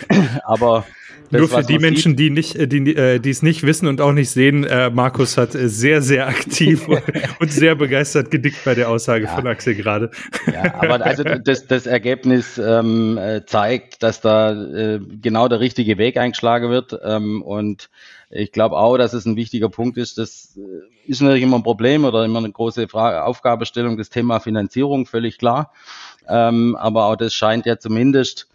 Aber 0.45 0.87
Nur 1.31 1.49
für 1.49 1.63
die 1.63 1.79
Menschen, 1.79 2.13
sieht. 2.13 2.19
die 2.19 2.31
nicht, 2.31 2.57
äh, 2.57 2.67
die, 2.67 2.95
äh, 2.95 3.19
die 3.19 3.31
es 3.31 3.43
nicht 3.43 3.63
wissen 3.63 3.89
und 3.89 4.01
auch 4.01 4.13
nicht 4.13 4.31
sehen, 4.31 4.65
äh, 4.65 4.91
Markus 4.91 5.37
hat 5.37 5.55
äh, 5.55 5.69
sehr, 5.69 6.03
sehr 6.03 6.29
aktiv 6.29 6.87
und 7.41 7.53
sehr 7.53 7.75
begeistert 7.75 8.31
gedickt 8.31 8.65
bei 8.65 8.75
der 8.75 8.89
Aussage 8.89 9.25
ja. 9.25 9.35
von 9.35 9.47
Axel 9.47 9.75
gerade. 9.75 10.11
Ja, 10.53 10.75
aber 10.75 11.05
also 11.05 11.25
das, 11.25 11.67
das 11.67 11.87
Ergebnis 11.87 12.59
ähm, 12.59 13.19
äh, 13.19 13.45
zeigt, 13.47 14.03
dass 14.03 14.21
da 14.21 14.53
äh, 14.53 15.01
genau 15.21 15.49
der 15.49 15.61
richtige 15.61 15.99
Weg 15.99 16.17
eingeschlagen 16.17 16.71
wird. 16.71 16.99
Ähm, 17.03 17.43
und 17.43 17.91
ich 18.31 18.53
glaube 18.53 18.77
auch, 18.77 18.97
dass 18.99 19.13
es 19.13 19.27
ein 19.27 19.37
wichtiger 19.37 19.69
Punkt 19.69 19.97
ist. 19.97 20.19
Das 20.19 20.59
ist 21.07 21.23
natürlich 21.23 21.43
immer 21.43 21.59
ein 21.59 21.63
Problem 21.63 22.05
oder 22.05 22.25
immer 22.25 22.39
eine 22.39 22.51
große 22.51 22.89
Frage, 22.89 23.25
Aufgabestellung, 23.25 23.97
das 23.97 24.11
Thema 24.11 24.41
Finanzierung, 24.41 25.07
völlig 25.07 25.39
klar. 25.39 25.73
Ähm, 26.29 26.77
aber 26.77 27.07
auch 27.07 27.17
das 27.17 27.35
scheint 27.35 27.67
ja 27.67 27.79
zumindest 27.79 28.49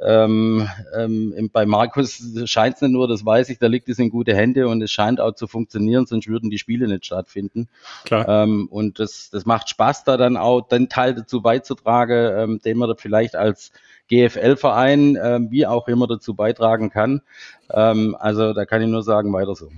ähm, 0.00 0.68
ähm, 0.96 1.50
bei 1.52 1.66
Markus 1.66 2.22
scheint 2.44 2.76
es 2.76 2.82
nicht 2.82 2.92
nur, 2.92 3.08
das 3.08 3.24
weiß 3.24 3.48
ich, 3.50 3.58
da 3.58 3.66
liegt 3.66 3.88
es 3.88 3.98
in 3.98 4.10
gute 4.10 4.34
Hände 4.34 4.68
und 4.68 4.82
es 4.82 4.90
scheint 4.90 5.20
auch 5.20 5.34
zu 5.34 5.46
funktionieren, 5.46 6.06
sonst 6.06 6.28
würden 6.28 6.50
die 6.50 6.58
Spiele 6.58 6.86
nicht 6.86 7.06
stattfinden. 7.06 7.68
Klar. 8.04 8.28
Ähm, 8.28 8.68
und 8.70 8.98
das, 8.98 9.30
das 9.30 9.46
macht 9.46 9.68
Spaß, 9.68 10.04
da 10.04 10.16
dann 10.16 10.36
auch 10.36 10.62
den 10.62 10.88
Teil 10.88 11.14
dazu 11.14 11.42
beizutragen, 11.42 12.32
ähm, 12.38 12.60
den 12.64 12.78
man 12.78 12.88
da 12.88 12.94
vielleicht 12.96 13.36
als 13.36 13.72
GFL-Verein, 14.08 15.18
ähm, 15.22 15.50
wie 15.50 15.66
auch 15.66 15.88
immer 15.88 16.06
dazu 16.06 16.34
beitragen 16.34 16.90
kann. 16.90 17.22
Ähm, 17.72 18.16
also 18.18 18.52
da 18.52 18.64
kann 18.64 18.82
ich 18.82 18.88
nur 18.88 19.02
sagen, 19.02 19.32
weiter 19.32 19.54
so. 19.54 19.70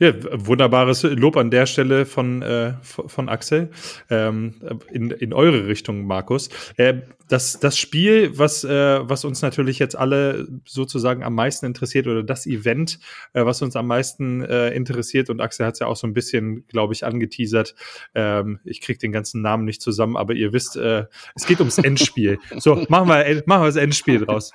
Ja, 0.00 0.14
wunderbares 0.32 1.02
Lob 1.02 1.36
an 1.36 1.50
der 1.50 1.66
Stelle 1.66 2.06
von, 2.06 2.40
äh, 2.40 2.72
von 2.80 3.28
Axel 3.28 3.70
ähm, 4.08 4.54
in, 4.90 5.10
in 5.10 5.34
eure 5.34 5.66
Richtung, 5.66 6.06
Markus. 6.06 6.48
Äh, 6.76 7.02
das, 7.28 7.60
das 7.60 7.78
Spiel, 7.78 8.36
was, 8.38 8.64
äh, 8.64 9.08
was 9.08 9.24
uns 9.24 9.40
natürlich 9.42 9.78
jetzt 9.78 9.96
alle 9.96 10.48
sozusagen 10.64 11.22
am 11.22 11.34
meisten 11.34 11.66
interessiert 11.66 12.06
oder 12.06 12.22
das 12.22 12.46
Event, 12.46 12.98
äh, 13.34 13.44
was 13.44 13.62
uns 13.62 13.76
am 13.76 13.86
meisten 13.86 14.42
äh, 14.42 14.70
interessiert 14.70 15.30
und 15.30 15.40
Axel 15.40 15.66
hat 15.66 15.74
es 15.74 15.80
ja 15.80 15.86
auch 15.86 15.96
so 15.96 16.06
ein 16.06 16.14
bisschen, 16.14 16.66
glaube 16.66 16.92
ich, 16.92 17.04
angeteasert. 17.04 17.74
Ähm, 18.14 18.58
ich 18.64 18.80
kriege 18.80 18.98
den 18.98 19.12
ganzen 19.12 19.42
Namen 19.42 19.64
nicht 19.64 19.80
zusammen, 19.80 20.16
aber 20.16 20.34
ihr 20.34 20.52
wisst, 20.52 20.76
äh, 20.76 21.04
es 21.36 21.46
geht 21.46 21.60
ums 21.60 21.78
Endspiel. 21.78 22.38
so, 22.58 22.74
machen 22.88 23.08
wir, 23.08 23.42
machen 23.46 23.62
wir 23.62 23.66
das 23.66 23.76
Endspiel 23.76 24.24
draus. 24.24 24.50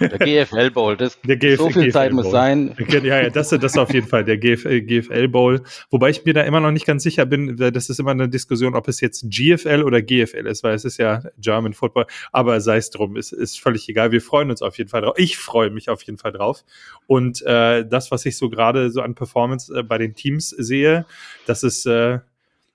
Der 0.00 0.18
GFL 0.18 0.70
Bowl, 0.70 0.96
das 0.96 1.18
der 1.22 1.36
GF, 1.36 1.58
so 1.58 1.70
viel 1.70 1.84
GFL 1.84 1.92
Zeit 1.92 2.10
Bowl. 2.10 2.24
muss 2.24 2.32
sein. 2.32 2.74
Ja, 2.88 3.22
ja, 3.22 3.30
das, 3.30 3.50
das 3.50 3.78
auf 3.78 3.92
jeden 3.94 4.06
Fall, 4.06 4.24
der 4.24 4.36
GFL 4.36 4.82
GFL 4.88 5.28
Bowl. 5.28 5.62
Wobei 5.90 6.10
ich 6.10 6.24
mir 6.24 6.34
da 6.34 6.42
immer 6.42 6.60
noch 6.60 6.72
nicht 6.72 6.86
ganz 6.86 7.04
sicher 7.04 7.26
bin, 7.26 7.56
das 7.56 7.88
ist 7.88 8.00
immer 8.00 8.10
eine 8.10 8.28
Diskussion, 8.28 8.74
ob 8.74 8.88
es 8.88 9.00
jetzt 9.00 9.30
GFL 9.30 9.84
oder 9.84 10.02
GFL 10.02 10.46
ist, 10.46 10.64
weil 10.64 10.74
es 10.74 10.84
ist 10.84 10.96
ja 10.96 11.22
German 11.38 11.74
Football. 11.74 12.06
Aber 12.32 12.60
sei 12.60 12.78
es 12.78 12.90
drum, 12.90 13.16
ist, 13.16 13.32
ist 13.32 13.60
völlig 13.60 13.88
egal. 13.88 14.10
Wir 14.10 14.20
freuen 14.20 14.50
uns 14.50 14.62
auf 14.62 14.76
jeden 14.78 14.90
Fall 14.90 15.02
drauf. 15.02 15.14
Ich 15.16 15.38
freue 15.38 15.70
mich 15.70 15.88
auf 15.88 16.02
jeden 16.02 16.18
Fall 16.18 16.32
drauf. 16.32 16.64
Und 17.06 17.42
äh, 17.42 17.86
das, 17.86 18.10
was 18.10 18.26
ich 18.26 18.36
so 18.36 18.50
gerade 18.50 18.90
so 18.90 19.02
an 19.02 19.14
Performance 19.14 19.72
äh, 19.72 19.82
bei 19.82 19.98
den 19.98 20.14
Teams 20.14 20.50
sehe, 20.50 21.06
das 21.46 21.62
ist, 21.62 21.86
äh, 21.86 22.18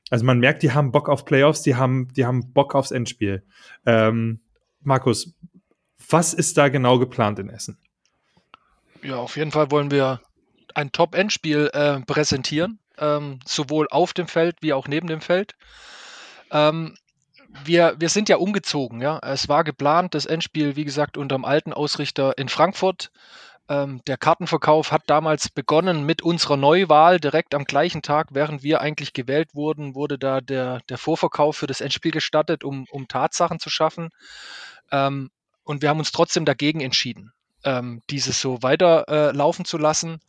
also 0.09 0.25
man 0.25 0.39
merkt, 0.39 0.63
die 0.63 0.71
haben 0.71 0.91
Bock 0.91 1.09
auf 1.09 1.25
Playoffs, 1.25 1.63
die 1.63 1.75
haben, 1.75 2.07
die 2.15 2.25
haben 2.25 2.53
Bock 2.53 2.75
aufs 2.75 2.91
Endspiel. 2.91 3.43
Ähm, 3.85 4.39
Markus, 4.81 5.35
was 6.09 6.33
ist 6.33 6.57
da 6.57 6.69
genau 6.69 6.99
geplant 6.99 7.39
in 7.39 7.49
Essen? 7.49 7.77
Ja, 9.01 9.17
auf 9.17 9.35
jeden 9.35 9.51
Fall 9.51 9.71
wollen 9.71 9.91
wir 9.91 10.21
ein 10.75 10.91
Top-Endspiel 10.91 11.69
äh, 11.73 11.99
präsentieren, 12.01 12.79
ähm, 12.97 13.39
sowohl 13.45 13.87
auf 13.89 14.13
dem 14.13 14.27
Feld 14.27 14.57
wie 14.61 14.73
auch 14.73 14.87
neben 14.87 15.07
dem 15.07 15.21
Feld. 15.21 15.55
Ähm, 16.51 16.95
wir, 17.65 17.95
wir 17.99 18.09
sind 18.09 18.29
ja 18.29 18.37
umgezogen, 18.37 19.01
ja. 19.01 19.19
Es 19.21 19.47
war 19.47 19.63
geplant, 19.63 20.15
das 20.15 20.25
Endspiel, 20.25 20.75
wie 20.75 20.85
gesagt, 20.85 21.17
unter 21.17 21.35
dem 21.35 21.45
alten 21.45 21.73
Ausrichter 21.73 22.37
in 22.37 22.49
Frankfurt. 22.49 23.11
Ähm, 23.69 24.01
der 24.07 24.17
Kartenverkauf 24.17 24.91
hat 24.91 25.03
damals 25.07 25.49
begonnen 25.49 26.05
mit 26.05 26.21
unserer 26.21 26.57
Neuwahl. 26.57 27.19
Direkt 27.19 27.55
am 27.55 27.63
gleichen 27.63 28.01
Tag, 28.01 28.29
während 28.31 28.63
wir 28.63 28.81
eigentlich 28.81 29.13
gewählt 29.13 29.49
wurden, 29.53 29.95
wurde 29.95 30.17
da 30.17 30.41
der, 30.41 30.81
der 30.89 30.97
Vorverkauf 30.97 31.57
für 31.57 31.67
das 31.67 31.79
Endspiel 31.79 32.11
gestattet, 32.11 32.63
um, 32.63 32.85
um 32.91 33.07
Tatsachen 33.07 33.59
zu 33.59 33.69
schaffen. 33.69 34.09
Ähm, 34.91 35.29
und 35.63 35.81
wir 35.81 35.89
haben 35.89 35.99
uns 35.99 36.11
trotzdem 36.11 36.43
dagegen 36.43 36.81
entschieden, 36.81 37.31
ähm, 37.63 38.01
dieses 38.09 38.41
so 38.41 38.61
weiterlaufen 38.63 39.63
äh, 39.63 39.67
zu 39.67 39.77
lassen 39.77 40.19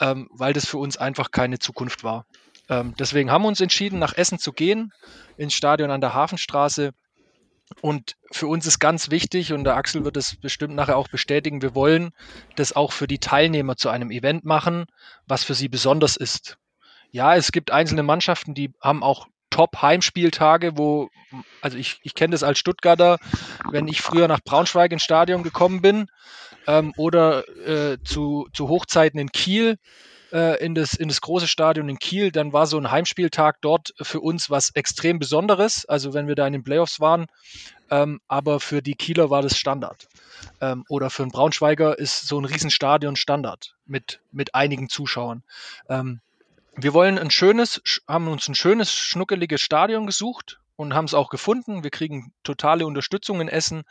ähm, 0.00 0.28
weil 0.32 0.52
das 0.52 0.66
für 0.66 0.78
uns 0.78 0.96
einfach 0.96 1.30
keine 1.30 1.58
Zukunft 1.58 2.04
war. 2.04 2.26
Ähm, 2.68 2.94
deswegen 2.98 3.30
haben 3.30 3.42
wir 3.42 3.48
uns 3.48 3.60
entschieden, 3.60 3.98
nach 3.98 4.14
Essen 4.14 4.38
zu 4.38 4.52
gehen, 4.52 4.92
ins 5.36 5.54
Stadion 5.54 5.90
an 5.90 6.00
der 6.00 6.14
Hafenstraße. 6.14 6.92
Und 7.80 8.16
für 8.30 8.46
uns 8.46 8.66
ist 8.66 8.78
ganz 8.78 9.10
wichtig, 9.10 9.52
und 9.52 9.64
der 9.64 9.76
Axel 9.76 10.04
wird 10.04 10.16
es 10.16 10.36
bestimmt 10.36 10.74
nachher 10.74 10.96
auch 10.96 11.08
bestätigen, 11.08 11.62
wir 11.62 11.74
wollen 11.74 12.12
das 12.54 12.74
auch 12.74 12.92
für 12.92 13.08
die 13.08 13.18
Teilnehmer 13.18 13.76
zu 13.76 13.88
einem 13.88 14.10
Event 14.10 14.44
machen, 14.44 14.86
was 15.26 15.42
für 15.42 15.54
sie 15.54 15.68
besonders 15.68 16.16
ist. 16.16 16.58
Ja, 17.10 17.34
es 17.34 17.50
gibt 17.50 17.72
einzelne 17.72 18.02
Mannschaften, 18.02 18.54
die 18.54 18.72
haben 18.80 19.02
auch 19.02 19.26
Top-Heimspieltage, 19.50 20.76
wo, 20.76 21.08
also 21.60 21.78
ich, 21.78 21.98
ich 22.02 22.14
kenne 22.14 22.32
das 22.32 22.42
als 22.42 22.58
Stuttgarter, 22.58 23.18
wenn 23.70 23.88
ich 23.88 24.00
früher 24.00 24.28
nach 24.28 24.40
Braunschweig 24.44 24.92
ins 24.92 25.02
Stadion 25.02 25.42
gekommen 25.42 25.80
bin, 25.80 26.08
ähm, 26.66 26.92
oder 26.96 27.48
äh, 27.66 27.98
zu, 28.04 28.48
zu 28.52 28.68
Hochzeiten 28.68 29.18
in 29.18 29.30
Kiel, 29.30 29.78
äh, 30.32 30.62
in, 30.64 30.74
das, 30.74 30.94
in 30.94 31.08
das 31.08 31.20
große 31.20 31.48
Stadion 31.48 31.88
in 31.88 31.98
Kiel, 31.98 32.30
dann 32.32 32.52
war 32.52 32.66
so 32.66 32.78
ein 32.78 32.90
Heimspieltag 32.90 33.58
dort 33.60 33.94
für 34.00 34.20
uns 34.20 34.50
was 34.50 34.70
extrem 34.70 35.18
Besonderes, 35.18 35.86
also 35.86 36.14
wenn 36.14 36.28
wir 36.28 36.34
da 36.34 36.46
in 36.46 36.52
den 36.52 36.64
Playoffs 36.64 37.00
waren, 37.00 37.26
ähm, 37.90 38.20
aber 38.28 38.60
für 38.60 38.82
die 38.82 38.94
Kieler 38.94 39.30
war 39.30 39.42
das 39.42 39.56
Standard. 39.56 40.08
Ähm, 40.60 40.84
oder 40.88 41.10
für 41.10 41.22
einen 41.22 41.32
Braunschweiger 41.32 41.98
ist 41.98 42.26
so 42.26 42.40
ein 42.40 42.44
Riesenstadion 42.44 43.16
Standard 43.16 43.76
mit, 43.86 44.20
mit 44.32 44.54
einigen 44.54 44.88
Zuschauern. 44.88 45.42
Ähm, 45.88 46.20
wir 46.74 46.92
wollen 46.92 47.18
ein 47.18 47.30
schönes, 47.30 47.80
haben 48.06 48.28
uns 48.28 48.48
ein 48.48 48.54
schönes, 48.54 48.92
schnuckeliges 48.92 49.62
Stadion 49.62 50.06
gesucht 50.06 50.60
und 50.76 50.92
haben 50.92 51.06
es 51.06 51.14
auch 51.14 51.30
gefunden. 51.30 51.82
Wir 51.82 51.90
kriegen 51.90 52.32
totale 52.42 52.86
Unterstützung 52.86 53.40
in 53.40 53.48
Essen 53.48 53.84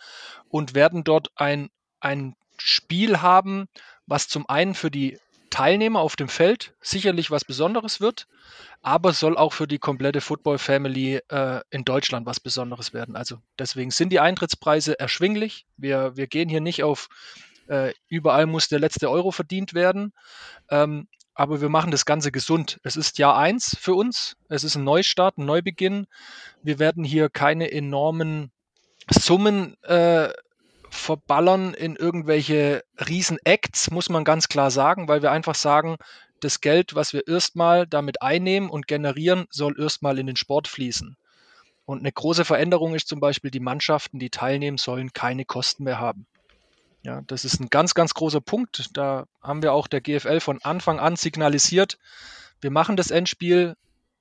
und 0.49 0.75
werden 0.75 1.03
dort 1.03 1.31
ein, 1.35 1.69
ein 1.99 2.35
Spiel 2.57 3.21
haben, 3.21 3.67
was 4.05 4.27
zum 4.27 4.47
einen 4.47 4.75
für 4.75 4.91
die 4.91 5.17
Teilnehmer 5.49 6.01
auf 6.01 6.15
dem 6.15 6.27
Feld 6.27 6.73
sicherlich 6.81 7.31
was 7.31 7.45
Besonderes 7.45 8.01
wird, 8.01 8.27
aber 8.81 9.13
soll 9.13 9.37
auch 9.37 9.53
für 9.53 9.67
die 9.67 9.79
komplette 9.79 10.19
Football 10.19 10.57
Family 10.57 11.21
äh, 11.29 11.61
in 11.69 11.85
Deutschland 11.85 12.25
was 12.25 12.39
Besonderes 12.39 12.93
werden. 12.93 13.15
Also 13.15 13.37
deswegen 13.57 13.91
sind 13.91 14.09
die 14.09 14.19
Eintrittspreise 14.19 14.99
erschwinglich. 14.99 15.65
Wir, 15.77 16.17
wir 16.17 16.27
gehen 16.27 16.49
hier 16.49 16.61
nicht 16.61 16.83
auf 16.83 17.07
äh, 17.67 17.93
überall 18.09 18.45
muss 18.45 18.67
der 18.67 18.79
letzte 18.79 19.09
Euro 19.09 19.31
verdient 19.31 19.73
werden. 19.73 20.13
Ähm, 20.69 21.07
aber 21.33 21.61
wir 21.61 21.69
machen 21.69 21.91
das 21.91 22.05
Ganze 22.05 22.31
gesund. 22.31 22.79
Es 22.83 22.95
ist 22.95 23.17
Jahr 23.17 23.37
eins 23.37 23.75
für 23.79 23.93
uns. 23.93 24.37
Es 24.47 24.63
ist 24.63 24.75
ein 24.75 24.83
Neustart, 24.83 25.37
ein 25.37 25.45
Neubeginn. 25.45 26.07
Wir 26.63 26.79
werden 26.79 27.03
hier 27.03 27.29
keine 27.29 27.71
enormen 27.71 28.51
Summen 29.09 29.75
äh, 29.83 30.29
verballern 30.95 31.73
in 31.73 31.95
irgendwelche 31.95 32.83
Riesen-Acts, 33.07 33.91
muss 33.91 34.09
man 34.09 34.23
ganz 34.23 34.47
klar 34.47 34.71
sagen, 34.71 35.07
weil 35.07 35.21
wir 35.21 35.31
einfach 35.31 35.55
sagen, 35.55 35.97
das 36.39 36.61
Geld, 36.61 36.95
was 36.95 37.13
wir 37.13 37.27
erstmal 37.27 37.87
damit 37.87 38.21
einnehmen 38.21 38.69
und 38.69 38.87
generieren, 38.87 39.45
soll 39.49 39.79
erstmal 39.79 40.19
in 40.19 40.27
den 40.27 40.35
Sport 40.35 40.67
fließen. 40.67 41.17
Und 41.85 41.99
eine 41.99 42.11
große 42.11 42.45
Veränderung 42.45 42.95
ist 42.95 43.07
zum 43.07 43.19
Beispiel, 43.19 43.51
die 43.51 43.59
Mannschaften, 43.59 44.19
die 44.19 44.29
teilnehmen, 44.29 44.77
sollen 44.77 45.13
keine 45.13 45.45
Kosten 45.45 45.83
mehr 45.83 45.99
haben. 45.99 46.25
Ja, 47.03 47.21
das 47.27 47.45
ist 47.45 47.59
ein 47.59 47.69
ganz, 47.69 47.93
ganz 47.93 48.15
großer 48.15 48.41
Punkt. 48.41 48.89
Da 48.97 49.27
haben 49.41 49.61
wir 49.61 49.73
auch 49.73 49.87
der 49.87 50.01
GFL 50.01 50.39
von 50.39 50.59
Anfang 50.63 50.99
an 50.99 51.15
signalisiert, 51.15 51.99
wir 52.61 52.71
machen 52.71 52.97
das 52.97 53.11
Endspiel, 53.11 53.75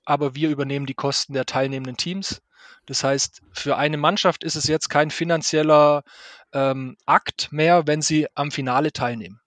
aber 0.04 0.34
wir 0.34 0.50
übernehmen 0.50 0.84
die 0.86 0.94
Kosten 0.94 1.32
der 1.32 1.46
teilnehmenden 1.46 1.96
Teams. 1.96 2.42
Das 2.86 3.02
heißt, 3.02 3.40
für 3.52 3.76
eine 3.76 3.96
Mannschaft 3.96 4.44
ist 4.44 4.56
es 4.56 4.66
jetzt 4.66 4.90
kein 4.90 5.10
finanzieller 5.10 6.02
ähm, 6.54 6.96
Akt 7.04 7.52
mehr, 7.52 7.86
wenn 7.86 8.00
sie 8.00 8.26
am 8.34 8.50
Finale 8.50 8.92
teilnehmen. 8.92 9.40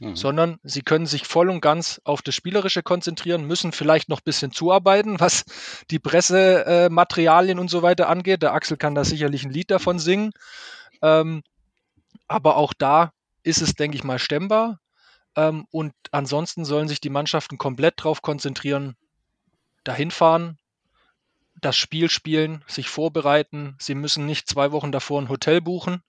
Mhm. 0.00 0.14
Sondern 0.14 0.58
sie 0.62 0.82
können 0.82 1.06
sich 1.06 1.26
voll 1.26 1.50
und 1.50 1.60
ganz 1.60 2.00
auf 2.04 2.22
das 2.22 2.34
Spielerische 2.34 2.82
konzentrieren, 2.82 3.46
müssen 3.46 3.72
vielleicht 3.72 4.08
noch 4.08 4.20
ein 4.20 4.24
bisschen 4.24 4.52
zuarbeiten, 4.52 5.18
was 5.20 5.44
die 5.90 5.98
Pressematerialien 5.98 7.58
äh, 7.58 7.60
und 7.60 7.68
so 7.68 7.82
weiter 7.82 8.08
angeht. 8.08 8.42
Der 8.42 8.52
Axel 8.52 8.76
kann 8.76 8.94
da 8.94 9.04
sicherlich 9.04 9.44
ein 9.44 9.52
Lied 9.52 9.70
davon 9.70 9.98
singen. 9.98 10.32
Ähm, 11.02 11.42
aber 12.28 12.56
auch 12.56 12.72
da 12.72 13.12
ist 13.42 13.62
es, 13.62 13.74
denke 13.74 13.96
ich 13.96 14.04
mal, 14.04 14.18
stemmbar. 14.18 14.78
Ähm, 15.36 15.66
und 15.70 15.92
ansonsten 16.12 16.64
sollen 16.64 16.88
sich 16.88 17.00
die 17.00 17.10
Mannschaften 17.10 17.58
komplett 17.58 18.00
darauf 18.00 18.22
konzentrieren, 18.22 18.96
dahin 19.84 20.10
fahren, 20.10 20.58
das 21.60 21.76
Spiel 21.76 22.08
spielen, 22.08 22.64
sich 22.66 22.88
vorbereiten. 22.88 23.76
Sie 23.78 23.94
müssen 23.94 24.26
nicht 24.26 24.48
zwei 24.48 24.72
Wochen 24.72 24.92
davor 24.92 25.20
ein 25.20 25.28
Hotel 25.28 25.60
buchen. 25.60 26.02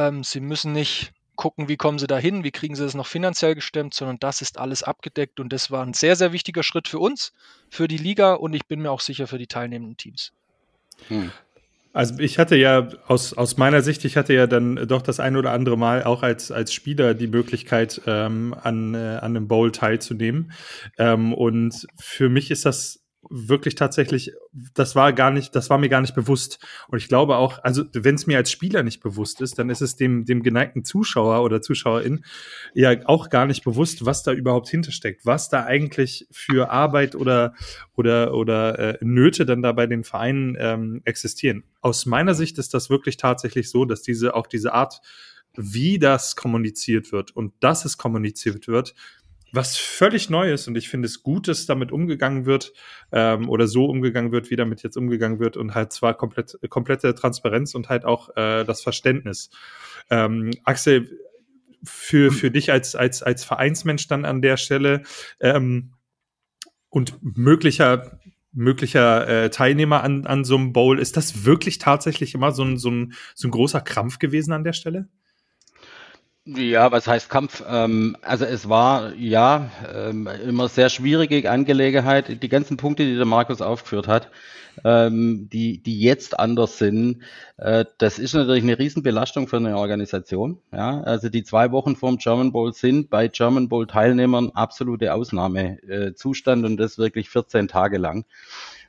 Ähm, 0.00 0.24
sie 0.24 0.40
müssen 0.40 0.72
nicht 0.72 1.12
gucken, 1.36 1.68
wie 1.68 1.76
kommen 1.76 1.98
sie 1.98 2.06
dahin, 2.06 2.44
wie 2.44 2.50
kriegen 2.50 2.74
sie 2.74 2.84
das 2.84 2.94
noch 2.94 3.06
finanziell 3.06 3.54
gestemmt, 3.54 3.94
sondern 3.94 4.18
das 4.18 4.42
ist 4.42 4.58
alles 4.58 4.82
abgedeckt 4.82 5.40
und 5.40 5.52
das 5.52 5.70
war 5.70 5.84
ein 5.84 5.94
sehr, 5.94 6.16
sehr 6.16 6.32
wichtiger 6.32 6.62
Schritt 6.62 6.88
für 6.88 6.98
uns, 6.98 7.32
für 7.68 7.88
die 7.88 7.96
Liga 7.96 8.34
und 8.34 8.54
ich 8.54 8.66
bin 8.66 8.80
mir 8.80 8.90
auch 8.90 9.00
sicher 9.00 9.26
für 9.26 9.38
die 9.38 9.46
teilnehmenden 9.46 9.96
Teams. 9.96 10.32
Hm. 11.08 11.32
Also 11.92 12.18
ich 12.18 12.38
hatte 12.38 12.56
ja 12.56 12.88
aus, 13.06 13.32
aus 13.32 13.56
meiner 13.56 13.82
Sicht, 13.82 14.04
ich 14.04 14.16
hatte 14.16 14.32
ja 14.32 14.46
dann 14.46 14.76
doch 14.86 15.02
das 15.02 15.18
ein 15.18 15.36
oder 15.36 15.52
andere 15.52 15.76
Mal 15.76 16.04
auch 16.04 16.22
als, 16.22 16.52
als 16.52 16.72
Spieler 16.72 17.14
die 17.14 17.26
Möglichkeit, 17.26 18.00
ähm, 18.06 18.54
an, 18.62 18.94
äh, 18.94 18.98
an 18.98 19.36
einem 19.36 19.48
Bowl 19.48 19.72
teilzunehmen. 19.72 20.52
Ähm, 20.98 21.32
und 21.34 21.86
für 21.98 22.28
mich 22.28 22.50
ist 22.50 22.64
das 22.64 23.00
wirklich 23.28 23.74
tatsächlich, 23.74 24.32
das 24.74 24.96
war 24.96 25.12
gar 25.12 25.30
nicht, 25.30 25.54
das 25.54 25.68
war 25.68 25.78
mir 25.78 25.88
gar 25.88 26.00
nicht 26.00 26.14
bewusst. 26.14 26.58
Und 26.88 26.98
ich 26.98 27.08
glaube 27.08 27.36
auch, 27.36 27.62
also 27.62 27.84
wenn 27.92 28.14
es 28.14 28.26
mir 28.26 28.38
als 28.38 28.50
Spieler 28.50 28.82
nicht 28.82 29.00
bewusst 29.00 29.40
ist, 29.40 29.58
dann 29.58 29.68
ist 29.68 29.82
es 29.82 29.96
dem, 29.96 30.24
dem 30.24 30.42
geneigten 30.42 30.84
Zuschauer 30.84 31.42
oder 31.42 31.60
Zuschauerin 31.60 32.24
ja 32.74 32.96
auch 33.04 33.28
gar 33.28 33.46
nicht 33.46 33.62
bewusst, 33.62 34.06
was 34.06 34.22
da 34.22 34.32
überhaupt 34.32 34.68
hintersteckt, 34.68 35.26
was 35.26 35.48
da 35.50 35.64
eigentlich 35.64 36.26
für 36.30 36.70
Arbeit 36.70 37.14
oder, 37.14 37.54
oder, 37.94 38.34
oder 38.34 38.78
äh, 38.78 38.98
Nöte 39.02 39.44
dann 39.44 39.62
da 39.62 39.72
bei 39.72 39.86
den 39.86 40.02
Vereinen 40.02 40.56
ähm, 40.58 41.02
existieren. 41.04 41.64
Aus 41.82 42.06
meiner 42.06 42.34
Sicht 42.34 42.58
ist 42.58 42.72
das 42.72 42.88
wirklich 42.88 43.18
tatsächlich 43.18 43.68
so, 43.70 43.84
dass 43.84 44.02
diese, 44.02 44.34
auch 44.34 44.46
diese 44.46 44.72
Art, 44.72 45.00
wie 45.56 45.98
das 45.98 46.36
kommuniziert 46.36 47.12
wird 47.12 47.32
und 47.36 47.52
dass 47.60 47.84
es 47.84 47.98
kommuniziert 47.98 48.68
wird, 48.68 48.94
was 49.52 49.76
völlig 49.76 50.30
neu 50.30 50.52
ist 50.52 50.68
und 50.68 50.76
ich 50.76 50.88
finde 50.88 51.06
es 51.06 51.22
gut, 51.22 51.48
dass 51.48 51.66
damit 51.66 51.92
umgegangen 51.92 52.46
wird 52.46 52.72
ähm, 53.12 53.48
oder 53.48 53.66
so 53.66 53.86
umgegangen 53.86 54.32
wird, 54.32 54.50
wie 54.50 54.56
damit 54.56 54.82
jetzt 54.82 54.96
umgegangen 54.96 55.40
wird 55.40 55.56
und 55.56 55.74
halt 55.74 55.92
zwar 55.92 56.14
komplett, 56.14 56.58
komplette 56.68 57.14
Transparenz 57.14 57.74
und 57.74 57.88
halt 57.88 58.04
auch 58.04 58.30
äh, 58.36 58.64
das 58.64 58.82
Verständnis. 58.82 59.50
Ähm, 60.10 60.50
Axel, 60.64 61.18
für, 61.82 62.30
für 62.30 62.50
dich 62.50 62.70
als, 62.70 62.94
als, 62.94 63.22
als 63.22 63.44
Vereinsmensch 63.44 64.06
dann 64.06 64.24
an 64.24 64.42
der 64.42 64.56
Stelle 64.56 65.02
ähm, 65.40 65.94
und 66.90 67.18
möglicher 67.22 68.20
möglicher 68.52 69.28
äh, 69.28 69.50
Teilnehmer 69.50 70.02
an, 70.02 70.26
an 70.26 70.44
so 70.44 70.56
einem 70.56 70.72
Bowl, 70.72 70.98
ist 70.98 71.16
das 71.16 71.44
wirklich 71.44 71.78
tatsächlich 71.78 72.34
immer 72.34 72.50
so 72.50 72.64
ein, 72.64 72.78
so, 72.78 72.90
ein, 72.90 73.12
so 73.36 73.46
ein 73.46 73.52
großer 73.52 73.80
Krampf 73.80 74.18
gewesen 74.18 74.52
an 74.52 74.64
der 74.64 74.72
Stelle? 74.72 75.08
Ja, 76.56 76.90
was 76.90 77.06
heißt 77.06 77.28
Kampf? 77.30 77.62
Ähm, 77.68 78.16
also 78.22 78.44
es 78.44 78.68
war 78.68 79.14
ja 79.14 79.70
ähm, 79.94 80.28
immer 80.44 80.68
sehr 80.68 80.88
schwierige 80.88 81.48
Angelegenheit. 81.48 82.42
Die 82.42 82.48
ganzen 82.48 82.76
Punkte, 82.76 83.04
die 83.04 83.16
der 83.16 83.24
Markus 83.24 83.60
aufgeführt 83.60 84.08
hat, 84.08 84.30
ähm, 84.84 85.48
die, 85.52 85.78
die 85.78 86.00
jetzt 86.00 86.38
anders 86.40 86.78
sind, 86.78 87.22
äh, 87.56 87.84
das 87.98 88.18
ist 88.18 88.34
natürlich 88.34 88.64
eine 88.64 88.78
Riesenbelastung 88.78 89.46
für 89.46 89.58
eine 89.58 89.76
Organisation. 89.76 90.58
Ja, 90.72 91.02
also 91.02 91.28
die 91.28 91.44
zwei 91.44 91.70
Wochen 91.70 91.94
vorm 91.94 92.18
German 92.18 92.50
Bowl 92.50 92.72
sind 92.72 93.10
bei 93.10 93.28
German 93.28 93.68
Bowl 93.68 93.86
Teilnehmern 93.86 94.50
absolute 94.54 95.14
Ausnahmezustand 95.14 96.64
und 96.64 96.78
das 96.78 96.98
wirklich 96.98 97.30
14 97.30 97.68
Tage 97.68 97.98
lang 97.98 98.24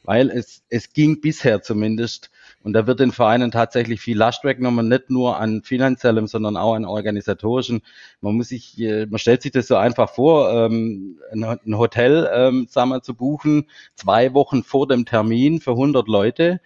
weil 0.04 0.30
es, 0.30 0.64
es 0.70 0.94
ging 0.94 1.22
bisher 1.22 1.62
zumindest 1.62 2.32
und 2.64 2.74
da 2.74 2.86
wird 2.88 3.00
den 3.00 3.12
Vereinen 3.12 3.52
tatsächlich 3.52 4.02
viel 4.02 4.18
Last 4.18 4.44
weggenommen, 4.44 4.88
nicht 4.88 5.10
nur 5.10 5.38
an 5.38 5.64
finanziellem, 5.64 6.28
sondern 6.28 6.58
auch 6.58 6.76
an 6.76 6.86
organisatorischen. 6.86 7.82
Man 8.22 8.36
muss 8.36 8.50
sich, 8.50 8.80
äh, 8.80 9.08
man 9.08 9.20
stellt 9.20 9.42
sich 9.42 9.52
das 9.52 9.68
so 9.68 9.76
einfach 9.76 10.10
vor, 10.10 10.52
ähm, 10.52 11.20
ein 11.32 11.78
Hotel 11.78 12.30
ähm, 12.34 12.68
sagen 12.70 12.90
wir, 12.90 13.02
zu 13.02 13.16
buchen, 13.16 13.68
zwei 13.96 14.34
Wochen 14.34 14.64
vor 14.64 14.88
dem 14.88 15.06
Termin 15.06 15.60
für 15.60 15.72
100 15.72 16.08
Leute. 16.08 16.62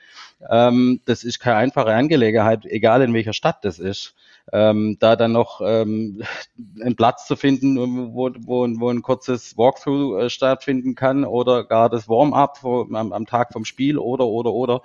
Ähm, 0.50 1.02
das 1.06 1.24
ist 1.24 1.40
keine 1.40 1.58
einfache 1.58 1.94
Angelegenheit, 1.94 2.66
egal 2.66 3.02
in 3.02 3.14
welcher 3.14 3.34
Stadt 3.34 3.64
das 3.64 3.80
ist. 3.80 4.16
Ähm, 4.54 4.98
da 5.00 5.16
dann 5.16 5.32
noch 5.32 5.62
ähm, 5.64 6.22
einen 6.82 6.96
Platz 6.96 7.26
zu 7.26 7.36
finden, 7.36 7.78
wo, 8.14 8.30
wo, 8.38 8.68
wo 8.68 8.90
ein 8.90 9.02
kurzes 9.02 9.58
Walkthrough 9.58 10.22
äh, 10.22 10.30
stattfinden 10.30 10.96
kann 10.96 11.26
oder 11.26 11.64
gar 11.64 11.90
das 11.90 12.08
Warm-up 12.08 12.64
am, 12.64 13.12
am 13.12 13.26
Tag 13.26 13.54
vom 13.54 13.66
Spiel 13.66 13.98
oder, 13.98 14.28
oder, 14.28 14.52
oder. 14.52 14.82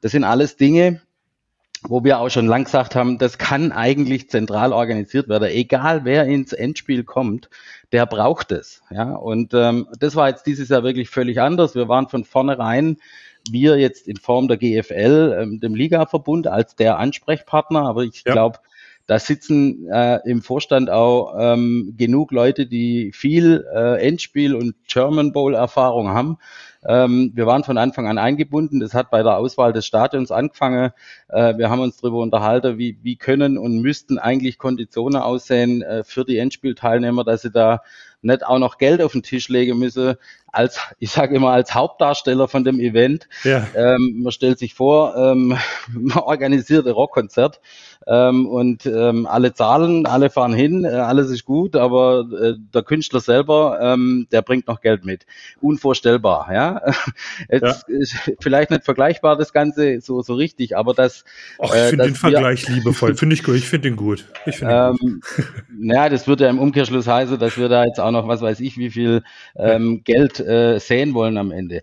Das 0.00 0.12
sind 0.12 0.24
alles 0.24 0.56
Dinge, 0.56 1.00
wo 1.86 2.02
wir 2.02 2.18
auch 2.18 2.30
schon 2.30 2.46
lang 2.46 2.64
gesagt 2.64 2.94
haben, 2.94 3.18
das 3.18 3.36
kann 3.36 3.70
eigentlich 3.72 4.30
zentral 4.30 4.72
organisiert 4.72 5.28
werden. 5.28 5.50
Egal 5.50 6.04
wer 6.04 6.24
ins 6.24 6.52
Endspiel 6.52 7.04
kommt, 7.04 7.50
der 7.92 8.06
braucht 8.06 8.52
es. 8.52 8.82
Ja, 8.90 9.12
und 9.12 9.52
ähm, 9.54 9.86
das 9.98 10.16
war 10.16 10.28
jetzt 10.28 10.46
dieses 10.46 10.70
Jahr 10.70 10.82
wirklich 10.82 11.10
völlig 11.10 11.40
anders. 11.40 11.74
Wir 11.74 11.88
waren 11.88 12.08
von 12.08 12.24
vornherein 12.24 12.96
wir 13.50 13.78
jetzt 13.78 14.08
in 14.08 14.16
Form 14.16 14.48
der 14.48 14.56
GFL, 14.56 15.38
ähm, 15.40 15.60
dem 15.60 15.74
Ligaverbund, 15.74 16.46
als 16.46 16.76
der 16.76 16.98
Ansprechpartner. 16.98 17.82
Aber 17.82 18.02
ich 18.04 18.24
ja. 18.24 18.32
glaube, 18.32 18.58
da 19.06 19.18
sitzen 19.18 19.86
äh, 19.90 20.20
im 20.28 20.40
Vorstand 20.40 20.88
auch 20.88 21.34
ähm, 21.38 21.94
genug 21.96 22.32
Leute, 22.32 22.66
die 22.66 23.12
viel 23.12 23.66
äh, 23.74 24.00
Endspiel 24.06 24.54
und 24.54 24.74
German 24.88 25.32
Bowl 25.32 25.54
Erfahrung 25.54 26.08
haben. 26.08 26.38
Ähm, 26.86 27.32
wir 27.34 27.46
waren 27.46 27.64
von 27.64 27.76
Anfang 27.76 28.06
an 28.06 28.16
eingebunden. 28.16 28.80
Das 28.80 28.94
hat 28.94 29.10
bei 29.10 29.22
der 29.22 29.36
Auswahl 29.36 29.74
des 29.74 29.84
Stadions 29.84 30.30
angefangen. 30.30 30.92
Äh, 31.28 31.58
wir 31.58 31.68
haben 31.68 31.80
uns 31.80 31.98
darüber 31.98 32.20
unterhalten, 32.20 32.78
wie, 32.78 32.98
wie 33.02 33.16
können 33.16 33.58
und 33.58 33.80
müssten 33.80 34.18
eigentlich 34.18 34.58
Konditionen 34.58 35.20
aussehen 35.20 35.82
äh, 35.82 36.02
für 36.02 36.24
die 36.24 36.38
Endspielteilnehmer, 36.38 37.24
dass 37.24 37.42
sie 37.42 37.50
da 37.50 37.82
nicht 38.22 38.46
auch 38.46 38.58
noch 38.58 38.78
Geld 38.78 39.02
auf 39.02 39.12
den 39.12 39.22
Tisch 39.22 39.48
legen 39.48 39.78
müssen, 39.78 40.14
als, 40.54 40.80
ich 40.98 41.10
sage 41.10 41.34
immer, 41.34 41.50
als 41.50 41.74
Hauptdarsteller 41.74 42.48
von 42.48 42.64
dem 42.64 42.80
Event. 42.80 43.28
Ja. 43.42 43.66
Ähm, 43.74 44.20
man 44.22 44.32
stellt 44.32 44.58
sich 44.58 44.74
vor, 44.74 45.16
ähm, 45.16 45.56
man 45.92 46.18
organisiert 46.18 46.86
ein 46.86 46.92
Rockkonzert 46.92 47.60
ähm, 48.06 48.46
und 48.46 48.86
ähm, 48.86 49.26
alle 49.26 49.54
zahlen, 49.54 50.06
alle 50.06 50.30
fahren 50.30 50.52
hin, 50.52 50.84
äh, 50.84 50.88
alles 50.88 51.30
ist 51.30 51.44
gut, 51.44 51.76
aber 51.76 52.26
äh, 52.40 52.54
der 52.72 52.82
Künstler 52.82 53.20
selber, 53.20 53.78
ähm, 53.80 54.26
der 54.30 54.42
bringt 54.42 54.68
noch 54.68 54.80
Geld 54.80 55.04
mit. 55.04 55.24
Unvorstellbar, 55.60 56.48
ja. 56.52 56.82
Jetzt 57.50 57.88
ja. 57.88 57.96
ist 57.96 58.14
vielleicht 58.40 58.70
nicht 58.70 58.84
vergleichbar 58.84 59.36
das 59.36 59.52
Ganze 59.52 60.00
so, 60.00 60.20
so 60.22 60.34
richtig, 60.34 60.76
aber 60.76 60.94
das. 60.94 61.24
Ach, 61.58 61.70
ich 61.70 61.74
äh, 61.74 61.88
finde 61.88 62.04
den 62.04 62.14
Vergleich 62.14 62.68
liebevoll, 62.68 63.14
finde 63.16 63.34
ich 63.34 63.42
gut, 63.42 63.56
ich 63.56 63.68
finde 63.68 63.88
den 63.88 63.96
gut. 63.96 64.26
Ich 64.46 64.58
find 64.58 64.70
ähm, 64.70 64.96
gut. 65.00 65.46
Naja, 65.76 66.08
das 66.08 66.26
würde 66.26 66.44
ja 66.44 66.50
im 66.50 66.58
Umkehrschluss 66.58 67.06
heißen, 67.06 67.38
dass 67.38 67.58
wir 67.58 67.68
da 67.68 67.84
jetzt 67.84 68.00
auch 68.00 68.10
noch, 68.10 68.28
was 68.28 68.40
weiß 68.40 68.60
ich, 68.60 68.78
wie 68.78 68.90
viel 68.90 69.22
ähm, 69.56 70.02
Geld 70.04 70.40
äh, 70.44 70.78
sehen 70.78 71.14
wollen 71.14 71.38
am 71.38 71.50
Ende. 71.50 71.82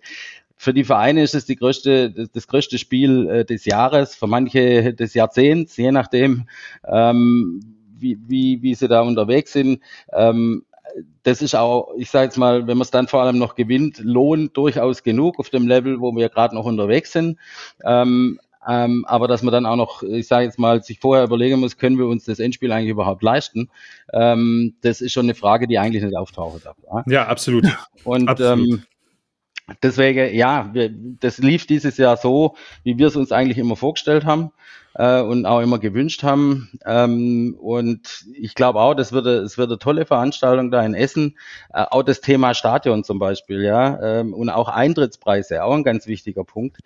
Für 0.56 0.72
die 0.72 0.84
Vereine 0.84 1.22
ist 1.22 1.34
es 1.34 1.44
die 1.44 1.56
größte, 1.56 2.28
das, 2.32 2.46
größte 2.46 2.78
Spiel 2.78 3.28
äh, 3.28 3.44
des 3.44 3.64
Jahres, 3.64 4.14
für 4.14 4.28
manche 4.28 4.94
des 4.94 5.14
Jahrzehnts, 5.14 5.76
je 5.76 5.90
nachdem, 5.90 6.46
ähm, 6.86 7.60
wie, 7.98 8.18
wie, 8.28 8.62
wie 8.62 8.74
sie 8.74 8.88
da 8.88 9.00
unterwegs 9.00 9.52
sind. 9.52 9.80
Ähm, 10.12 10.64
das 11.22 11.42
ist 11.42 11.54
auch, 11.54 11.94
ich 11.96 12.10
sage 12.10 12.26
jetzt 12.26 12.36
mal, 12.36 12.66
wenn 12.66 12.76
man 12.76 12.84
es 12.84 12.90
dann 12.90 13.08
vor 13.08 13.22
allem 13.22 13.38
noch 13.38 13.54
gewinnt, 13.54 13.98
lohnt 13.98 14.56
durchaus 14.56 15.02
genug 15.02 15.38
auf 15.38 15.50
dem 15.50 15.66
Level, 15.66 16.00
wo 16.00 16.14
wir 16.14 16.28
gerade 16.28 16.54
noch 16.54 16.64
unterwegs 16.64 17.12
sind. 17.12 17.38
Ähm, 17.84 18.38
ähm, 18.66 19.04
aber 19.06 19.28
dass 19.28 19.42
man 19.42 19.52
dann 19.52 19.66
auch 19.66 19.76
noch, 19.76 20.02
ich 20.02 20.26
sage 20.28 20.44
jetzt 20.44 20.58
mal, 20.58 20.82
sich 20.82 21.00
vorher 21.00 21.24
überlegen 21.24 21.60
muss, 21.60 21.76
können 21.76 21.98
wir 21.98 22.06
uns 22.06 22.24
das 22.24 22.38
Endspiel 22.38 22.72
eigentlich 22.72 22.90
überhaupt 22.90 23.22
leisten? 23.22 23.70
Ähm, 24.12 24.74
das 24.82 25.00
ist 25.00 25.12
schon 25.12 25.26
eine 25.26 25.34
Frage, 25.34 25.66
die 25.66 25.78
eigentlich 25.78 26.02
nicht 26.02 26.16
auftauchen 26.16 26.60
darf. 26.62 26.76
Ja, 26.86 27.04
ja 27.06 27.26
absolut. 27.26 27.66
Und 28.04 28.28
absolut. 28.28 28.68
Ähm, 28.68 28.82
deswegen, 29.82 30.34
ja, 30.34 30.70
wir, 30.72 30.90
das 30.92 31.38
lief 31.38 31.66
dieses 31.66 31.96
Jahr 31.96 32.16
so, 32.16 32.56
wie 32.84 32.98
wir 32.98 33.08
es 33.08 33.16
uns 33.16 33.32
eigentlich 33.32 33.58
immer 33.58 33.76
vorgestellt 33.76 34.24
haben 34.24 34.52
äh, 34.94 35.20
und 35.20 35.46
auch 35.46 35.60
immer 35.60 35.78
gewünscht 35.78 36.22
haben. 36.22 36.78
Ähm, 36.84 37.56
und 37.60 38.26
ich 38.34 38.54
glaube 38.54 38.80
auch, 38.80 38.94
das 38.94 39.12
wird, 39.12 39.26
es 39.26 39.58
wird 39.58 39.70
eine 39.70 39.78
tolle 39.78 40.06
Veranstaltung 40.06 40.70
da 40.70 40.84
in 40.84 40.94
Essen. 40.94 41.38
Äh, 41.72 41.84
auch 41.90 42.02
das 42.02 42.20
Thema 42.20 42.54
Stadion 42.54 43.04
zum 43.04 43.18
Beispiel, 43.18 43.62
ja, 43.62 44.20
ähm, 44.20 44.34
und 44.34 44.50
auch 44.50 44.68
Eintrittspreise, 44.68 45.64
auch 45.64 45.74
ein 45.74 45.84
ganz 45.84 46.06
wichtiger 46.06 46.44
Punkt. 46.44 46.78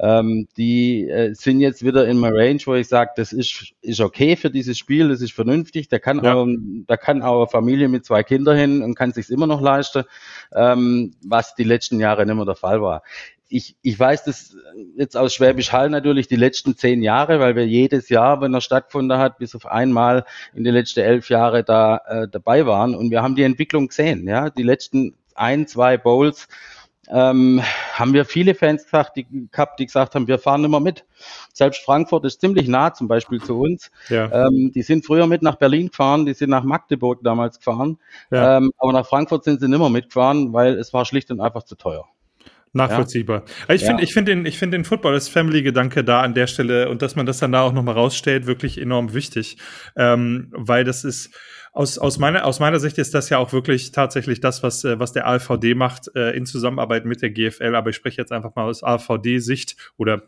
Ähm, 0.00 0.48
die 0.56 1.08
äh, 1.08 1.34
sind 1.34 1.60
jetzt 1.60 1.84
wieder 1.84 2.06
in 2.06 2.24
einer 2.24 2.34
Range, 2.34 2.60
wo 2.64 2.74
ich 2.74 2.88
sage, 2.88 3.12
das 3.16 3.32
ist, 3.32 3.72
ist 3.82 4.00
okay 4.00 4.36
für 4.36 4.50
dieses 4.50 4.78
Spiel, 4.78 5.08
das 5.08 5.20
ist 5.20 5.32
vernünftig. 5.32 5.88
Da 5.88 5.98
kann, 5.98 6.24
ja. 6.24 6.34
auch, 6.34 6.46
da 6.86 6.96
kann 6.96 7.22
auch 7.22 7.42
eine 7.42 7.46
Familie 7.48 7.88
mit 7.88 8.04
zwei 8.04 8.22
Kindern 8.22 8.56
hin 8.56 8.82
und 8.82 8.94
kann 8.94 9.12
sich 9.12 9.30
immer 9.30 9.46
noch 9.46 9.60
leisten, 9.60 10.04
ähm, 10.54 11.14
was 11.24 11.54
die 11.54 11.64
letzten 11.64 12.00
Jahre 12.00 12.26
nicht 12.26 12.34
mehr 12.34 12.44
der 12.44 12.56
Fall 12.56 12.82
war 12.82 13.02
ich, 13.52 13.76
ich 13.82 13.98
weiß 14.00 14.24
das 14.24 14.56
jetzt 14.96 15.16
aus 15.16 15.34
Schwäbisch 15.34 15.72
Hall 15.72 15.90
natürlich 15.90 16.26
die 16.26 16.36
letzten 16.36 16.76
zehn 16.76 17.02
Jahre, 17.02 17.38
weil 17.38 17.54
wir 17.54 17.66
jedes 17.66 18.08
Jahr, 18.08 18.40
wenn 18.40 18.54
er 18.54 18.62
stattgefunden 18.62 19.18
hat, 19.18 19.38
bis 19.38 19.54
auf 19.54 19.66
einmal 19.66 20.24
in 20.54 20.64
den 20.64 20.72
letzten 20.72 21.00
elf 21.00 21.28
Jahre 21.28 21.62
da 21.62 21.98
äh, 22.06 22.28
dabei 22.28 22.64
waren. 22.66 22.94
Und 22.94 23.10
wir 23.10 23.22
haben 23.22 23.36
die 23.36 23.42
Entwicklung 23.42 23.88
gesehen. 23.88 24.26
Ja, 24.26 24.48
die 24.48 24.62
letzten 24.62 25.14
ein, 25.34 25.66
zwei 25.66 25.98
Bowls 25.98 26.48
ähm, 27.10 27.62
haben 27.92 28.14
wir 28.14 28.24
viele 28.24 28.54
Fans 28.54 28.84
gesagt, 28.84 29.16
die, 29.16 29.26
gehabt, 29.50 29.78
die 29.78 29.86
gesagt 29.86 30.14
haben, 30.14 30.28
wir 30.28 30.38
fahren 30.38 30.64
immer 30.64 30.80
mit. 30.80 31.04
Selbst 31.52 31.84
Frankfurt 31.84 32.24
ist 32.24 32.40
ziemlich 32.40 32.68
nah 32.68 32.94
zum 32.94 33.06
Beispiel 33.06 33.42
zu 33.42 33.60
uns. 33.60 33.90
Ja. 34.08 34.46
Ähm, 34.46 34.72
die 34.74 34.82
sind 34.82 35.04
früher 35.04 35.26
mit 35.26 35.42
nach 35.42 35.56
Berlin 35.56 35.88
gefahren, 35.88 36.24
die 36.24 36.32
sind 36.32 36.48
nach 36.48 36.64
Magdeburg 36.64 37.20
damals 37.22 37.58
gefahren. 37.58 37.98
Ja. 38.30 38.56
Ähm, 38.56 38.72
aber 38.78 38.92
nach 38.94 39.06
Frankfurt 39.06 39.44
sind 39.44 39.60
sie 39.60 39.68
nimmer 39.68 39.90
mitgefahren, 39.90 40.54
weil 40.54 40.78
es 40.78 40.94
war 40.94 41.04
schlicht 41.04 41.30
und 41.30 41.40
einfach 41.40 41.64
zu 41.64 41.74
teuer. 41.74 42.06
Nachvollziehbar. 42.74 43.44
Ja. 43.68 43.74
Ich 43.74 43.84
finde 43.84 44.02
ja. 44.02 44.08
ich 44.08 44.14
finde 44.14 44.32
den, 44.32 44.46
ich 44.46 44.58
finde 44.58 44.78
den 44.78 44.84
Football, 44.84 45.12
das 45.12 45.28
Family-Gedanke 45.28 46.04
da 46.04 46.22
an 46.22 46.34
der 46.34 46.46
Stelle 46.46 46.88
und 46.88 47.02
dass 47.02 47.16
man 47.16 47.26
das 47.26 47.38
dann 47.38 47.52
da 47.52 47.62
auch 47.62 47.72
nochmal 47.72 47.94
rausstellt, 47.94 48.46
wirklich 48.46 48.78
enorm 48.78 49.12
wichtig. 49.12 49.58
Ähm, 49.94 50.48
weil 50.52 50.84
das 50.84 51.04
ist, 51.04 51.36
aus, 51.72 51.98
aus, 51.98 52.18
meiner, 52.18 52.44
aus 52.44 52.60
meiner 52.60 52.78
Sicht 52.78 52.98
ist 52.98 53.14
das 53.14 53.30
ja 53.30 53.38
auch 53.38 53.52
wirklich 53.52 53.92
tatsächlich 53.92 54.40
das, 54.40 54.62
was, 54.62 54.84
äh, 54.84 54.98
was 54.98 55.12
der 55.12 55.26
AVD 55.26 55.74
macht 55.74 56.14
äh, 56.14 56.36
in 56.36 56.46
Zusammenarbeit 56.46 57.04
mit 57.06 57.22
der 57.22 57.30
GFL. 57.30 57.74
Aber 57.74 57.90
ich 57.90 57.96
spreche 57.96 58.20
jetzt 58.20 58.32
einfach 58.32 58.54
mal 58.54 58.64
aus 58.64 58.82
AVD-Sicht 58.82 59.76
oder 59.96 60.22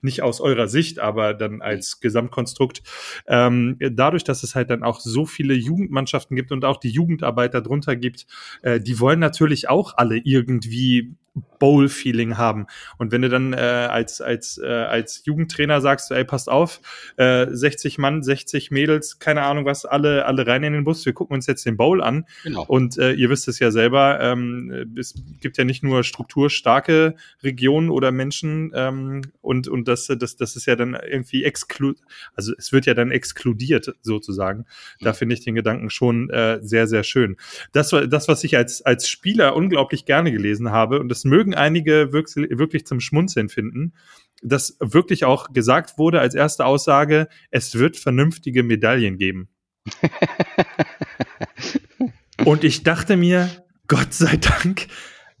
nicht 0.00 0.22
aus 0.22 0.40
eurer 0.40 0.68
Sicht, 0.68 0.98
aber 0.98 1.34
dann 1.34 1.62
als 1.62 1.98
Gesamtkonstrukt. 2.00 2.82
Ähm, 3.26 3.76
dadurch, 3.80 4.22
dass 4.22 4.42
es 4.42 4.54
halt 4.54 4.70
dann 4.70 4.82
auch 4.82 5.00
so 5.00 5.26
viele 5.26 5.54
Jugendmannschaften 5.54 6.36
gibt 6.36 6.52
und 6.52 6.64
auch 6.64 6.76
die 6.76 6.90
Jugendarbeit 6.90 7.54
darunter 7.54 7.96
gibt, 7.96 8.26
äh, 8.62 8.78
die 8.80 9.00
wollen 9.00 9.18
natürlich 9.18 9.68
auch 9.68 9.94
alle 9.96 10.18
irgendwie 10.18 11.16
Bowl-Feeling 11.58 12.36
haben. 12.36 12.66
Und 12.98 13.12
wenn 13.12 13.22
du 13.22 13.28
dann 13.28 13.52
äh, 13.52 13.56
als, 13.56 14.20
als, 14.20 14.58
äh, 14.58 14.66
als 14.66 15.22
Jugendtrainer 15.24 15.80
sagst, 15.80 16.10
ey, 16.10 16.24
passt 16.24 16.48
auf, 16.48 16.80
äh, 17.16 17.46
60 17.50 17.98
Mann, 17.98 18.22
60 18.22 18.70
Mädels, 18.70 19.18
keine 19.18 19.42
Ahnung 19.42 19.64
was, 19.64 19.84
alle, 19.84 20.26
alle 20.26 20.46
rein 20.46 20.62
in 20.62 20.72
den 20.72 20.84
Bus, 20.84 21.06
wir 21.06 21.12
gucken 21.12 21.34
uns 21.34 21.46
jetzt 21.46 21.66
den 21.66 21.76
Bowl 21.76 22.02
an. 22.02 22.26
Genau. 22.42 22.64
Und 22.66 22.98
äh, 22.98 23.12
ihr 23.12 23.30
wisst 23.30 23.48
es 23.48 23.58
ja 23.58 23.70
selber, 23.70 24.20
ähm, 24.20 24.94
es 24.96 25.14
gibt 25.40 25.58
ja 25.58 25.64
nicht 25.64 25.82
nur 25.82 26.04
strukturstarke 26.04 27.14
Regionen 27.42 27.90
oder 27.90 28.12
Menschen 28.12 28.72
ähm, 28.74 29.22
und, 29.40 29.68
und 29.68 29.88
das, 29.88 30.06
das, 30.06 30.36
das 30.36 30.56
ist 30.56 30.66
ja 30.66 30.76
dann 30.76 30.94
irgendwie 30.94 31.44
exklu 31.44 31.94
also 32.34 32.52
es 32.58 32.72
wird 32.72 32.86
ja 32.86 32.94
dann 32.94 33.10
exkludiert 33.10 33.94
sozusagen. 34.02 34.66
Da 35.00 35.10
mhm. 35.10 35.14
finde 35.14 35.34
ich 35.34 35.44
den 35.44 35.54
Gedanken 35.54 35.90
schon 35.90 36.30
äh, 36.30 36.58
sehr, 36.62 36.86
sehr 36.86 37.04
schön. 37.04 37.36
Das, 37.72 37.90
das, 37.90 38.28
was 38.28 38.44
ich 38.44 38.56
als, 38.56 38.82
als 38.82 39.08
Spieler 39.08 39.56
unglaublich 39.56 40.04
gerne 40.04 40.32
gelesen 40.32 40.70
habe, 40.70 41.00
und 41.00 41.08
das 41.24 41.30
mögen 41.30 41.54
einige 41.54 42.12
wirklich, 42.12 42.50
wirklich 42.50 42.86
zum 42.86 43.00
Schmunzeln 43.00 43.48
finden, 43.48 43.94
dass 44.42 44.76
wirklich 44.80 45.24
auch 45.24 45.52
gesagt 45.52 45.98
wurde 45.98 46.20
als 46.20 46.34
erste 46.34 46.66
Aussage, 46.66 47.28
es 47.50 47.78
wird 47.78 47.96
vernünftige 47.96 48.62
Medaillen 48.62 49.16
geben. 49.16 49.48
Und 52.44 52.64
ich 52.64 52.82
dachte 52.82 53.16
mir, 53.16 53.48
Gott 53.88 54.12
sei 54.12 54.36
Dank, 54.36 54.88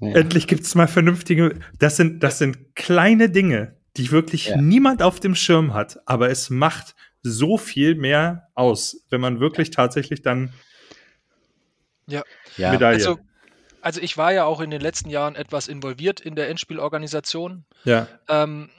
ja. 0.00 0.14
endlich 0.14 0.46
gibt 0.46 0.62
es 0.62 0.74
mal 0.74 0.88
vernünftige. 0.88 1.58
Das 1.78 1.96
sind, 1.96 2.22
das 2.22 2.38
sind 2.38 2.74
kleine 2.74 3.28
Dinge, 3.28 3.76
die 3.96 4.10
wirklich 4.10 4.48
ja. 4.48 4.56
niemand 4.56 5.02
auf 5.02 5.20
dem 5.20 5.34
Schirm 5.34 5.74
hat, 5.74 5.98
aber 6.06 6.30
es 6.30 6.50
macht 6.50 6.94
so 7.22 7.58
viel 7.58 7.94
mehr 7.94 8.48
aus, 8.54 9.04
wenn 9.10 9.20
man 9.20 9.40
wirklich 9.40 9.70
tatsächlich 9.70 10.22
dann 10.22 10.52
ja. 12.06 12.22
Medaille. 12.56 12.96
Also 12.96 13.18
also 13.84 14.00
ich 14.00 14.16
war 14.16 14.32
ja 14.32 14.44
auch 14.44 14.60
in 14.60 14.70
den 14.70 14.80
letzten 14.80 15.10
Jahren 15.10 15.36
etwas 15.36 15.68
involviert 15.68 16.18
in 16.20 16.34
der 16.34 16.48
Endspielorganisation. 16.48 17.64
Ja. 17.84 18.08
Ähm, 18.28 18.70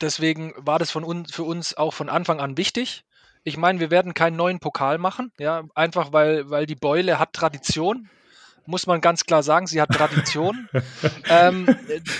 deswegen 0.00 0.52
war 0.56 0.78
das 0.78 0.90
von 0.90 1.02
uns, 1.02 1.34
für 1.34 1.44
uns 1.44 1.76
auch 1.76 1.94
von 1.94 2.10
Anfang 2.10 2.40
an 2.40 2.58
wichtig. 2.58 3.04
Ich 3.42 3.56
meine, 3.56 3.80
wir 3.80 3.90
werden 3.90 4.12
keinen 4.12 4.36
neuen 4.36 4.60
Pokal 4.60 4.98
machen, 4.98 5.32
ja, 5.38 5.62
einfach 5.74 6.12
weil, 6.12 6.50
weil 6.50 6.66
die 6.66 6.74
Beule 6.74 7.18
hat 7.18 7.32
Tradition 7.32 8.10
muss 8.66 8.86
man 8.86 9.00
ganz 9.00 9.24
klar 9.24 9.42
sagen, 9.42 9.66
sie 9.66 9.80
hat 9.80 9.90
Tradition. 9.90 10.68
ähm, 11.28 11.66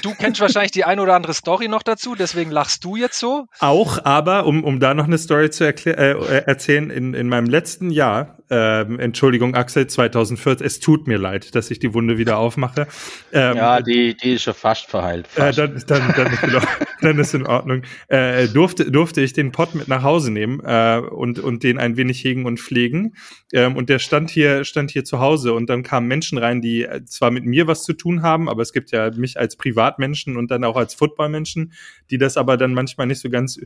du 0.02 0.14
kennst 0.14 0.40
wahrscheinlich 0.40 0.72
die 0.72 0.84
ein 0.84 0.98
oder 0.98 1.14
andere 1.14 1.34
Story 1.34 1.68
noch 1.68 1.82
dazu, 1.82 2.14
deswegen 2.14 2.50
lachst 2.50 2.82
du 2.84 2.96
jetzt 2.96 3.18
so. 3.18 3.46
Auch, 3.60 4.04
aber 4.04 4.46
um, 4.46 4.64
um 4.64 4.80
da 4.80 4.94
noch 4.94 5.04
eine 5.04 5.18
Story 5.18 5.50
zu 5.50 5.64
äh, 5.64 6.42
erzählen, 6.46 6.90
in, 6.90 7.14
in 7.14 7.28
meinem 7.28 7.46
letzten 7.46 7.90
Jahr, 7.90 8.39
ähm, 8.50 8.98
Entschuldigung, 8.98 9.54
Axel, 9.54 9.86
2014, 9.86 10.66
es 10.66 10.80
tut 10.80 11.06
mir 11.06 11.18
leid, 11.18 11.54
dass 11.54 11.70
ich 11.70 11.78
die 11.78 11.94
Wunde 11.94 12.18
wieder 12.18 12.38
aufmache. 12.38 12.88
Ähm, 13.32 13.56
ja, 13.56 13.80
die, 13.80 14.16
die 14.16 14.34
ist 14.34 14.42
schon 14.42 14.54
fast 14.54 14.90
verheilt. 14.90 15.28
Fast. 15.28 15.58
Äh, 15.58 15.68
dann, 15.68 15.82
dann, 15.86 16.14
dann, 16.16 16.32
ist 16.32 16.40
genau, 16.40 16.60
dann 17.00 17.18
ist 17.18 17.34
in 17.34 17.46
Ordnung. 17.46 17.82
Äh, 18.08 18.48
durfte, 18.48 18.90
durfte 18.90 19.20
ich 19.20 19.32
den 19.32 19.52
Pott 19.52 19.74
mit 19.76 19.86
nach 19.86 20.02
Hause 20.02 20.32
nehmen 20.32 20.60
äh, 20.64 20.98
und, 20.98 21.38
und 21.38 21.62
den 21.62 21.78
ein 21.78 21.96
wenig 21.96 22.24
hegen 22.24 22.44
und 22.44 22.58
pflegen. 22.58 23.14
Ähm, 23.52 23.76
und 23.76 23.88
der 23.88 24.00
stand 24.00 24.30
hier, 24.30 24.64
stand 24.64 24.90
hier 24.90 25.04
zu 25.04 25.20
Hause 25.20 25.52
und 25.52 25.70
dann 25.70 25.84
kamen 25.84 26.08
Menschen 26.08 26.36
rein, 26.36 26.60
die 26.60 26.82
äh, 26.82 27.04
zwar 27.04 27.30
mit 27.30 27.44
mir 27.44 27.68
was 27.68 27.84
zu 27.84 27.92
tun 27.92 28.22
haben, 28.22 28.48
aber 28.48 28.62
es 28.62 28.72
gibt 28.72 28.90
ja 28.90 29.10
mich 29.12 29.38
als 29.38 29.56
Privatmenschen 29.56 30.36
und 30.36 30.50
dann 30.50 30.64
auch 30.64 30.76
als 30.76 30.94
Footballmenschen, 30.94 31.72
die 32.10 32.18
das 32.18 32.36
aber 32.36 32.56
dann 32.56 32.74
manchmal 32.74 33.06
nicht 33.06 33.20
so 33.20 33.30
ganz 33.30 33.60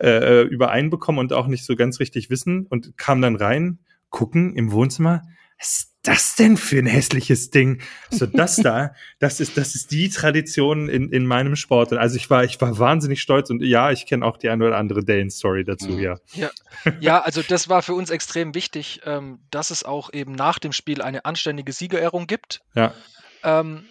äh, 0.00 0.42
übereinbekommen 0.42 1.18
und 1.18 1.32
auch 1.32 1.46
nicht 1.46 1.64
so 1.64 1.76
ganz 1.76 1.98
richtig 2.00 2.30
wissen 2.30 2.66
und 2.66 2.96
kamen 2.96 3.22
dann 3.22 3.36
rein, 3.36 3.78
gucken 4.10 4.54
im 4.54 4.72
Wohnzimmer, 4.72 5.22
was 5.58 5.78
ist 5.78 5.94
das 6.02 6.36
denn 6.36 6.56
für 6.56 6.78
ein 6.78 6.86
hässliches 6.86 7.50
Ding? 7.50 7.82
So, 8.10 8.26
das 8.26 8.56
da, 8.56 8.94
das 9.18 9.40
ist, 9.40 9.56
das 9.56 9.74
ist 9.74 9.90
die 9.90 10.08
Tradition 10.08 10.88
in, 10.88 11.10
in 11.10 11.26
meinem 11.26 11.56
Sport. 11.56 11.92
Also 11.92 12.16
ich 12.16 12.30
war, 12.30 12.44
ich 12.44 12.60
war 12.60 12.78
wahnsinnig 12.78 13.20
stolz 13.20 13.50
und 13.50 13.62
ja, 13.62 13.90
ich 13.90 14.06
kenne 14.06 14.24
auch 14.24 14.36
die 14.36 14.48
eine 14.48 14.66
oder 14.66 14.76
andere 14.76 15.04
Dane-Story 15.04 15.64
dazu, 15.64 15.90
mhm. 15.90 15.98
ja. 15.98 16.16
ja. 16.34 16.50
Ja, 17.00 17.20
also 17.20 17.42
das 17.42 17.68
war 17.68 17.82
für 17.82 17.94
uns 17.94 18.10
extrem 18.10 18.54
wichtig, 18.54 19.00
ähm, 19.04 19.40
dass 19.50 19.70
es 19.70 19.84
auch 19.84 20.12
eben 20.12 20.32
nach 20.32 20.58
dem 20.58 20.72
Spiel 20.72 21.02
eine 21.02 21.24
anständige 21.24 21.72
Siegerehrung 21.72 22.26
gibt. 22.26 22.60
Ja. 22.74 22.94
Ähm, 23.42 23.84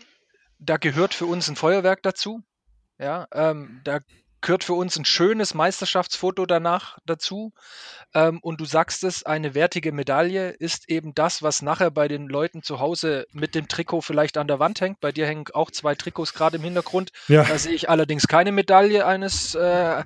da 0.60 0.78
gehört 0.78 1.14
für 1.14 1.26
uns 1.26 1.50
ein 1.50 1.56
Feuerwerk 1.56 2.02
dazu. 2.02 2.42
Ja, 3.00 3.28
ähm, 3.32 3.82
da 3.84 4.00
gehört 4.42 4.64
für 4.64 4.74
uns 4.74 4.98
ein 4.98 5.06
schönes 5.06 5.54
Meisterschaftsfoto 5.54 6.46
danach 6.46 6.98
dazu. 7.06 7.54
Ähm, 8.14 8.40
und 8.42 8.62
du 8.62 8.66
sagst 8.66 9.04
es, 9.04 9.26
eine 9.26 9.54
wertige 9.54 9.92
Medaille 9.92 10.52
ist 10.52 10.90
eben 10.90 11.14
das, 11.14 11.44
was 11.44 11.62
nachher 11.62 11.92
bei 11.92 12.08
den 12.08 12.28
Leuten 12.28 12.64
zu 12.64 12.80
Hause 12.80 13.26
mit 13.34 13.56
dem 13.56 13.68
Trikot 13.68 14.02
vielleicht 14.02 14.38
an 14.38 14.48
der 14.48 14.60
Wand 14.60 14.80
hängt. 14.80 15.02
Bei 15.02 15.12
dir 15.12 15.28
hängen 15.28 15.46
auch 15.54 15.72
zwei 15.72 15.96
Trikots 15.96 16.34
gerade 16.34 16.58
im 16.58 16.64
Hintergrund. 16.64 17.12
Ja. 17.28 17.44
Da 17.44 17.58
sehe 17.58 17.74
ich 17.74 17.90
allerdings 17.90 18.28
keine 18.28 18.52
Medaille 18.52 19.06
eines. 19.06 19.56
Äh, 19.56 20.04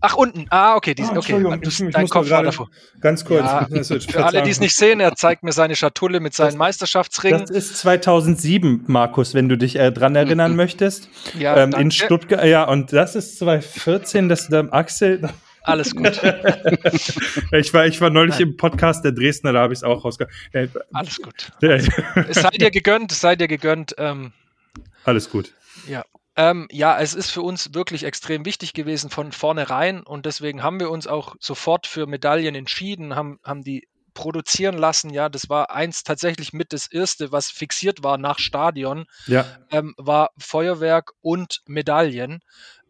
ach, 0.00 0.14
unten. 0.14 0.46
Ah, 0.50 0.76
okay. 0.76 0.94
Die, 0.94 1.02
ah, 1.02 1.16
okay. 1.16 1.42
Du, 1.42 1.68
ich, 1.68 1.80
ich 1.80 1.92
dein 1.92 2.08
Kopf 2.08 2.30
war 2.30 2.42
davor. 2.42 2.68
Ganz 3.00 3.24
kurz. 3.24 3.44
Ja, 3.44 3.66
für 3.66 4.24
alle, 4.24 4.42
die 4.42 4.50
es 4.50 4.60
nicht 4.60 4.76
sehen, 4.76 5.00
er 5.00 5.14
zeigt 5.16 5.42
mir 5.42 5.52
seine 5.52 5.74
Schatulle 5.74 6.20
mit 6.20 6.34
seinen 6.34 6.46
das, 6.48 6.56
Meisterschaftsringen. 6.56 7.40
Das 7.40 7.50
ist 7.50 7.78
2007, 7.78 8.84
Markus, 8.86 9.34
wenn 9.34 9.48
du 9.48 9.58
dich 9.58 9.76
äh, 9.76 9.90
dran 9.90 10.14
erinnern 10.14 10.52
mhm. 10.52 10.58
möchtest. 10.58 11.08
Ja, 11.38 11.56
ähm, 11.56 11.72
in 11.72 11.90
Stuttgart. 11.90 12.44
Ja, 12.44 12.64
und 12.64 12.92
das 12.92 13.16
ist 13.16 13.38
2014, 13.62 14.28
das 14.28 14.48
der 14.48 14.72
Axel. 14.72 15.28
Alles 15.62 15.94
gut. 15.94 16.20
ich, 17.52 17.72
war, 17.72 17.86
ich 17.86 18.00
war 18.00 18.10
neulich 18.10 18.38
Nein. 18.38 18.48
im 18.48 18.56
Podcast 18.56 19.04
der 19.04 19.12
Dresdner, 19.12 19.52
da 19.52 19.60
habe 19.60 19.72
ich 19.72 19.78
es 19.78 19.84
auch 19.84 20.04
rausgehört. 20.04 20.32
Alles 20.92 21.20
gut. 21.22 21.52
Alles 21.62 21.86
gut. 21.86 22.04
es 22.28 22.42
sei 22.42 22.50
dir 22.50 22.70
gegönnt, 22.70 23.12
es 23.12 23.20
sei 23.20 23.36
dir 23.36 23.48
gegönnt. 23.48 23.94
Ähm, 23.98 24.32
Alles 25.04 25.30
gut. 25.30 25.54
Ja. 25.86 26.04
Ähm, 26.34 26.66
ja, 26.70 26.98
es 26.98 27.14
ist 27.14 27.30
für 27.30 27.42
uns 27.42 27.74
wirklich 27.74 28.04
extrem 28.04 28.46
wichtig 28.46 28.72
gewesen 28.72 29.10
von 29.10 29.32
vornherein 29.32 30.02
und 30.02 30.24
deswegen 30.24 30.62
haben 30.62 30.80
wir 30.80 30.90
uns 30.90 31.06
auch 31.06 31.36
sofort 31.40 31.86
für 31.86 32.06
Medaillen 32.06 32.54
entschieden, 32.54 33.14
haben, 33.14 33.38
haben 33.44 33.62
die 33.62 33.86
produzieren 34.14 34.76
lassen. 34.78 35.10
Ja, 35.10 35.28
das 35.28 35.48
war 35.48 35.70
eins 35.70 36.02
tatsächlich 36.04 36.52
mit 36.52 36.72
das 36.72 36.86
erste, 36.90 37.32
was 37.32 37.50
fixiert 37.50 38.02
war 38.02 38.18
nach 38.18 38.38
Stadion, 38.38 39.06
Ja, 39.26 39.44
ähm, 39.70 39.94
war 39.96 40.30
Feuerwerk 40.38 41.12
und 41.20 41.60
Medaillen. 41.66 42.40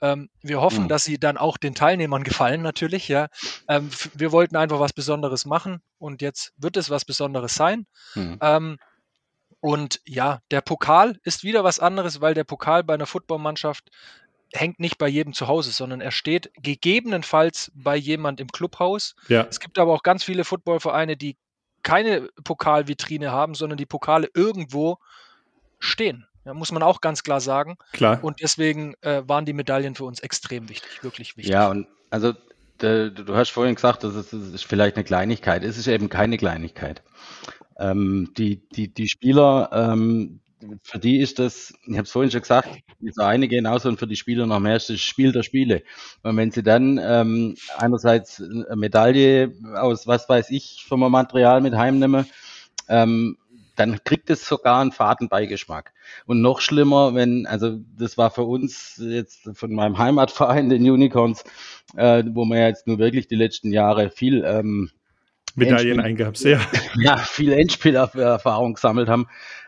Ähm, 0.00 0.30
wir 0.42 0.60
hoffen, 0.60 0.84
Mhm. 0.84 0.88
dass 0.88 1.04
sie 1.04 1.18
dann 1.18 1.36
auch 1.36 1.56
den 1.56 1.74
Teilnehmern 1.74 2.24
gefallen, 2.24 2.60
natürlich. 2.62 3.06
Ja, 3.08 3.28
ähm, 3.68 3.90
wir 4.14 4.32
wollten 4.32 4.56
einfach 4.56 4.80
was 4.80 4.92
Besonderes 4.92 5.44
machen 5.46 5.80
und 5.98 6.22
jetzt 6.22 6.52
wird 6.56 6.76
es 6.76 6.90
was 6.90 7.04
Besonderes 7.04 7.54
sein. 7.54 7.86
Mhm. 8.14 8.78
Und 9.60 10.00
ja, 10.04 10.40
der 10.50 10.60
Pokal 10.60 11.20
ist 11.22 11.44
wieder 11.44 11.62
was 11.62 11.78
anderes, 11.78 12.20
weil 12.20 12.34
der 12.34 12.42
Pokal 12.42 12.82
bei 12.82 12.94
einer 12.94 13.06
Footballmannschaft 13.06 13.90
hängt 14.52 14.80
nicht 14.80 14.98
bei 14.98 15.08
jedem 15.08 15.32
zu 15.32 15.48
Hause, 15.48 15.70
sondern 15.70 16.00
er 16.00 16.10
steht 16.10 16.50
gegebenenfalls 16.60 17.72
bei 17.74 17.96
jemand 17.96 18.40
im 18.40 18.48
Clubhaus. 18.48 19.14
ja, 19.28 19.46
Es 19.48 19.60
gibt 19.60 19.78
aber 19.78 19.92
auch 19.92 20.02
ganz 20.02 20.24
viele 20.24 20.44
Footballvereine, 20.44 21.16
die 21.16 21.36
keine 21.82 22.28
Pokalvitrine 22.44 23.32
haben, 23.32 23.54
sondern 23.54 23.76
die 23.76 23.86
Pokale 23.86 24.28
irgendwo 24.34 24.98
stehen. 25.78 26.26
Ja, 26.44 26.54
muss 26.54 26.72
man 26.72 26.82
auch 26.82 27.00
ganz 27.00 27.22
klar 27.22 27.40
sagen. 27.40 27.76
klar. 27.92 28.22
Und 28.22 28.40
deswegen 28.40 28.94
äh, 29.02 29.22
waren 29.26 29.44
die 29.44 29.52
Medaillen 29.52 29.94
für 29.94 30.04
uns 30.04 30.20
extrem 30.20 30.68
wichtig, 30.68 31.02
wirklich 31.02 31.36
wichtig. 31.36 31.52
Ja, 31.52 31.68
und 31.68 31.86
also 32.10 32.32
du 32.78 33.36
hast 33.36 33.50
vorhin 33.50 33.76
gesagt, 33.76 34.02
das 34.02 34.14
ist, 34.14 34.32
das 34.32 34.48
ist 34.48 34.64
vielleicht 34.64 34.96
eine 34.96 35.04
Kleinigkeit. 35.04 35.62
Es 35.62 35.78
ist 35.78 35.86
eben 35.86 36.08
keine 36.08 36.36
Kleinigkeit. 36.36 37.02
Ähm, 37.78 38.32
die, 38.36 38.68
die, 38.70 38.92
die 38.92 39.08
Spieler, 39.08 39.70
ähm, 39.72 40.40
für 40.82 40.98
die 40.98 41.20
ist 41.20 41.38
das, 41.38 41.72
ich 41.86 41.94
habe 41.94 42.02
es 42.02 42.10
vorhin 42.10 42.30
schon 42.30 42.40
gesagt, 42.40 42.68
diese 43.00 43.24
eine 43.24 43.48
genauso 43.48 43.88
und 43.88 43.98
für 43.98 44.06
die 44.06 44.16
Spieler 44.16 44.46
noch 44.46 44.60
mehr 44.60 44.76
ist 44.76 44.90
das 44.90 45.00
Spiel 45.00 45.32
der 45.32 45.42
Spiele. 45.42 45.82
Und 46.22 46.36
wenn 46.36 46.50
sie 46.50 46.62
dann 46.62 47.00
ähm, 47.02 47.56
einerseits 47.76 48.40
eine 48.40 48.76
Medaille 48.76 49.52
aus 49.74 50.06
was 50.06 50.28
weiß 50.28 50.50
ich 50.50 50.84
vom 50.86 51.00
Material 51.00 51.60
mit 51.60 51.74
heimnehmen, 51.74 52.26
ähm, 52.88 53.36
dann 53.76 54.04
kriegt 54.04 54.28
es 54.30 54.46
sogar 54.46 54.80
einen 54.80 54.92
Fadenbeigeschmack. 54.92 55.92
Und 56.26 56.42
noch 56.42 56.60
schlimmer, 56.60 57.14
wenn, 57.14 57.46
also 57.46 57.78
das 57.96 58.18
war 58.18 58.30
für 58.30 58.44
uns 58.44 59.00
jetzt 59.02 59.48
von 59.54 59.72
meinem 59.72 59.98
Heimatverein, 59.98 60.68
den 60.68 60.88
Unicorns, 60.88 61.44
äh, 61.96 62.22
wo 62.32 62.44
wir 62.44 62.66
jetzt 62.66 62.86
nur 62.86 62.98
wirklich 62.98 63.28
die 63.28 63.36
letzten 63.36 63.72
Jahre 63.72 64.10
viel, 64.10 64.44
ähm, 64.44 64.90
Medaillen 65.56 66.00
eingehabt. 66.00 66.40
Ja, 66.44 66.60
ja, 66.98 67.16
viel 67.18 67.52
Endspielerfahrung 67.52 68.74
gesammelt 68.74 69.08
haben. 69.08 69.26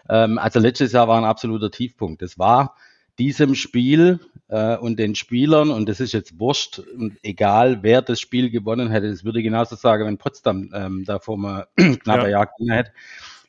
Ähm, 0.08 0.38
also 0.38 0.60
letztes 0.60 0.92
Jahr 0.92 1.08
war 1.08 1.18
ein 1.18 1.24
absoluter 1.24 1.70
Tiefpunkt. 1.70 2.22
Das 2.22 2.38
war 2.38 2.76
diesem 3.18 3.54
Spiel 3.54 4.20
äh, 4.48 4.76
und 4.76 4.98
den 4.98 5.14
Spielern, 5.14 5.70
und 5.70 5.88
das 5.88 6.00
ist 6.00 6.12
jetzt 6.12 6.38
wurscht, 6.38 6.80
und 6.80 7.16
egal 7.22 7.82
wer 7.82 8.02
das 8.02 8.20
Spiel 8.20 8.50
gewonnen 8.50 8.90
hätte, 8.90 9.08
das 9.10 9.24
würde 9.24 9.42
genauso 9.42 9.76
sagen, 9.76 10.06
wenn 10.06 10.18
Potsdam 10.18 10.70
ähm, 10.74 11.04
da 11.06 11.18
vor 11.18 11.36
einem 11.36 11.64
knappen 12.00 12.24
Ja. 12.24 12.28
Jahr 12.28 12.46
gewonnen 12.46 12.72
hätte. 12.72 12.92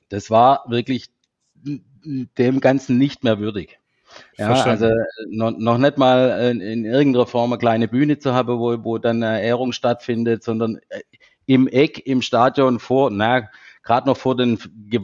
Das 0.10 0.30
war 0.30 0.66
wirklich 0.68 1.10
dem 1.64 2.60
Ganzen 2.60 2.98
nicht 2.98 3.24
mehr 3.24 3.40
würdig. 3.40 3.80
Ja, 4.38 4.48
Verstanden. 4.48 4.84
also 4.84 4.96
äh, 4.96 5.06
noch, 5.30 5.52
noch 5.58 5.78
nicht 5.78 5.98
mal 5.98 6.52
in, 6.52 6.62
in 6.62 6.86
irgendeiner 6.86 7.26
Form 7.26 7.52
eine 7.52 7.60
kleine 7.60 7.88
Bühne 7.88 8.20
zu 8.20 8.34
haben, 8.34 8.60
wo, 8.60 8.84
wo 8.84 8.98
dann 8.98 9.24
eine 9.24 9.42
Ehrung 9.42 9.72
stattfindet, 9.74 10.44
sondern 10.44 10.80
äh, 10.90 11.02
im 11.46 11.68
Eck, 11.68 12.06
im 12.06 12.22
Stadion 12.22 12.80
vor, 12.80 13.10
na, 13.12 13.50
gerade 13.84 14.08
noch 14.08 14.18
vor 14.18 14.36
den, 14.36 14.58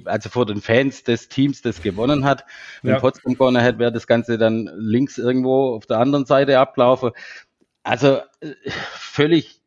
also 0.05 0.29
vor 0.29 0.45
den 0.45 0.61
Fans 0.61 1.03
des 1.03 1.29
Teams, 1.29 1.61
das 1.61 1.81
gewonnen 1.81 2.25
hat. 2.25 2.45
Wenn 2.81 2.93
Ja. 2.93 2.99
Potsdam 2.99 3.33
gewonnen 3.33 3.61
hätte, 3.61 3.79
wäre 3.79 3.91
das 3.91 4.07
Ganze 4.07 4.37
dann 4.37 4.69
links 4.75 5.17
irgendwo 5.17 5.75
auf 5.75 5.85
der 5.85 5.99
anderen 5.99 6.25
Seite 6.25 6.59
ablaufen. 6.59 7.11
Also 7.83 8.17
äh, 8.41 8.53
völlig 8.93 9.61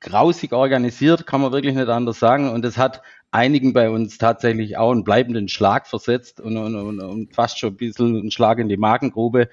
grausig 0.00 0.52
organisiert, 0.52 1.26
kann 1.26 1.40
man 1.40 1.52
wirklich 1.52 1.74
nicht 1.74 1.88
anders 1.88 2.18
sagen. 2.18 2.50
Und 2.50 2.64
es 2.64 2.76
hat 2.76 3.02
einigen 3.30 3.72
bei 3.72 3.90
uns 3.90 4.18
tatsächlich 4.18 4.76
auch 4.76 4.92
einen 4.92 5.04
bleibenden 5.04 5.48
Schlag 5.48 5.86
versetzt 5.86 6.40
und, 6.40 6.56
und, 6.56 6.76
und, 6.76 7.00
und 7.00 7.34
fast 7.34 7.58
schon 7.58 7.72
ein 7.72 7.76
bisschen 7.76 8.16
einen 8.16 8.30
Schlag 8.30 8.58
in 8.58 8.68
die 8.68 8.76
Magengrube. 8.76 9.48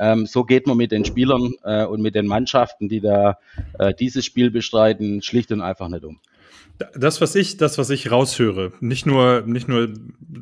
Ähm, 0.00 0.24
so 0.24 0.44
geht 0.44 0.66
man 0.66 0.78
mit 0.78 0.92
den 0.92 1.04
Spielern 1.04 1.52
äh, 1.62 1.84
und 1.84 2.00
mit 2.00 2.14
den 2.14 2.26
Mannschaften, 2.26 2.88
die 2.88 3.00
da 3.00 3.38
äh, 3.78 3.92
dieses 3.92 4.24
Spiel 4.24 4.50
bestreiten, 4.50 5.20
schlicht 5.20 5.52
und 5.52 5.60
einfach 5.60 5.88
nicht 5.88 6.04
um. 6.04 6.20
Das, 6.94 7.20
was 7.20 7.34
ich, 7.34 7.58
das, 7.58 7.76
was 7.76 7.90
ich 7.90 8.10
raushöre, 8.10 8.72
nicht 8.80 9.04
nur, 9.04 9.42
nicht 9.42 9.68
nur 9.68 9.92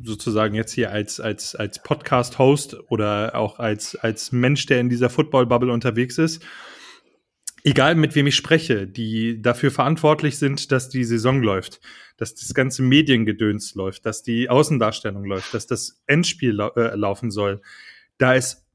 sozusagen 0.03 0.55
jetzt 0.55 0.71
hier 0.71 0.91
als, 0.91 1.19
als, 1.19 1.55
als 1.55 1.83
Podcast-Host 1.83 2.77
oder 2.87 3.35
auch 3.35 3.59
als, 3.59 3.97
als 3.97 4.31
Mensch, 4.31 4.65
der 4.65 4.79
in 4.79 4.87
dieser 4.87 5.09
Football-Bubble 5.09 5.73
unterwegs 5.73 6.17
ist, 6.17 6.41
egal 7.65 7.95
mit 7.95 8.15
wem 8.15 8.27
ich 8.27 8.37
spreche, 8.37 8.87
die 8.87 9.41
dafür 9.41 9.71
verantwortlich 9.71 10.37
sind, 10.37 10.71
dass 10.71 10.87
die 10.87 11.03
Saison 11.03 11.41
läuft, 11.41 11.81
dass 12.15 12.33
das 12.33 12.53
ganze 12.53 12.83
Mediengedöns 12.83 13.75
läuft, 13.75 14.05
dass 14.05 14.23
die 14.23 14.49
Außendarstellung 14.49 15.25
läuft, 15.25 15.53
dass 15.53 15.67
das 15.67 16.01
Endspiel 16.07 16.51
lau 16.51 16.69
äh, 16.75 16.95
laufen 16.95 17.31
soll. 17.31 17.61
Da 18.17 18.33
ist 18.33 18.65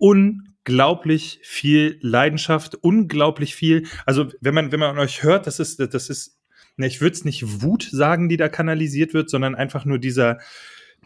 unglaublich 0.67 1.41
viel 1.43 1.99
Leidenschaft, 2.01 2.75
unglaublich 2.77 3.55
viel. 3.55 3.87
Also 4.07 4.29
wenn 4.41 4.55
man, 4.55 4.73
wenn 4.73 4.81
man 4.81 4.99
euch 4.99 5.23
hört, 5.23 5.47
das 5.47 5.61
ist, 5.61 5.79
das 5.79 6.09
ist, 6.09 6.39
ne, 6.77 6.87
ich 6.87 7.01
würde 7.01 7.15
es 7.15 7.25
nicht 7.25 7.63
Wut 7.63 7.87
sagen, 7.91 8.29
die 8.29 8.39
da 8.39 8.49
kanalisiert 8.49 9.13
wird, 9.13 9.29
sondern 9.29 9.55
einfach 9.55 9.85
nur 9.85 9.99
dieser, 9.99 10.39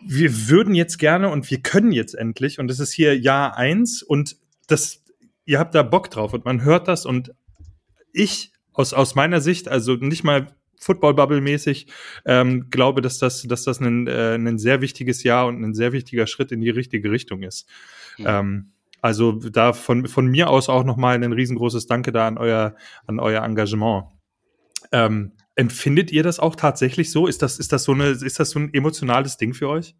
wir 0.06 0.48
würden 0.48 0.74
jetzt 0.74 0.98
gerne 0.98 1.28
und 1.28 1.50
wir 1.50 1.60
können 1.60 1.90
jetzt 1.90 2.14
endlich 2.14 2.60
und 2.60 2.68
das 2.68 2.78
ist 2.78 2.92
hier 2.92 3.18
Jahr 3.18 3.56
eins 3.56 4.02
und 4.02 4.36
das, 4.68 5.02
ihr 5.44 5.58
habt 5.58 5.74
da 5.74 5.82
Bock 5.82 6.10
drauf 6.10 6.32
und 6.32 6.44
man 6.44 6.62
hört 6.62 6.86
das 6.86 7.04
und 7.04 7.34
ich 8.12 8.52
aus, 8.72 8.92
aus 8.92 9.16
meiner 9.16 9.40
Sicht, 9.40 9.68
also 9.68 9.94
nicht 9.94 10.22
mal 10.22 10.54
Football-Bubble-mäßig, 10.80 11.88
ähm, 12.24 12.70
glaube, 12.70 13.02
dass 13.02 13.18
das, 13.18 13.42
dass 13.42 13.64
das 13.64 13.80
ein, 13.80 14.06
äh, 14.06 14.36
ein 14.36 14.58
sehr 14.58 14.80
wichtiges 14.80 15.24
Jahr 15.24 15.48
und 15.48 15.64
ein 15.64 15.74
sehr 15.74 15.92
wichtiger 15.92 16.28
Schritt 16.28 16.52
in 16.52 16.60
die 16.60 16.70
richtige 16.70 17.10
Richtung 17.10 17.42
ist. 17.42 17.68
Ja. 18.18 18.38
Ähm, 18.38 18.70
also 19.00 19.32
da 19.32 19.72
von, 19.72 20.06
von 20.06 20.26
mir 20.26 20.50
aus 20.50 20.68
auch 20.68 20.84
nochmal 20.84 21.16
ein 21.22 21.32
riesengroßes 21.32 21.86
Danke 21.86 22.12
da 22.12 22.26
an 22.26 22.38
euer, 22.38 22.74
an 23.06 23.20
euer 23.20 23.42
Engagement. 23.44 24.06
Ähm, 24.92 25.32
empfindet 25.54 26.10
ihr 26.12 26.22
das 26.22 26.38
auch 26.38 26.56
tatsächlich 26.56 27.10
so? 27.10 27.26
Ist 27.26 27.42
das, 27.42 27.58
ist 27.58 27.72
das 27.72 27.84
so 27.84 27.92
eine, 27.92 28.08
ist 28.08 28.38
das 28.40 28.50
so 28.50 28.58
ein 28.58 28.72
emotionales 28.72 29.36
Ding 29.36 29.54
für 29.54 29.68
euch? 29.68 29.94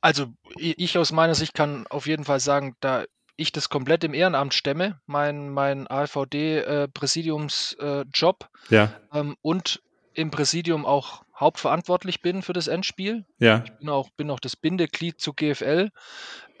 Also 0.00 0.34
ich 0.56 0.98
aus 0.98 1.12
meiner 1.12 1.34
Sicht 1.34 1.54
kann 1.54 1.86
auf 1.88 2.06
jeden 2.06 2.24
Fall 2.24 2.40
sagen, 2.40 2.76
da 2.80 3.04
ich 3.36 3.52
das 3.52 3.68
komplett 3.68 4.04
im 4.04 4.14
Ehrenamt 4.14 4.54
stemme, 4.54 5.00
mein, 5.06 5.50
mein 5.50 5.90
AVD-Präsidiumsjob 5.90 7.80
äh, 7.80 8.04
Job, 8.12 8.48
Ja, 8.68 8.92
ähm, 9.12 9.36
und 9.42 9.82
im 10.14 10.30
Präsidium 10.30 10.86
auch 10.86 11.24
hauptverantwortlich 11.38 12.22
bin 12.22 12.42
für 12.42 12.52
das 12.52 12.68
Endspiel. 12.68 13.24
ja, 13.38 13.64
bin 13.78 13.88
auch, 13.88 14.10
bin 14.10 14.30
auch 14.30 14.40
das 14.40 14.56
Bindeglied 14.56 15.20
zu 15.20 15.32
GFL, 15.32 15.90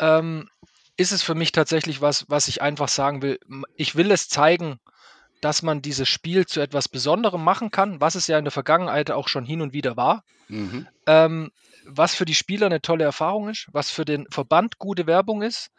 ähm, 0.00 0.48
ist 0.96 1.12
es 1.12 1.22
für 1.22 1.34
mich 1.34 1.52
tatsächlich 1.52 2.00
was, 2.00 2.24
was 2.28 2.48
ich 2.48 2.62
einfach 2.62 2.88
sagen 2.88 3.22
will. 3.22 3.38
Ich 3.76 3.96
will 3.96 4.10
es 4.10 4.28
zeigen, 4.28 4.78
dass 5.40 5.62
man 5.62 5.82
dieses 5.82 6.08
Spiel 6.08 6.46
zu 6.46 6.60
etwas 6.60 6.88
Besonderem 6.88 7.42
machen 7.44 7.70
kann, 7.70 8.00
was 8.00 8.14
es 8.14 8.26
ja 8.26 8.38
in 8.38 8.44
der 8.44 8.52
Vergangenheit 8.52 9.10
auch 9.10 9.28
schon 9.28 9.44
hin 9.44 9.60
und 9.60 9.72
wieder 9.72 9.96
war. 9.96 10.24
Mhm. 10.48 10.86
Ähm, 11.06 11.50
was 11.86 12.14
für 12.14 12.24
die 12.24 12.34
Spieler 12.34 12.66
eine 12.66 12.80
tolle 12.80 13.04
Erfahrung 13.04 13.48
ist, 13.50 13.68
was 13.72 13.90
für 13.90 14.04
den 14.04 14.26
Verband 14.30 14.78
gute 14.78 15.06
Werbung 15.06 15.42
ist. 15.42 15.70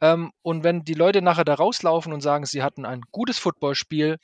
Ähm, 0.00 0.32
und 0.42 0.64
wenn 0.64 0.84
die 0.84 0.94
Leute 0.94 1.22
nachher 1.22 1.44
da 1.44 1.54
rauslaufen 1.54 2.12
und 2.12 2.20
sagen, 2.20 2.44
sie 2.44 2.62
hatten 2.62 2.84
ein 2.84 3.02
gutes 3.10 3.38
Footballspiel, 3.38 4.18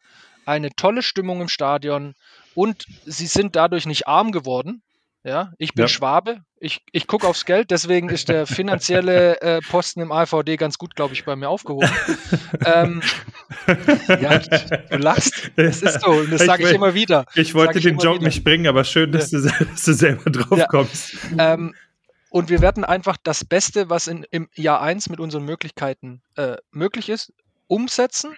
eine 0.45 0.71
tolle 0.71 1.03
Stimmung 1.03 1.41
im 1.41 1.49
Stadion 1.49 2.15
und 2.55 2.85
sie 3.07 3.27
sind 3.27 3.57
dadurch 3.57 3.87
nicht 3.87 4.07
arm 4.07 4.33
geworden. 4.33 4.83
Ja, 5.25 5.53
ich 5.59 5.75
bin 5.75 5.85
Ja. 5.85 5.89
Schwabe, 5.89 6.39
ich, 6.59 6.83
ich 6.91 7.07
gucke 7.07 7.29
aufs 7.29 7.45
Geld, 7.45 7.71
deswegen 7.71 8.09
ist 8.09 8.29
der 8.29 8.45
finanzielle 8.47 9.41
äh, 9.41 9.61
Posten 9.61 10.01
im 10.01 10.11
AVD 10.11 10.57
ganz 10.57 10.79
gut, 10.79 10.97
glaube 10.97 11.15
ich, 11.15 11.25
bei 11.25 11.37
mir 11.37 11.49
aufgehoben. 11.49 11.89
ähm, 12.65 13.03
ja, 14.21 14.39
du 14.39 14.97
lachst. 14.99 15.53
Das 15.57 15.81
ist 15.83 16.01
so, 16.01 16.11
und 16.11 16.33
das 16.33 16.45
sage 16.45 16.63
ich 16.65 16.69
will- 16.71 16.75
immer 16.75 16.95
wieder. 16.95 17.27
Ich 17.37 17.55
wollte 17.55 17.79
ich 17.79 17.85
den 17.85 17.99
Joke 17.99 18.17
wieder. 18.19 18.27
nicht 18.29 18.43
bringen, 18.43 18.67
aber 18.67 18.83
schön, 18.85 19.13
dass, 19.13 19.31
du, 19.31 19.41
dass 19.43 19.83
du 19.85 19.93
selber 19.93 20.31
drauf 20.31 20.59
Ja. 20.59 20.67
kommst. 20.67 21.17
Ähm, 21.39 21.75
und 22.31 22.49
wir 22.49 22.61
werden 22.61 22.85
einfach 22.85 23.17
das 23.23 23.45
Beste, 23.45 23.91
was 23.91 24.07
in, 24.09 24.27
im 24.31 24.49
Jahr 24.55 24.81
1 24.83 25.09
mit 25.11 25.21
unseren 25.21 25.45
Möglichkeiten 25.45 26.23
äh, 26.37 26.57
möglich 26.73 27.09
ist, 27.11 27.33
umsetzen. 27.69 28.33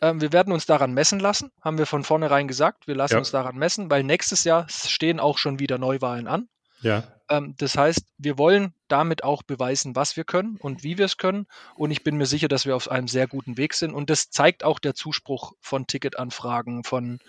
Ähm, 0.00 0.20
wir 0.20 0.32
werden 0.32 0.52
uns 0.52 0.66
daran 0.66 0.92
messen 0.92 1.20
lassen, 1.20 1.50
haben 1.62 1.78
wir 1.78 1.86
von 1.86 2.04
vornherein 2.04 2.48
gesagt. 2.48 2.86
Wir 2.86 2.94
lassen 2.94 3.14
Ja. 3.14 3.18
uns 3.18 3.30
daran 3.30 3.56
messen, 3.56 3.90
weil 3.90 4.02
nächstes 4.02 4.44
Jahr 4.44 4.66
stehen 4.68 5.20
auch 5.20 5.38
schon 5.38 5.58
wieder 5.58 5.78
Neuwahlen 5.78 6.26
an. 6.26 6.48
Ja, 6.82 7.04
Ähm, 7.30 7.54
das 7.56 7.78
heißt, 7.78 8.04
wir 8.18 8.36
wollen 8.36 8.74
damit 8.88 9.24
auch 9.24 9.42
beweisen, 9.42 9.96
was 9.96 10.14
wir 10.18 10.24
können 10.24 10.58
und 10.60 10.82
wie 10.84 10.98
wir 10.98 11.06
es 11.06 11.16
können. 11.16 11.46
Und 11.74 11.90
ich 11.90 12.04
bin 12.04 12.16
mir 12.18 12.26
sicher, 12.26 12.48
dass 12.48 12.66
wir 12.66 12.76
auf 12.76 12.90
einem 12.90 13.08
sehr 13.08 13.26
guten 13.26 13.56
Weg 13.56 13.72
sind. 13.72 13.94
Und 13.94 14.10
das 14.10 14.28
zeigt 14.28 14.62
auch 14.62 14.78
der 14.78 14.94
Zuspruch 14.94 15.52
von 15.62 15.86
Ticketanfragen, 15.86 16.84
von, 16.84 17.20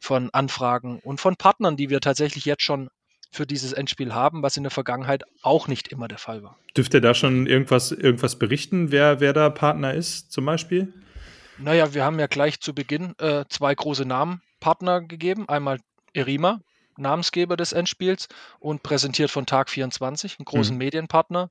von 0.00 0.30
Anfragen 0.32 1.00
und 1.00 1.20
von 1.20 1.36
Partnern, 1.36 1.76
die 1.76 1.90
wir 1.90 2.00
tatsächlich 2.00 2.46
jetzt 2.46 2.62
schon 2.62 2.88
für 3.30 3.46
dieses 3.46 3.74
Endspiel 3.74 4.14
haben, 4.14 4.42
was 4.42 4.56
in 4.56 4.62
der 4.62 4.70
Vergangenheit 4.70 5.24
auch 5.42 5.68
nicht 5.68 5.88
immer 5.88 6.08
der 6.08 6.18
Fall 6.18 6.42
war. 6.42 6.56
dürft 6.74 6.94
ihr 6.94 7.00
da 7.02 7.12
schon 7.12 7.46
irgendwas, 7.46 7.92
irgendwas 7.92 8.38
berichten, 8.38 8.90
wer, 8.90 9.20
wer 9.20 9.34
da 9.34 9.50
Partner 9.50 9.92
ist, 9.92 10.32
zum 10.32 10.46
Beispiel? 10.46 10.94
Naja, 11.62 11.94
wir 11.94 12.04
haben 12.04 12.18
ja 12.18 12.26
gleich 12.26 12.60
zu 12.60 12.74
Beginn 12.74 13.14
äh, 13.18 13.44
zwei 13.48 13.72
große 13.72 14.04
Namen 14.04 14.42
Partner 14.58 15.00
gegeben. 15.00 15.48
Einmal 15.48 15.78
Erima, 16.12 16.60
Namensgeber 16.96 17.56
des 17.56 17.72
Endspiels 17.72 18.28
und 18.58 18.82
präsentiert 18.82 19.30
von 19.30 19.46
Tag 19.46 19.70
24, 19.70 20.38
einen 20.38 20.44
großen 20.44 20.74
mhm. 20.74 20.78
Medienpartner. 20.78 21.50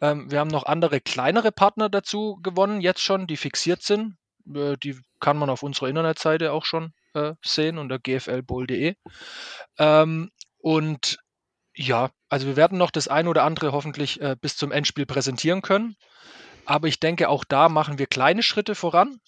Ähm, 0.00 0.30
wir 0.30 0.38
haben 0.38 0.48
noch 0.48 0.64
andere 0.64 1.00
kleinere 1.00 1.50
Partner 1.50 1.88
dazu 1.88 2.38
gewonnen, 2.40 2.80
jetzt 2.80 3.00
schon, 3.00 3.26
die 3.26 3.36
fixiert 3.36 3.82
sind. 3.82 4.16
Äh, 4.54 4.76
die 4.76 4.96
kann 5.18 5.36
man 5.36 5.50
auf 5.50 5.64
unserer 5.64 5.88
Internetseite 5.88 6.52
auch 6.52 6.64
schon 6.64 6.92
äh, 7.14 7.34
sehen 7.44 7.78
unter 7.78 7.98
gflbowl.de. 7.98 8.94
Ähm, 9.78 10.30
und 10.58 11.18
ja, 11.74 12.10
also 12.28 12.46
wir 12.46 12.56
werden 12.56 12.78
noch 12.78 12.92
das 12.92 13.08
ein 13.08 13.26
oder 13.26 13.42
andere 13.42 13.72
hoffentlich 13.72 14.20
äh, 14.20 14.36
bis 14.40 14.56
zum 14.56 14.70
Endspiel 14.70 15.06
präsentieren 15.06 15.62
können. 15.62 15.96
Aber 16.64 16.86
ich 16.86 17.00
denke, 17.00 17.28
auch 17.28 17.44
da 17.44 17.68
machen 17.68 17.98
wir 17.98 18.06
kleine 18.06 18.42
Schritte 18.44 18.76
voran. 18.76 19.20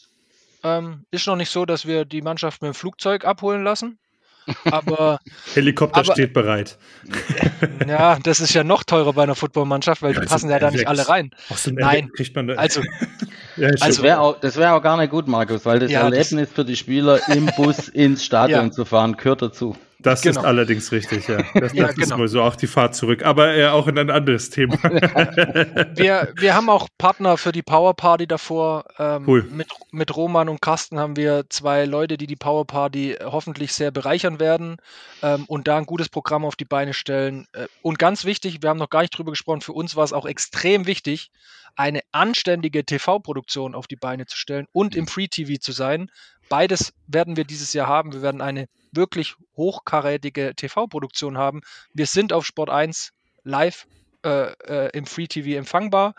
Ähm, 0.63 1.05
ist 1.11 1.27
noch 1.27 1.37
nicht 1.37 1.51
so, 1.51 1.65
dass 1.65 1.87
wir 1.87 2.05
die 2.05 2.23
Mannschaft 2.23 2.63
mit 2.63 2.73
dem 2.73 2.75
Flugzeug 2.75 3.25
abholen 3.25 3.65
lassen. 3.65 3.99
Aber 4.71 5.21
Helikopter 5.55 6.01
aber, 6.01 6.13
steht 6.13 6.33
bereit. 6.33 6.79
Ja, 7.87 8.19
das 8.23 8.41
ist 8.41 8.55
ja 8.55 8.65
noch 8.65 8.85
teurer 8.85 9.13
bei 9.13 9.23
einer 9.23 9.35
Footballmannschaft, 9.35 10.01
weil 10.01 10.15
die 10.15 10.21
passen 10.21 10.49
ja 10.49 10.59
da 10.59 10.71
nicht 10.71 10.89
alle 10.89 11.09
rein. 11.09 11.31
Nein, 11.73 12.11
kriegt 12.17 12.35
man 12.35 12.47
da. 12.47 12.55
Also, 12.55 12.81
ja, 13.57 13.69
also 13.69 13.87
das 13.87 14.03
wäre 14.03 14.21
auch, 14.21 14.43
wär 14.43 14.75
auch 14.75 14.83
gar 14.83 14.97
nicht 14.97 15.11
gut, 15.11 15.29
Markus, 15.29 15.67
weil 15.67 15.79
das 15.79 15.91
ja, 15.91 16.03
Erlebnis 16.03 16.49
das, 16.49 16.53
für 16.55 16.65
die 16.65 16.77
Spieler 16.77 17.21
im 17.29 17.51
Bus 17.57 17.89
ins 17.89 18.25
Stadion 18.25 18.67
ja. 18.67 18.71
zu 18.71 18.85
fahren 18.85 19.17
gehört 19.17 19.43
dazu. 19.43 19.77
Das 20.03 20.23
genau. 20.23 20.41
ist 20.41 20.47
allerdings 20.47 20.93
richtig, 20.93 21.29
ja. 21.29 21.39
Das, 21.55 21.73
ja, 21.73 21.87
das 21.87 21.97
genau. 21.97 22.07
ist 22.07 22.17
mal 22.17 22.29
so 22.29 22.43
auch 22.43 22.57
die 22.57 22.67
Fahrt 22.67 22.95
zurück, 22.95 23.23
aber 23.25 23.55
äh, 23.55 23.67
auch 23.69 23.87
in 23.87 23.99
ein 23.99 24.11
anderes 24.11 24.51
Thema. 24.51 24.75
wir, 24.83 26.33
wir 26.37 26.55
haben 26.55 26.71
auch 26.71 26.89
Partner 26.97 27.37
für 27.37 27.53
die 27.53 27.63
Power 27.63 27.95
Party 27.95 28.27
davor. 28.27 28.85
Ähm, 28.99 29.25
cool. 29.27 29.43
Mit, 29.51 29.69
mit 29.91 30.17
Roman 30.17 30.49
und 30.49 30.63
Carsten 30.63 30.99
haben 30.99 31.17
wir 31.17 31.45
zwei 31.49 31.85
Leute, 31.85 32.17
die 32.17 32.27
die 32.27 32.37
Power 32.37 32.67
Party 32.67 33.17
hoffentlich 33.23 33.73
sehr 33.73 33.91
bereichern 33.91 34.41
werden 34.41 34.77
ähm, 35.23 35.45
und 35.47 35.69
da 35.69 35.77
ein 35.77 35.87
gutes 35.87 36.09
Programm 36.09 36.45
auf 36.45 36.57
die 36.57 36.65
Beine 36.65 36.95
stellen. 36.95 37.47
Äh, 37.53 37.67
und 37.83 37.99
ganz 37.99 38.25
wichtig, 38.25 38.63
wir 38.63 38.71
haben 38.71 38.79
noch 38.79 38.91
gar 38.91 39.03
nicht 39.03 39.17
drüber 39.17 39.33
gesprochen, 39.33 39.61
für 39.61 39.73
uns 39.73 39.97
war 39.97 40.05
es 40.05 40.13
auch 40.13 40.27
extrem 40.27 40.87
wichtig, 40.87 41.31
eine 41.77 42.01
anständige 42.13 42.85
TV-Produktion 42.85 43.75
auf 43.75 43.87
die 43.87 43.97
Beine 43.97 44.27
zu 44.27 44.37
stellen 44.37 44.67
und 44.73 44.97
im 44.97 45.07
Free-TV 45.07 45.61
zu 45.61 45.73
sein. 45.73 46.11
Beides 46.49 46.93
werden 47.07 47.37
wir 47.37 47.45
dieses 47.45 47.73
Jahr 47.73 47.87
haben. 47.87 48.13
Wir 48.13 48.23
werden 48.23 48.41
eine 48.41 48.67
wirklich 48.93 49.35
hochkarätige 49.57 50.55
TV-Produktion 50.55 51.39
haben. 51.39 51.61
Wir 51.93 52.07
sind 52.07 52.33
auf 52.33 52.47
Sport 52.47 52.71
1 52.71 53.13
live 53.45 53.87
äh, 54.25 54.53
äh, 54.53 54.91
im 54.97 55.07
Free 55.07 55.27
TV 55.27 55.57
empfangbar. 55.59 56.15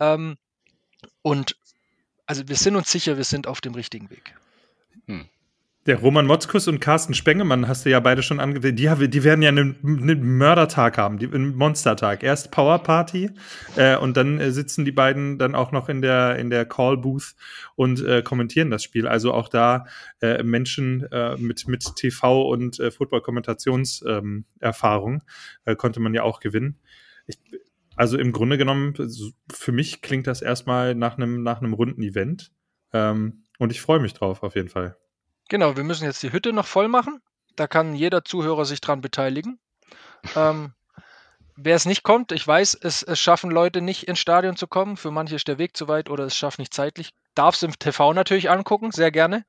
Ähm, 0.00 0.36
und 1.22 1.56
also 2.26 2.48
wir 2.48 2.56
sind 2.56 2.76
uns 2.76 2.90
sicher, 2.90 3.16
wir 3.16 3.24
sind 3.24 3.46
auf 3.46 3.60
dem 3.60 3.74
richtigen 3.74 4.10
Weg. 4.10 4.34
Hm. 5.06 5.28
Der 5.86 5.98
Roman 5.98 6.24
Motzkus 6.24 6.66
und 6.66 6.80
Carsten 6.80 7.12
Spengemann 7.12 7.68
hast 7.68 7.84
du 7.84 7.90
ja 7.90 8.00
beide 8.00 8.22
schon 8.22 8.40
angewählt. 8.40 8.78
Die, 8.78 8.88
die 9.10 9.22
werden 9.22 9.42
ja 9.42 9.50
einen, 9.50 9.76
einen 9.82 10.38
Mördertag 10.38 10.96
haben, 10.96 11.18
die, 11.18 11.26
einen 11.26 11.54
Monstertag. 11.54 12.22
Erst 12.22 12.50
Power 12.50 12.78
Party 12.78 13.28
äh, 13.76 13.98
und 13.98 14.16
dann 14.16 14.40
äh, 14.40 14.50
sitzen 14.50 14.86
die 14.86 14.92
beiden 14.92 15.38
dann 15.38 15.54
auch 15.54 15.72
noch 15.72 15.90
in 15.90 16.00
der, 16.00 16.36
in 16.36 16.48
der 16.48 16.64
Call 16.64 16.96
Booth 16.96 17.34
und 17.76 18.02
äh, 18.02 18.22
kommentieren 18.22 18.70
das 18.70 18.82
Spiel. 18.82 19.06
Also 19.06 19.34
auch 19.34 19.50
da 19.50 19.84
äh, 20.22 20.42
Menschen 20.42 21.02
äh, 21.12 21.36
mit, 21.36 21.68
mit 21.68 21.84
TV 21.96 22.48
und 22.48 22.80
äh, 22.80 22.90
Football-Kommentationserfahrung 22.90 25.12
ähm, 25.12 25.20
äh, 25.66 25.76
konnte 25.76 26.00
man 26.00 26.14
ja 26.14 26.22
auch 26.22 26.40
gewinnen. 26.40 26.78
Ich, 27.26 27.38
also 27.94 28.16
im 28.16 28.32
Grunde 28.32 28.56
genommen, 28.56 28.94
für 29.52 29.72
mich 29.72 30.00
klingt 30.00 30.28
das 30.28 30.40
erstmal 30.40 30.94
nach 30.94 31.18
einem, 31.18 31.42
nach 31.42 31.60
einem 31.60 31.74
runden 31.74 32.02
Event. 32.02 32.52
Ähm, 32.94 33.42
und 33.58 33.70
ich 33.70 33.82
freue 33.82 34.00
mich 34.00 34.14
drauf, 34.14 34.42
auf 34.42 34.54
jeden 34.54 34.70
Fall. 34.70 34.96
Genau, 35.48 35.76
wir 35.76 35.84
müssen 35.84 36.04
jetzt 36.04 36.22
die 36.22 36.32
Hütte 36.32 36.52
noch 36.52 36.66
voll 36.66 36.88
machen. 36.88 37.20
Da 37.56 37.66
kann 37.66 37.94
jeder 37.94 38.24
Zuhörer 38.24 38.64
sich 38.64 38.80
dran 38.80 39.00
beteiligen. 39.00 39.58
Ähm, 40.34 40.72
wer 41.56 41.76
es 41.76 41.86
nicht 41.86 42.02
kommt, 42.02 42.32
ich 42.32 42.46
weiß, 42.46 42.74
es, 42.74 43.02
es, 43.02 43.20
schaffen 43.20 43.50
Leute 43.50 43.80
nicht 43.80 44.08
ins 44.08 44.18
Stadion 44.18 44.56
zu 44.56 44.66
kommen. 44.66 44.96
Für 44.96 45.10
manche 45.10 45.36
ist 45.36 45.48
der 45.48 45.58
Weg 45.58 45.76
zu 45.76 45.86
weit 45.86 46.10
oder 46.10 46.24
es 46.24 46.36
schafft 46.36 46.58
nicht 46.58 46.74
zeitlich. 46.74 47.10
Darf 47.34 47.56
es 47.56 47.62
im 47.62 47.78
TV 47.78 48.12
natürlich 48.12 48.50
angucken, 48.50 48.90
sehr 48.90 49.10
gerne. 49.10 49.44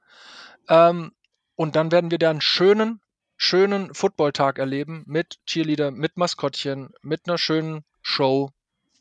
Ähm, 0.67 1.13
und 1.55 1.75
dann 1.75 1.91
werden 1.91 2.11
wir 2.11 2.17
da 2.17 2.29
einen 2.29 2.41
schönen, 2.41 3.01
schönen 3.37 3.93
Footballtag 3.93 4.59
erleben 4.59 5.03
mit 5.07 5.39
Cheerleader, 5.45 5.91
mit 5.91 6.17
Maskottchen, 6.17 6.93
mit 7.01 7.27
einer 7.27 7.37
schönen 7.37 7.85
Show, 8.01 8.51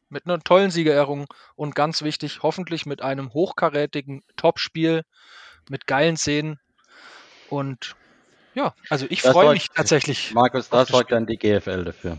mit 0.08 0.26
einer 0.26 0.40
tollen 0.40 0.70
Siegerehrung 0.70 1.26
und 1.56 1.74
ganz 1.74 2.02
wichtig, 2.02 2.42
hoffentlich 2.42 2.86
mit 2.86 3.02
einem 3.02 3.32
hochkarätigen 3.32 4.22
Topspiel, 4.36 5.02
mit 5.68 5.86
geilen 5.86 6.16
Szenen 6.16 6.60
und 7.54 7.96
ja, 8.54 8.74
also 8.88 9.06
ich 9.08 9.22
freue 9.22 9.52
mich 9.52 9.68
tatsächlich. 9.70 10.32
Markus, 10.32 10.68
da 10.68 10.84
sorgt 10.84 11.12
dann 11.12 11.26
die 11.26 11.36
GFL 11.36 11.84
dafür. 11.84 12.18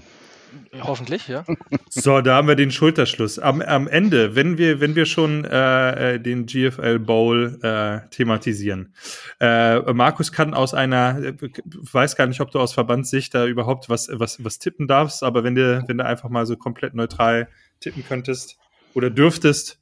Hoffentlich, 0.82 1.28
ja. 1.28 1.46
So, 1.90 2.22
da 2.22 2.36
haben 2.36 2.48
wir 2.48 2.56
den 2.56 2.72
Schulterschluss. 2.72 3.40
Am, 3.40 3.62
am 3.62 3.88
Ende, 3.88 4.36
wenn 4.36 4.58
wir, 4.58 4.82
wenn 4.82 4.96
wir 4.96 5.06
schon 5.06 5.46
äh, 5.46 6.16
äh 6.16 6.20
den 6.20 6.46
GFL 6.46 7.00
Bowl 7.00 7.60
äh, 7.62 8.08
thematisieren. 8.10 8.94
Äh, 9.40 9.80
Markus 9.94 10.32
kann 10.32 10.54
aus 10.54 10.74
einer, 10.74 11.20
äh, 11.20 11.34
weiß 11.74 12.16
gar 12.16 12.28
nicht, 12.28 12.42
ob 12.42 12.52
du 12.52 12.60
aus 12.60 12.74
Verbandssicht 12.74 13.34
da 13.34 13.46
überhaupt 13.46 13.90
was, 13.90 14.10
was, 14.12 14.44
was 14.44 14.60
tippen 14.60 14.88
darfst, 14.88 15.24
aber 15.24 15.44
wenn 15.44 15.56
du, 15.56 15.84
wenn 15.88 15.98
du 15.98 16.06
einfach 16.06 16.30
mal 16.30 16.46
so 16.46 16.58
komplett 16.58 16.94
neutral 16.94 17.48
tippen 17.80 18.06
könntest 18.08 18.58
oder 18.94 19.10
dürftest, 19.10 19.80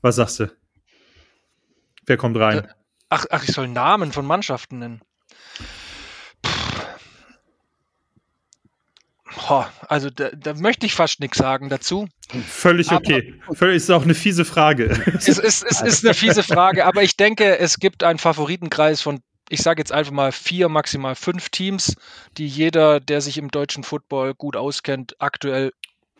was 0.00 0.16
sagst 0.16 0.40
du? 0.40 0.52
Wer 2.06 2.16
kommt 2.16 2.36
rein? 2.36 2.66
Ach, 3.14 3.26
ach, 3.28 3.44
ich 3.44 3.52
soll 3.52 3.68
Namen 3.68 4.10
von 4.10 4.24
Mannschaften 4.24 4.78
nennen. 4.78 5.02
Boah, 9.36 9.70
also 9.86 10.08
da, 10.08 10.30
da, 10.30 10.54
möchte 10.54 10.86
ich 10.86 10.94
fast 10.94 11.20
nichts 11.20 11.36
sagen 11.36 11.68
dazu. 11.68 12.08
Völlig 12.48 12.90
okay. 12.90 13.34
Völlig, 13.52 13.76
ist 13.76 13.90
auch 13.90 14.04
eine 14.04 14.14
fiese 14.14 14.46
Frage. 14.46 14.86
Es 15.14 15.28
ist, 15.28 15.62
es 15.62 15.82
ist 15.82 16.06
eine 16.06 16.14
fiese 16.14 16.42
Frage, 16.42 16.86
aber 16.86 17.02
ich 17.02 17.18
denke, 17.18 17.58
es 17.58 17.78
gibt 17.78 18.02
einen 18.02 18.18
Favoritenkreis 18.18 19.02
von, 19.02 19.20
ich 19.50 19.60
sage 19.60 19.82
jetzt 19.82 19.92
einfach 19.92 20.12
mal 20.12 20.32
vier, 20.32 20.70
maximal 20.70 21.14
fünf 21.14 21.50
Teams, 21.50 21.96
die 22.38 22.46
jeder, 22.46 22.98
der 22.98 23.20
sich 23.20 23.36
im 23.36 23.50
deutschen 23.50 23.84
Football 23.84 24.32
gut 24.32 24.56
auskennt, 24.56 25.16
aktuell 25.18 25.72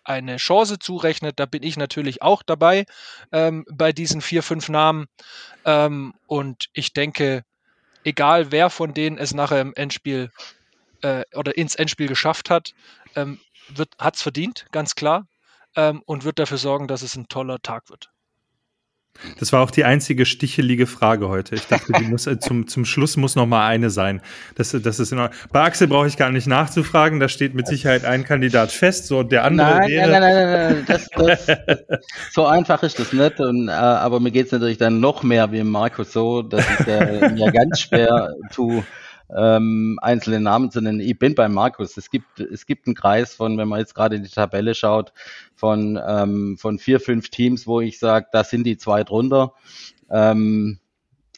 eine 0.04 0.36
Chance 0.36 0.78
zurechnet. 0.78 1.38
Da 1.38 1.46
bin 1.46 1.62
ich 1.62 1.76
natürlich 1.76 2.22
auch 2.22 2.42
dabei 2.42 2.86
ähm, 3.32 3.64
bei 3.70 3.92
diesen 3.92 4.20
vier, 4.20 4.42
fünf 4.42 4.68
Namen. 4.68 5.06
Ähm, 5.64 6.14
und 6.26 6.66
ich 6.72 6.92
denke, 6.92 7.44
egal 8.04 8.52
wer 8.52 8.70
von 8.70 8.94
denen 8.94 9.18
es 9.18 9.34
nachher 9.34 9.60
im 9.60 9.74
Endspiel 9.74 10.30
äh, 11.02 11.24
oder 11.34 11.56
ins 11.56 11.74
Endspiel 11.74 12.08
geschafft 12.08 12.50
hat, 12.50 12.72
ähm, 13.16 13.40
hat 13.98 14.16
es 14.16 14.22
verdient, 14.22 14.66
ganz 14.72 14.94
klar. 14.94 15.26
Ähm, 15.74 16.02
und 16.04 16.24
wird 16.24 16.38
dafür 16.38 16.58
sorgen, 16.58 16.86
dass 16.86 17.00
es 17.00 17.16
ein 17.16 17.28
toller 17.28 17.58
Tag 17.62 17.88
wird. 17.88 18.11
Das 19.38 19.52
war 19.52 19.62
auch 19.62 19.70
die 19.70 19.84
einzige 19.84 20.26
stichelige 20.26 20.86
Frage 20.86 21.28
heute. 21.28 21.54
Ich 21.54 21.66
dachte, 21.66 21.92
die 21.92 22.04
muss, 22.10 22.26
äh, 22.26 22.38
zum, 22.38 22.66
zum 22.66 22.84
Schluss 22.84 23.16
muss 23.16 23.36
noch 23.36 23.46
mal 23.46 23.66
eine 23.66 23.90
sein. 23.90 24.20
Das, 24.56 24.70
das 24.70 24.98
ist 24.98 25.12
in 25.12 25.28
Bei 25.52 25.62
Axel 25.62 25.86
brauche 25.86 26.08
ich 26.08 26.16
gar 26.16 26.30
nicht 26.30 26.46
nachzufragen. 26.46 27.20
Da 27.20 27.28
steht 27.28 27.54
mit 27.54 27.66
Sicherheit 27.66 28.04
ein 28.04 28.24
Kandidat 28.24 28.72
fest. 28.72 29.06
So 29.06 29.22
der 29.22 29.44
andere 29.44 29.78
nein, 29.78 29.88
wäre. 29.88 30.10
Nein, 30.10 30.20
nein, 30.20 30.34
nein, 30.34 30.72
nein, 30.72 30.84
das, 30.86 31.08
das, 31.46 31.86
so 32.32 32.46
einfach 32.46 32.82
ist 32.82 32.98
das 32.98 33.12
nicht. 33.12 33.38
Und, 33.38 33.68
äh, 33.68 33.72
aber 33.72 34.18
mir 34.18 34.30
geht 34.30 34.46
es 34.46 34.52
natürlich 34.52 34.78
dann 34.78 35.00
noch 35.00 35.22
mehr 35.22 35.52
wie 35.52 35.62
Markus 35.62 36.12
so, 36.12 36.42
dass 36.42 36.64
ich 36.80 36.86
äh, 36.86 37.28
mir 37.32 37.52
ganz 37.52 37.80
schwer 37.80 38.34
tue, 38.52 38.82
ähm, 39.36 39.98
einzelne 40.02 40.40
Namen 40.40 40.70
zu 40.70 40.80
nennen. 40.80 41.00
Ich 41.00 41.18
bin 41.18 41.34
bei 41.34 41.48
Markus. 41.48 41.96
Es 41.96 42.10
gibt, 42.10 42.40
es 42.40 42.66
gibt 42.66 42.86
einen 42.86 42.94
Kreis 42.94 43.34
von, 43.34 43.58
wenn 43.58 43.68
man 43.68 43.80
jetzt 43.80 43.94
gerade 43.94 44.16
in 44.16 44.22
die 44.22 44.30
Tabelle 44.30 44.74
schaut, 44.74 45.12
von, 45.54 45.98
ähm, 46.06 46.56
von 46.58 46.78
vier, 46.78 47.00
fünf 47.00 47.28
Teams, 47.28 47.66
wo 47.66 47.80
ich 47.80 47.98
sage, 47.98 48.26
da 48.32 48.44
sind 48.44 48.64
die 48.64 48.76
zwei 48.76 49.04
drunter. 49.04 49.54
Ähm, 50.10 50.78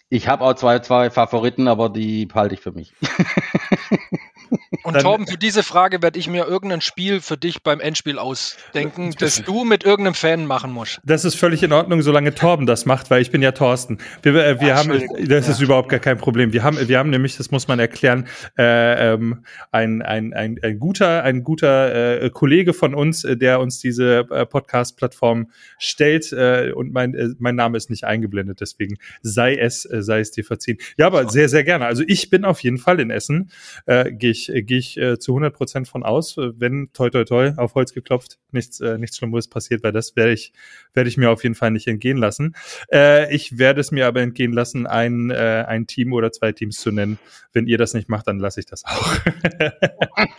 ich 0.08 0.28
habe 0.28 0.44
auch 0.44 0.54
zwei, 0.54 0.78
zwei 0.80 1.10
Favoriten, 1.10 1.68
aber 1.68 1.88
die 1.88 2.28
halte 2.32 2.54
ich 2.54 2.60
für 2.60 2.72
mich. 2.72 2.92
Und 4.82 5.00
Torben, 5.00 5.26
für 5.26 5.36
diese 5.36 5.62
Frage 5.62 6.02
werde 6.02 6.18
ich 6.18 6.28
mir 6.28 6.46
irgendein 6.46 6.80
Spiel 6.80 7.20
für 7.20 7.36
dich 7.36 7.62
beim 7.62 7.80
Endspiel 7.80 8.18
ausdenken, 8.18 9.14
das 9.18 9.42
du 9.42 9.64
mit 9.64 9.84
irgendeinem 9.84 10.14
Fan 10.14 10.46
machen 10.46 10.72
musst. 10.72 11.00
Das 11.04 11.24
ist 11.24 11.36
völlig 11.36 11.62
in 11.62 11.72
Ordnung, 11.72 12.02
solange 12.02 12.34
Torben 12.34 12.66
das 12.66 12.86
macht, 12.86 13.10
weil 13.10 13.22
ich 13.22 13.30
bin 13.30 13.42
ja 13.42 13.52
Thorsten. 13.52 13.98
Wir, 14.22 14.34
äh, 14.34 14.60
wir 14.60 14.74
Ach, 14.74 14.80
haben, 14.80 15.02
das 15.26 15.48
ist 15.48 15.60
überhaupt 15.60 15.88
gar 15.88 16.00
kein 16.00 16.18
Problem. 16.18 16.52
Wir 16.52 16.62
haben, 16.62 16.88
wir 16.88 16.98
haben 16.98 17.10
nämlich, 17.10 17.36
das 17.36 17.50
muss 17.50 17.68
man 17.68 17.78
erklären, 17.78 18.26
äh, 18.58 19.12
ähm, 19.12 19.44
ein, 19.72 20.02
ein, 20.02 20.32
ein, 20.32 20.58
ein 20.62 20.78
guter, 20.78 21.22
ein 21.22 21.44
guter 21.44 22.22
äh, 22.22 22.30
Kollege 22.30 22.74
von 22.74 22.94
uns, 22.94 23.24
äh, 23.24 23.36
der 23.36 23.60
uns 23.60 23.78
diese 23.78 24.26
äh, 24.30 24.46
Podcast-Plattform 24.46 25.50
stellt 25.78 26.32
äh, 26.32 26.72
und 26.74 26.92
mein, 26.92 27.14
äh, 27.14 27.28
mein 27.38 27.56
Name 27.56 27.76
ist 27.76 27.90
nicht 27.90 28.04
eingeblendet, 28.04 28.60
deswegen 28.60 28.96
sei 29.22 29.56
es, 29.56 29.84
äh, 29.84 30.02
sei 30.02 30.20
es 30.20 30.30
dir 30.30 30.44
verziehen. 30.44 30.78
Ja, 30.96 31.06
aber 31.06 31.28
sehr, 31.28 31.48
sehr 31.48 31.64
gerne. 31.64 31.86
Also 31.86 32.02
ich 32.06 32.30
bin 32.30 32.44
auf 32.44 32.60
jeden 32.60 32.78
Fall 32.78 33.00
in 33.00 33.10
Essen, 33.10 33.50
äh, 33.86 34.12
gehe 34.12 34.30
ich, 34.30 34.43
gehe 34.46 34.78
ich 34.78 34.96
äh, 34.96 35.18
zu 35.18 35.32
100 35.32 35.54
Prozent 35.54 35.88
von 35.88 36.02
aus, 36.02 36.36
äh, 36.36 36.52
wenn 36.56 36.90
toi 36.92 37.10
toi 37.10 37.24
toi 37.24 37.52
auf 37.56 37.74
Holz 37.74 37.92
geklopft 37.92 38.38
nichts 38.54 38.80
äh, 38.80 38.96
nichts 38.96 39.18
Schlimmeres 39.18 39.48
passiert, 39.48 39.82
weil 39.82 39.92
das 39.92 40.16
werde 40.16 40.32
ich 40.32 40.52
werde 40.94 41.08
ich 41.08 41.18
mir 41.18 41.30
auf 41.30 41.42
jeden 41.42 41.54
Fall 41.54 41.70
nicht 41.70 41.86
entgehen 41.86 42.16
lassen. 42.16 42.54
Äh, 42.90 43.34
ich 43.34 43.58
werde 43.58 43.80
es 43.80 43.90
mir 43.90 44.06
aber 44.06 44.22
entgehen 44.22 44.52
lassen, 44.52 44.86
ein 44.86 45.30
äh, 45.30 45.64
ein 45.66 45.86
Team 45.86 46.14
oder 46.14 46.32
zwei 46.32 46.52
Teams 46.52 46.78
zu 46.78 46.90
nennen. 46.90 47.18
Wenn 47.52 47.66
ihr 47.66 47.78
das 47.78 47.94
nicht 47.94 48.08
macht, 48.08 48.26
dann 48.26 48.38
lasse 48.38 48.60
ich 48.60 48.66
das 48.66 48.84
auch. 48.84 49.16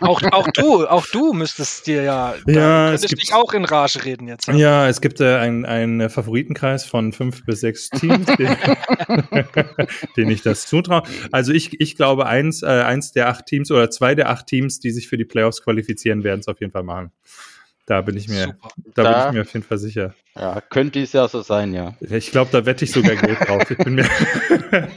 auch 0.00 0.22
auch 0.32 0.48
du 0.48 0.86
auch 0.86 1.06
du 1.06 1.32
müsstest 1.32 1.86
dir 1.86 2.02
ja 2.02 2.34
ja 2.46 2.92
es 2.92 3.02
gibt, 3.02 3.22
dich 3.22 3.34
auch 3.34 3.52
in 3.52 3.64
Rage 3.64 4.04
reden 4.04 4.26
jetzt. 4.26 4.48
Ja, 4.48 4.54
ja 4.54 4.88
es 4.88 5.00
gibt 5.00 5.20
äh, 5.20 5.36
ein 5.36 5.64
ein 5.64 6.10
Favoritenkreis 6.10 6.84
von 6.84 7.12
fünf 7.12 7.44
bis 7.44 7.60
sechs 7.60 7.90
Teams, 7.90 8.26
den, 8.36 8.56
den 10.16 10.30
ich 10.30 10.42
das 10.42 10.66
zutraue. 10.66 11.02
Also 11.30 11.52
ich 11.52 11.80
ich 11.80 11.96
glaube 11.96 12.26
eins 12.26 12.62
äh, 12.62 12.66
eins 12.66 13.12
der 13.12 13.28
acht 13.28 13.46
Teams 13.46 13.70
oder 13.70 13.90
zwei 13.96 14.14
der 14.14 14.30
acht 14.30 14.46
Teams, 14.46 14.78
die 14.78 14.90
sich 14.90 15.08
für 15.08 15.16
die 15.16 15.24
Playoffs 15.24 15.62
qualifizieren, 15.62 16.24
werden 16.24 16.40
es 16.40 16.48
auf 16.48 16.60
jeden 16.60 16.72
Fall 16.72 16.84
machen. 16.84 17.12
Da 17.86 18.00
bin 18.00 18.16
ich 18.16 18.28
mir, 18.28 18.58
da, 18.94 19.02
da, 19.04 19.12
bin 19.12 19.28
ich 19.28 19.34
mir 19.34 19.40
auf 19.42 19.52
jeden 19.52 19.64
Fall 19.64 19.78
sicher. 19.78 20.12
Ja, 20.34 20.60
könnte 20.60 21.00
es 21.00 21.12
ja 21.12 21.28
so 21.28 21.42
sein, 21.42 21.72
ja. 21.72 21.94
Ich 22.00 22.32
glaube, 22.32 22.50
da 22.50 22.66
wette 22.66 22.84
ich 22.84 22.90
sogar 22.90 23.14
Geld 23.14 23.38
drauf. 23.46 23.70
Ich 23.70 23.78
bin 23.78 23.94
mir 23.94 24.08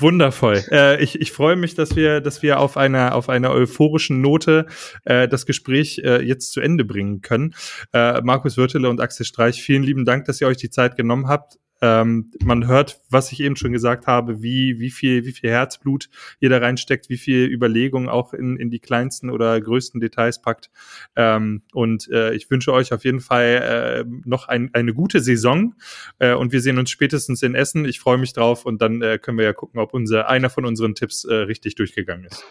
wundervoll. 0.00 0.64
Äh, 0.72 1.00
ich, 1.00 1.20
ich 1.20 1.30
freue 1.30 1.54
mich, 1.54 1.76
dass 1.76 1.94
wir, 1.94 2.20
dass 2.20 2.42
wir 2.42 2.58
auf 2.58 2.76
einer, 2.76 3.14
auf 3.14 3.28
einer 3.28 3.52
euphorischen 3.52 4.20
Note 4.20 4.66
äh, 5.04 5.28
das 5.28 5.46
Gespräch 5.46 6.00
äh, 6.04 6.20
jetzt 6.22 6.52
zu 6.52 6.60
Ende 6.60 6.84
bringen 6.84 7.20
können. 7.20 7.54
Äh, 7.92 8.20
Markus 8.22 8.56
Wirtele 8.56 8.88
und 8.90 9.00
Axel 9.00 9.24
Streich, 9.24 9.62
vielen 9.62 9.84
lieben 9.84 10.04
Dank, 10.04 10.24
dass 10.24 10.40
ihr 10.40 10.48
euch 10.48 10.56
die 10.56 10.70
Zeit 10.70 10.96
genommen 10.96 11.28
habt. 11.28 11.56
Ähm, 11.82 12.30
man 12.42 12.66
hört, 12.66 13.00
was 13.10 13.32
ich 13.32 13.40
eben 13.40 13.56
schon 13.56 13.72
gesagt 13.72 14.06
habe, 14.06 14.42
wie, 14.42 14.78
wie 14.80 14.90
viel, 14.90 15.24
wie 15.24 15.32
viel 15.32 15.50
Herzblut 15.50 16.08
ihr 16.38 16.50
da 16.50 16.58
reinsteckt, 16.58 17.08
wie 17.08 17.16
viel 17.16 17.46
Überlegung 17.46 18.08
auch 18.08 18.34
in, 18.34 18.56
in 18.56 18.70
die 18.70 18.80
kleinsten 18.80 19.30
oder 19.30 19.60
größten 19.60 20.00
Details 20.00 20.42
packt. 20.42 20.70
Ähm, 21.16 21.62
und 21.72 22.08
äh, 22.10 22.34
ich 22.34 22.50
wünsche 22.50 22.72
euch 22.72 22.92
auf 22.92 23.04
jeden 23.04 23.20
Fall 23.20 24.04
äh, 24.06 24.10
noch 24.24 24.48
ein, 24.48 24.70
eine 24.74 24.94
gute 24.94 25.20
Saison. 25.20 25.74
Äh, 26.18 26.34
und 26.34 26.52
wir 26.52 26.60
sehen 26.60 26.78
uns 26.78 26.90
spätestens 26.90 27.42
in 27.42 27.54
Essen. 27.54 27.84
Ich 27.84 28.00
freue 28.00 28.18
mich 28.18 28.32
drauf 28.32 28.66
und 28.66 28.82
dann 28.82 29.02
äh, 29.02 29.18
können 29.18 29.38
wir 29.38 29.44
ja 29.44 29.52
gucken, 29.52 29.80
ob 29.80 29.94
unser, 29.94 30.28
einer 30.28 30.50
von 30.50 30.64
unseren 30.64 30.94
Tipps 30.94 31.24
äh, 31.24 31.34
richtig 31.34 31.74
durchgegangen 31.76 32.26
ist. 32.26 32.44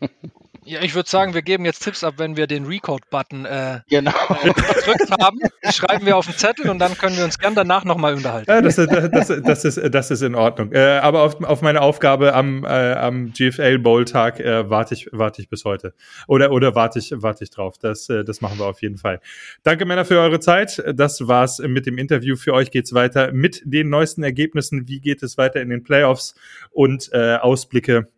Ja, 0.66 0.80
ich 0.82 0.94
würde 0.94 1.08
sagen, 1.08 1.34
wir 1.34 1.42
geben 1.42 1.66
jetzt 1.66 1.82
Tipps 1.82 2.02
ab, 2.02 2.14
wenn 2.16 2.38
wir 2.38 2.46
den 2.46 2.64
Record-Button 2.64 3.44
äh, 3.44 3.80
genau. 3.88 4.12
äh, 4.42 4.46
gedrückt 4.52 5.10
haben. 5.20 5.38
Die 5.62 5.72
schreiben 5.72 6.06
wir 6.06 6.16
auf 6.16 6.24
den 6.24 6.36
Zettel 6.36 6.70
und 6.70 6.78
dann 6.78 6.96
können 6.96 7.16
wir 7.16 7.24
uns 7.24 7.38
gern 7.38 7.54
danach 7.54 7.84
nochmal 7.84 8.14
unterhalten. 8.14 8.50
Ja, 8.50 8.62
das, 8.62 8.76
das, 8.76 9.10
das, 9.10 9.42
das, 9.42 9.64
ist, 9.64 9.94
das 9.94 10.10
ist 10.10 10.22
in 10.22 10.34
Ordnung. 10.34 10.72
Äh, 10.72 10.98
aber 11.02 11.22
auf, 11.22 11.42
auf 11.42 11.60
meine 11.60 11.82
Aufgabe 11.82 12.34
am, 12.34 12.64
äh, 12.64 12.68
am 12.68 13.32
GFL 13.32 13.78
Bowl-Tag 13.78 14.40
äh, 14.40 14.70
warte 14.70 14.94
ich, 14.94 15.08
warte 15.12 15.42
ich 15.42 15.50
bis 15.50 15.66
heute. 15.66 15.92
Oder, 16.28 16.50
oder 16.50 16.74
warte 16.74 16.98
ich, 16.98 17.12
warte 17.14 17.44
ich 17.44 17.50
drauf. 17.50 17.76
Das, 17.78 18.08
äh, 18.08 18.24
das 18.24 18.40
machen 18.40 18.58
wir 18.58 18.64
auf 18.64 18.80
jeden 18.80 18.96
Fall. 18.96 19.20
Danke, 19.64 19.84
Männer, 19.84 20.06
für 20.06 20.18
eure 20.18 20.40
Zeit. 20.40 20.82
Das 20.94 21.28
war's 21.28 21.58
mit 21.58 21.84
dem 21.84 21.98
Interview. 21.98 22.36
Für 22.36 22.54
euch 22.54 22.70
geht's 22.70 22.94
weiter 22.94 23.32
mit 23.32 23.60
den 23.66 23.90
neuesten 23.90 24.22
Ergebnissen. 24.22 24.88
Wie 24.88 25.00
geht 25.00 25.22
es 25.22 25.36
weiter 25.36 25.60
in 25.60 25.68
den 25.68 25.82
Playoffs 25.82 26.34
und 26.70 27.10
äh, 27.12 27.36
Ausblicke 27.36 28.08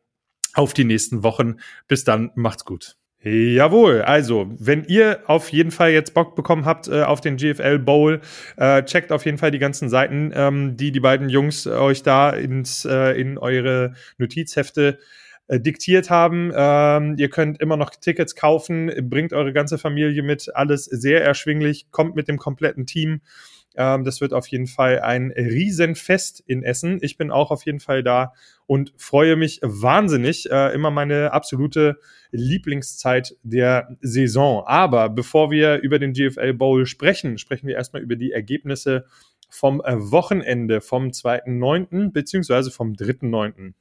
auf 0.56 0.74
die 0.74 0.84
nächsten 0.84 1.22
Wochen. 1.22 1.56
Bis 1.88 2.04
dann, 2.04 2.30
macht's 2.34 2.64
gut. 2.64 2.96
Jawohl, 3.22 4.02
also 4.02 4.46
wenn 4.56 4.84
ihr 4.84 5.20
auf 5.26 5.48
jeden 5.48 5.72
Fall 5.72 5.90
jetzt 5.90 6.14
Bock 6.14 6.36
bekommen 6.36 6.64
habt 6.64 6.86
äh, 6.86 7.02
auf 7.02 7.20
den 7.20 7.36
GFL 7.36 7.80
Bowl, 7.80 8.20
äh, 8.56 8.84
checkt 8.84 9.10
auf 9.10 9.24
jeden 9.24 9.38
Fall 9.38 9.50
die 9.50 9.58
ganzen 9.58 9.88
Seiten, 9.88 10.30
ähm, 10.32 10.76
die 10.76 10.92
die 10.92 11.00
beiden 11.00 11.28
Jungs 11.28 11.66
euch 11.66 12.04
da 12.04 12.30
ins, 12.30 12.84
äh, 12.84 13.20
in 13.20 13.36
eure 13.36 13.94
Notizhefte 14.18 15.00
äh, 15.48 15.58
diktiert 15.58 16.08
haben. 16.08 16.52
Ähm, 16.54 17.16
ihr 17.18 17.28
könnt 17.28 17.60
immer 17.60 17.76
noch 17.76 17.90
Tickets 17.90 18.36
kaufen, 18.36 18.92
bringt 19.10 19.32
eure 19.32 19.52
ganze 19.52 19.78
Familie 19.78 20.22
mit, 20.22 20.54
alles 20.54 20.84
sehr 20.84 21.24
erschwinglich, 21.24 21.90
kommt 21.90 22.14
mit 22.14 22.28
dem 22.28 22.36
kompletten 22.36 22.86
Team. 22.86 23.22
Ähm, 23.76 24.04
das 24.04 24.20
wird 24.20 24.32
auf 24.32 24.46
jeden 24.48 24.66
Fall 24.66 25.00
ein 25.00 25.32
Riesenfest 25.32 26.42
in 26.46 26.62
Essen. 26.62 26.98
Ich 27.02 27.16
bin 27.16 27.30
auch 27.30 27.50
auf 27.50 27.64
jeden 27.64 27.80
Fall 27.80 28.02
da 28.02 28.32
und 28.66 28.92
freue 28.96 29.36
mich 29.36 29.60
wahnsinnig. 29.62 30.50
Äh, 30.50 30.74
immer 30.74 30.90
meine 30.90 31.32
absolute 31.32 31.98
Lieblingszeit 32.30 33.36
der 33.42 33.96
Saison. 34.00 34.64
Aber 34.66 35.08
bevor 35.08 35.50
wir 35.50 35.78
über 35.78 35.98
den 35.98 36.12
GFL 36.12 36.54
Bowl 36.54 36.86
sprechen, 36.86 37.38
sprechen 37.38 37.66
wir 37.66 37.76
erstmal 37.76 38.02
über 38.02 38.16
die 38.16 38.32
Ergebnisse 38.32 39.06
vom 39.48 39.80
äh, 39.80 39.94
Wochenende 40.10 40.80
vom 40.80 41.08
2.9. 41.08 42.12
beziehungsweise 42.12 42.70
vom 42.70 42.92
3.9. 42.92 43.74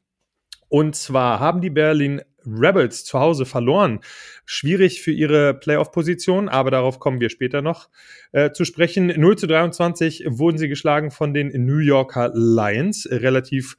Und 0.68 0.96
zwar 0.96 1.40
haben 1.40 1.62
die 1.62 1.70
Berlin 1.70 2.22
Rebels 2.46 3.06
zu 3.06 3.20
Hause 3.20 3.46
verloren. 3.46 4.00
Schwierig 4.46 5.02
für 5.02 5.12
ihre 5.12 5.54
Playoff-Position, 5.54 6.50
aber 6.50 6.72
darauf 6.72 7.00
kommen 7.00 7.20
wir 7.20 7.30
später 7.30 7.62
noch 7.62 7.90
äh, 8.32 8.52
zu 8.52 8.66
sprechen. 8.66 9.08
0 9.08 9.38
zu 9.38 9.48
23 9.48 10.26
wurden 10.28 10.58
sie 10.58 10.68
geschlagen 10.68 11.12
von 11.12 11.34
den 11.34 11.50
New 11.66 11.80
Yorker 11.80 12.32
Lions. 12.34 13.08
Relativ 13.10 13.78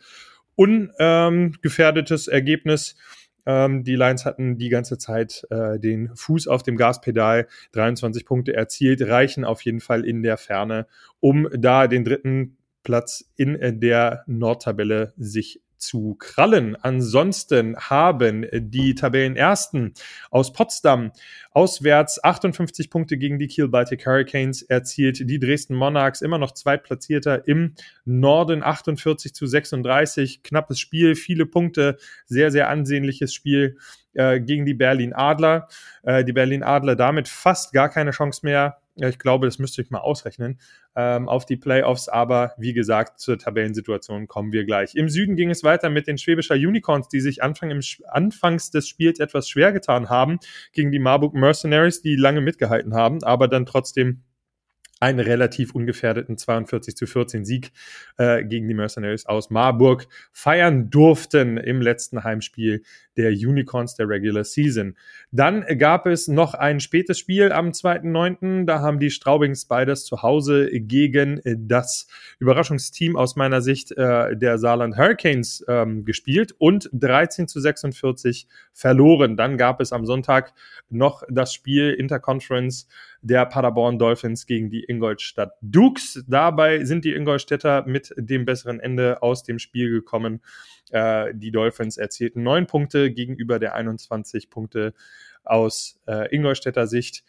ungefährdetes 0.54 2.28
ähm, 2.28 2.34
Ergebnis. 2.34 2.96
Ähm, 3.46 3.84
die 3.84 3.94
Lions 3.94 4.24
hatten 4.24 4.58
die 4.58 4.68
ganze 4.68 4.98
Zeit 4.98 5.46
äh, 5.50 5.78
den 5.78 6.10
Fuß 6.14 6.48
auf 6.48 6.62
dem 6.64 6.76
Gaspedal, 6.76 7.46
23 7.72 8.26
Punkte 8.26 8.54
erzielt, 8.54 9.02
reichen 9.02 9.44
auf 9.44 9.62
jeden 9.62 9.80
Fall 9.80 10.04
in 10.04 10.22
der 10.22 10.36
Ferne, 10.36 10.86
um 11.20 11.48
da 11.52 11.86
den 11.86 12.04
dritten 12.04 12.56
Platz 12.82 13.24
in 13.36 13.80
der 13.80 14.24
Nordtabelle 14.26 15.12
sich 15.16 15.60
zu 15.86 16.16
krallen. 16.18 16.76
Ansonsten 16.76 17.76
haben 17.76 18.46
die 18.52 18.94
Tabellenersten 18.94 19.94
aus 20.30 20.52
Potsdam 20.52 21.12
auswärts 21.52 22.22
58 22.22 22.90
Punkte 22.90 23.16
gegen 23.16 23.38
die 23.38 23.46
Kiel 23.46 23.68
Baltic 23.68 24.04
Hurricanes 24.04 24.62
erzielt. 24.62 25.30
Die 25.30 25.38
Dresden 25.38 25.74
Monarchs 25.74 26.20
immer 26.20 26.38
noch 26.38 26.52
Zweitplatzierter 26.52 27.46
im 27.46 27.74
Norden 28.04 28.62
48 28.62 29.32
zu 29.32 29.46
36. 29.46 30.42
Knappes 30.42 30.80
Spiel, 30.80 31.14
viele 31.14 31.46
Punkte, 31.46 31.96
sehr, 32.26 32.50
sehr 32.50 32.68
ansehnliches 32.68 33.32
Spiel 33.32 33.78
äh, 34.14 34.40
gegen 34.40 34.66
die 34.66 34.74
Berlin 34.74 35.12
Adler. 35.12 35.68
Äh, 36.02 36.24
die 36.24 36.32
Berlin 36.32 36.62
Adler 36.62 36.96
damit 36.96 37.28
fast 37.28 37.72
gar 37.72 37.88
keine 37.88 38.10
Chance 38.10 38.40
mehr 38.42 38.78
ich 38.96 39.18
glaube, 39.18 39.46
das 39.46 39.58
müsste 39.58 39.82
ich 39.82 39.90
mal 39.90 40.00
ausrechnen, 40.00 40.58
ähm, 40.94 41.28
auf 41.28 41.44
die 41.44 41.56
Playoffs. 41.56 42.08
Aber 42.08 42.54
wie 42.58 42.72
gesagt, 42.72 43.20
zur 43.20 43.38
Tabellensituation 43.38 44.26
kommen 44.26 44.52
wir 44.52 44.64
gleich. 44.64 44.94
Im 44.94 45.08
Süden 45.08 45.36
ging 45.36 45.50
es 45.50 45.64
weiter 45.64 45.90
mit 45.90 46.06
den 46.06 46.18
Schwäbischer 46.18 46.54
Unicorns, 46.54 47.08
die 47.08 47.20
sich 47.20 47.42
Anfang 47.42 47.70
im, 47.70 47.80
anfangs 48.08 48.70
des 48.70 48.88
Spiels 48.88 49.20
etwas 49.20 49.48
schwer 49.48 49.72
getan 49.72 50.08
haben 50.08 50.38
gegen 50.72 50.92
die 50.92 50.98
Marburg 50.98 51.34
Mercenaries, 51.34 52.00
die 52.00 52.16
lange 52.16 52.40
mitgehalten 52.40 52.94
haben, 52.94 53.22
aber 53.22 53.48
dann 53.48 53.66
trotzdem 53.66 54.22
einen 54.98 55.20
relativ 55.20 55.74
ungefährdeten 55.74 56.38
42 56.38 56.96
zu 56.96 57.06
14 57.06 57.44
Sieg 57.44 57.72
äh, 58.16 58.44
gegen 58.44 58.66
die 58.66 58.74
Mercenaries 58.74 59.26
aus 59.26 59.50
Marburg 59.50 60.06
feiern 60.32 60.88
durften 60.88 61.58
im 61.58 61.82
letzten 61.82 62.24
Heimspiel 62.24 62.82
der 63.16 63.30
Unicorns 63.30 63.94
der 63.94 64.08
Regular 64.08 64.44
Season. 64.44 64.96
Dann 65.32 65.64
gab 65.78 66.06
es 66.06 66.28
noch 66.28 66.54
ein 66.54 66.80
spätes 66.80 67.18
Spiel 67.18 67.52
am 67.52 67.70
2.9. 67.70 68.64
Da 68.64 68.80
haben 68.80 68.98
die 68.98 69.10
Straubing 69.10 69.54
Spiders 69.54 70.04
zu 70.04 70.22
Hause 70.22 70.68
gegen 70.72 71.40
das 71.44 72.06
Überraschungsteam 72.38 73.16
aus 73.16 73.36
meiner 73.36 73.60
Sicht 73.60 73.92
äh, 73.92 74.36
der 74.36 74.58
Saarland 74.58 74.96
Hurricanes 74.96 75.64
ähm, 75.68 76.04
gespielt 76.04 76.54
und 76.58 76.88
13 76.92 77.48
zu 77.48 77.60
46 77.60 78.46
verloren. 78.72 79.36
Dann 79.36 79.56
gab 79.56 79.80
es 79.80 79.92
am 79.92 80.06
Sonntag 80.06 80.52
noch 80.88 81.22
das 81.28 81.52
Spiel 81.52 81.92
Interconference 81.92 82.86
der 83.26 83.46
Paderborn 83.46 83.98
Dolphins 83.98 84.46
gegen 84.46 84.70
die 84.70 84.84
Ingolstadt 84.84 85.52
Dukes. 85.60 86.24
Dabei 86.28 86.84
sind 86.84 87.04
die 87.04 87.12
Ingolstädter 87.12 87.84
mit 87.86 88.14
dem 88.16 88.44
besseren 88.44 88.80
Ende 88.80 89.22
aus 89.22 89.42
dem 89.42 89.58
Spiel 89.58 89.90
gekommen. 89.90 90.42
Äh, 90.90 91.34
die 91.34 91.50
Dolphins 91.50 91.96
erzielten 91.96 92.42
neun 92.42 92.66
Punkte 92.66 93.10
gegenüber 93.10 93.58
der 93.58 93.74
21 93.74 94.48
Punkte 94.48 94.94
aus 95.44 96.00
äh, 96.06 96.34
Ingolstädter 96.34 96.86
Sicht. 96.86 97.24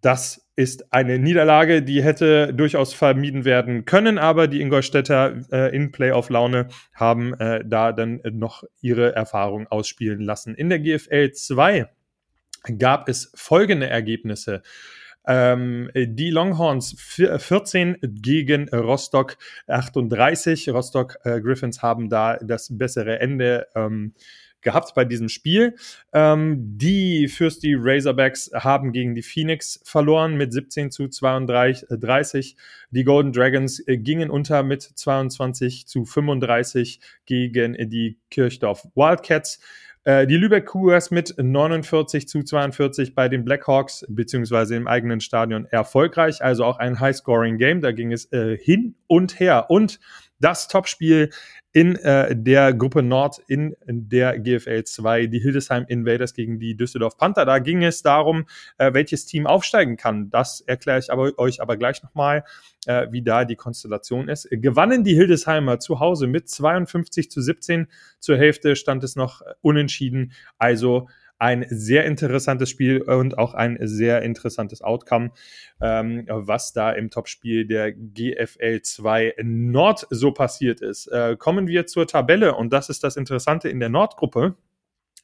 Das 0.00 0.48
ist 0.54 0.92
eine 0.92 1.18
Niederlage, 1.18 1.82
die 1.82 2.02
hätte 2.02 2.54
durchaus 2.54 2.94
vermieden 2.94 3.44
werden 3.44 3.84
können, 3.86 4.18
aber 4.18 4.46
die 4.46 4.60
Ingolstädter 4.60 5.42
äh, 5.50 5.74
in 5.74 5.90
Playoff-Laune 5.90 6.68
haben 6.94 7.34
äh, 7.34 7.64
da 7.64 7.92
dann 7.92 8.20
noch 8.30 8.62
ihre 8.80 9.16
Erfahrung 9.16 9.66
ausspielen 9.66 10.20
lassen. 10.20 10.54
In 10.54 10.68
der 10.68 10.78
GFL 10.78 11.32
2 11.32 11.88
gab 12.78 13.08
es 13.08 13.32
folgende 13.34 13.88
Ergebnisse. 13.88 14.62
Ähm, 15.26 15.90
die 15.94 16.30
Longhorns 16.30 16.94
14 16.98 17.98
gegen 18.02 18.68
Rostock 18.68 19.36
38. 19.66 20.68
Rostock 20.70 21.18
äh, 21.24 21.40
Griffins 21.40 21.82
haben 21.82 22.08
da 22.08 22.36
das 22.36 22.68
bessere 22.70 23.18
Ende 23.20 23.66
ähm, 23.74 24.12
gehabt 24.66 24.94
bei 24.94 25.04
diesem 25.04 25.28
Spiel. 25.28 25.76
Ähm, 26.12 26.56
die 26.76 27.28
Fürsti 27.28 27.76
Razorbacks 27.78 28.50
haben 28.52 28.92
gegen 28.92 29.14
die 29.14 29.22
Phoenix 29.22 29.80
verloren 29.84 30.36
mit 30.36 30.52
17 30.52 30.90
zu 30.90 31.08
32. 31.08 32.56
Die 32.90 33.04
Golden 33.04 33.32
Dragons 33.32 33.80
äh, 33.86 33.96
gingen 33.96 34.28
unter 34.28 34.62
mit 34.62 34.82
22 34.82 35.86
zu 35.86 36.04
35 36.04 37.00
gegen 37.26 37.74
die 37.88 38.18
Kirchdorf 38.30 38.88
Wildcats. 38.94 39.60
Äh, 40.06 40.28
die 40.28 40.36
Lübeck 40.36 40.66
Cougars 40.66 41.10
mit 41.10 41.34
49 41.36 42.28
zu 42.28 42.44
42 42.44 43.16
bei 43.16 43.28
den 43.28 43.44
Blackhawks, 43.44 44.06
beziehungsweise 44.08 44.76
im 44.76 44.86
eigenen 44.86 45.20
Stadion 45.20 45.66
erfolgreich. 45.66 46.44
Also 46.44 46.64
auch 46.64 46.78
ein 46.78 47.00
High-Scoring-Game. 47.00 47.80
Da 47.80 47.90
ging 47.90 48.12
es 48.12 48.32
äh, 48.32 48.56
hin 48.56 48.94
und 49.08 49.40
her. 49.40 49.66
Und 49.68 49.98
das 50.38 50.68
Topspiel 50.68 51.30
in 51.72 51.96
äh, 51.96 52.34
der 52.34 52.72
Gruppe 52.72 53.02
Nord 53.02 53.38
in, 53.48 53.74
in, 53.86 54.08
der 54.08 54.38
GFL 54.38 54.84
2, 54.84 55.26
die 55.26 55.40
Hildesheim 55.40 55.84
Invaders 55.88 56.32
gegen 56.32 56.58
die 56.58 56.74
Düsseldorf 56.74 57.18
Panther. 57.18 57.44
Da 57.44 57.58
ging 57.58 57.82
es 57.82 58.02
darum, 58.02 58.46
äh, 58.78 58.94
welches 58.94 59.26
Team 59.26 59.46
aufsteigen 59.46 59.98
kann. 59.98 60.30
Das 60.30 60.62
erkläre 60.62 60.98
ich 60.98 61.12
aber, 61.12 61.38
euch 61.38 61.60
aber 61.60 61.76
gleich 61.76 62.02
nochmal, 62.02 62.44
äh, 62.86 63.08
wie 63.10 63.20
da 63.20 63.44
die 63.44 63.56
Konstellation 63.56 64.28
ist. 64.28 64.48
Gewannen 64.50 65.04
die 65.04 65.14
Hildesheimer 65.14 65.78
zu 65.78 66.00
Hause 66.00 66.26
mit 66.26 66.48
52 66.48 67.30
zu 67.30 67.42
17. 67.42 67.88
Zur 68.20 68.38
Hälfte 68.38 68.74
stand 68.74 69.04
es 69.04 69.14
noch 69.14 69.42
unentschieden. 69.60 70.32
Also 70.56 71.08
ein 71.38 71.66
sehr 71.68 72.04
interessantes 72.04 72.70
Spiel 72.70 73.02
und 73.02 73.38
auch 73.38 73.54
ein 73.54 73.78
sehr 73.80 74.22
interessantes 74.22 74.82
Outcome, 74.82 75.32
ähm, 75.80 76.24
was 76.28 76.72
da 76.72 76.92
im 76.92 77.10
Topspiel 77.10 77.66
der 77.66 77.92
GFL 77.92 78.82
2 78.82 79.34
Nord 79.42 80.06
so 80.10 80.32
passiert 80.32 80.80
ist. 80.80 81.06
Äh, 81.08 81.36
kommen 81.38 81.66
wir 81.66 81.86
zur 81.86 82.06
Tabelle 82.06 82.54
und 82.54 82.72
das 82.72 82.88
ist 82.88 83.04
das 83.04 83.16
Interessante 83.16 83.68
in 83.68 83.80
der 83.80 83.88
Nordgruppe. 83.88 84.56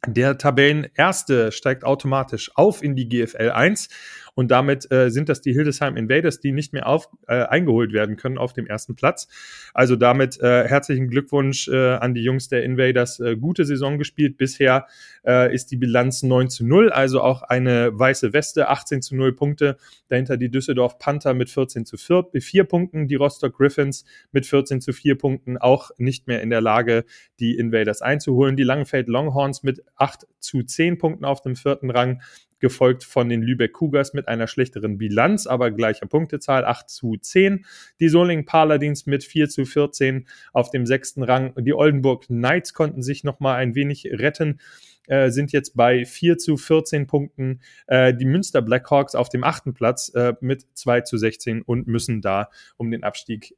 Der 0.07 0.37
Tabellenerste 0.37 1.53
steigt 1.53 1.85
automatisch 1.85 2.51
auf 2.57 2.83
in 2.83 2.97
die 2.97 3.09
GFL 3.09 3.51
1 3.51 3.89
und 4.35 4.51
damit 4.51 4.91
äh, 4.91 5.11
sind 5.11 5.29
das 5.29 5.43
die 5.43 5.53
Hildesheim 5.53 5.97
Invaders, 5.97 6.41
die 6.41 6.53
nicht 6.53 6.73
mehr 6.73 6.87
auf, 6.87 7.09
äh, 7.29 7.43
eingeholt 7.45 7.93
werden 7.93 8.17
können 8.17 8.39
auf 8.39 8.53
dem 8.53 8.67
ersten 8.67 8.95
Platz. 8.95 9.29
Also 9.75 9.97
damit 9.97 10.41
äh, 10.41 10.67
herzlichen 10.67 11.09
Glückwunsch 11.09 11.69
äh, 11.69 11.95
an 11.95 12.15
die 12.15 12.23
Jungs 12.23 12.49
der 12.49 12.65
Invaders. 12.65 13.21
Äh, 13.21 13.37
gute 13.37 13.65
Saison 13.65 13.99
gespielt. 13.99 14.39
Bisher 14.39 14.87
äh, 15.27 15.55
ist 15.55 15.71
die 15.71 15.77
Bilanz 15.77 16.23
9 16.23 16.49
zu 16.49 16.65
0, 16.67 16.91
also 16.91 17.21
auch 17.21 17.43
eine 17.43 17.99
weiße 17.99 18.33
Weste, 18.33 18.69
18 18.69 19.03
zu 19.03 19.17
0 19.17 19.35
Punkte. 19.35 19.77
Dahinter 20.09 20.37
die 20.37 20.51
Düsseldorf 20.51 20.99
Panther 20.99 21.35
mit 21.35 21.51
14 21.51 21.85
zu 21.85 21.97
4, 21.97 22.29
4 22.39 22.65
Punkten, 22.65 23.09
die 23.09 23.17
Rostock 23.17 23.57
Griffins 23.57 24.05
mit 24.33 24.47
14 24.47 24.81
zu 24.81 24.93
4 24.93 25.19
Punkten, 25.19 25.59
auch 25.59 25.91
nicht 25.99 26.27
mehr 26.27 26.41
in 26.41 26.51
der 26.51 26.61
Lage, 26.63 27.05
die 27.39 27.57
Invaders 27.59 28.01
einzuholen. 28.01 28.57
Die 28.57 28.63
Langenfeld 28.63 29.09
Longhorns 29.09 29.63
mit 29.63 29.83
8 29.97 30.27
zu 30.39 30.63
10 30.63 30.99
Punkten 30.99 31.25
auf 31.25 31.43
dem 31.43 31.55
vierten 31.57 31.91
Rang 31.91 32.23
gefolgt 32.63 33.05
von 33.05 33.29
den 33.29 33.43
Lübeck 33.43 33.75
Cougars 33.75 34.15
mit 34.15 34.29
einer 34.29 34.47
schlechteren 34.47 34.97
Bilanz, 34.97 35.47
aber 35.47 35.71
gleicher 35.71 36.07
Punktezahl, 36.07 36.65
8 36.65 36.89
zu 36.89 37.17
10. 37.21 37.67
Die 38.01 38.09
Solingen 38.09 38.47
Paladins 38.47 39.05
mit 39.05 39.25
4 39.25 39.51
zu 39.51 39.67
14 39.67 40.27
auf 40.55 40.71
dem 40.71 40.87
sechsten 40.87 41.23
Rang. 41.23 41.53
Die 41.59 41.75
Oldenburg 41.75 42.29
Knights 42.29 42.73
konnten 42.73 43.03
sich 43.03 43.25
nochmal 43.25 43.57
ein 43.57 43.75
wenig 43.75 44.07
retten. 44.07 44.61
Äh, 45.09 45.31
sind 45.31 45.53
jetzt 45.53 45.77
bei 45.77 46.05
4 46.05 46.39
zu 46.39 46.57
14 46.57 47.09
Punkten. 47.09 47.61
Äh, 47.89 48.15
die 48.15 48.25
Münster 48.25 48.63
Blackhawks 48.63 49.17
auf 49.17 49.29
dem 49.29 49.43
achten 49.43 49.75
Platz 49.75 50.11
äh, 50.15 50.35
mit 50.41 50.65
2 50.75 51.03
zu 51.03 51.19
16 51.19 51.63
und 51.63 51.89
müssen 51.89 52.23
da 52.23 52.49
um 52.77 52.91
den 52.91 53.03
Abstieg 53.03 53.57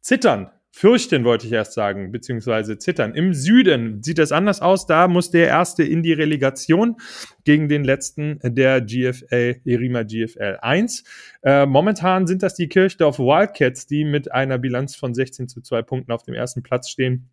zittern 0.00 0.50
fürchten, 0.70 1.24
wollte 1.24 1.46
ich 1.46 1.52
erst 1.52 1.72
sagen, 1.72 2.12
beziehungsweise 2.12 2.78
zittern. 2.78 3.14
Im 3.14 3.34
Süden 3.34 4.02
sieht 4.02 4.18
das 4.18 4.32
anders 4.32 4.60
aus. 4.60 4.86
Da 4.86 5.08
muss 5.08 5.30
der 5.30 5.48
erste 5.48 5.82
in 5.82 6.02
die 6.02 6.12
Relegation 6.12 6.96
gegen 7.44 7.68
den 7.68 7.84
letzten 7.84 8.38
der 8.42 8.80
GFL, 8.80 9.60
Erima 9.64 10.02
GFL 10.02 10.58
1. 10.60 11.04
Äh, 11.42 11.66
momentan 11.66 12.26
sind 12.26 12.42
das 12.42 12.54
die 12.54 12.68
Kirchdorf 12.68 13.18
Wildcats, 13.18 13.86
die 13.86 14.04
mit 14.04 14.30
einer 14.32 14.58
Bilanz 14.58 14.94
von 14.94 15.14
16 15.14 15.48
zu 15.48 15.60
2 15.60 15.82
Punkten 15.82 16.12
auf 16.12 16.22
dem 16.22 16.34
ersten 16.34 16.62
Platz 16.62 16.90
stehen 16.90 17.30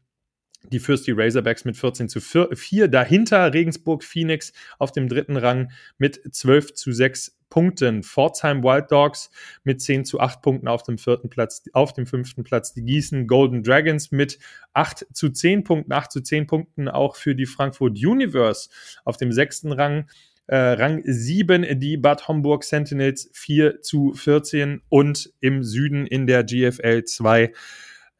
die 0.71 0.79
Fürsti 0.79 1.11
Razorbacks 1.11 1.65
mit 1.65 1.77
14 1.77 2.09
zu 2.09 2.19
4. 2.19 2.87
Dahinter 2.87 3.53
Regensburg 3.53 4.03
Phoenix 4.03 4.53
auf 4.79 4.91
dem 4.91 5.07
dritten 5.07 5.37
Rang 5.37 5.71
mit 5.97 6.21
12 6.33 6.73
zu 6.73 6.91
6 6.91 7.37
Punkten. 7.55 8.03
Pforzheim 8.03 8.65
Wild 8.65 8.91
Dogs 8.91 9.31
mit 9.63 9.81
10 9.81 10.03
zu 10.03 10.19
8 10.19 10.41
Punkten 10.41 10.67
auf 10.67 10.83
dem 10.83 10.97
vierten 10.97 11.29
Platz, 11.29 11.63
auf 11.71 11.93
dem 11.93 12.05
fünften 12.05 12.43
Platz 12.43 12.73
die 12.73 12.83
Gießen 12.83 13.27
Golden 13.27 13.63
Dragons 13.63 14.11
mit 14.11 14.39
8 14.73 15.05
zu 15.13 15.29
10 15.29 15.63
Punkten, 15.63 15.93
8 15.93 16.11
zu 16.11 16.19
10 16.19 16.47
Punkten 16.47 16.89
auch 16.89 17.15
für 17.15 17.33
die 17.33 17.45
Frankfurt 17.45 17.93
Universe 17.93 18.67
auf 19.05 19.15
dem 19.15 19.31
sechsten 19.31 19.71
Rang. 19.71 20.09
Äh, 20.47 20.57
Rang 20.57 21.01
7 21.05 21.79
die 21.79 21.95
Bad 21.95 22.27
Homburg 22.27 22.65
Sentinels 22.65 23.29
4 23.31 23.81
zu 23.81 24.11
14 24.11 24.81
und 24.89 25.31
im 25.39 25.63
Süden 25.63 26.07
in 26.07 26.27
der 26.27 26.43
GFL 26.43 27.05
2 27.05 27.53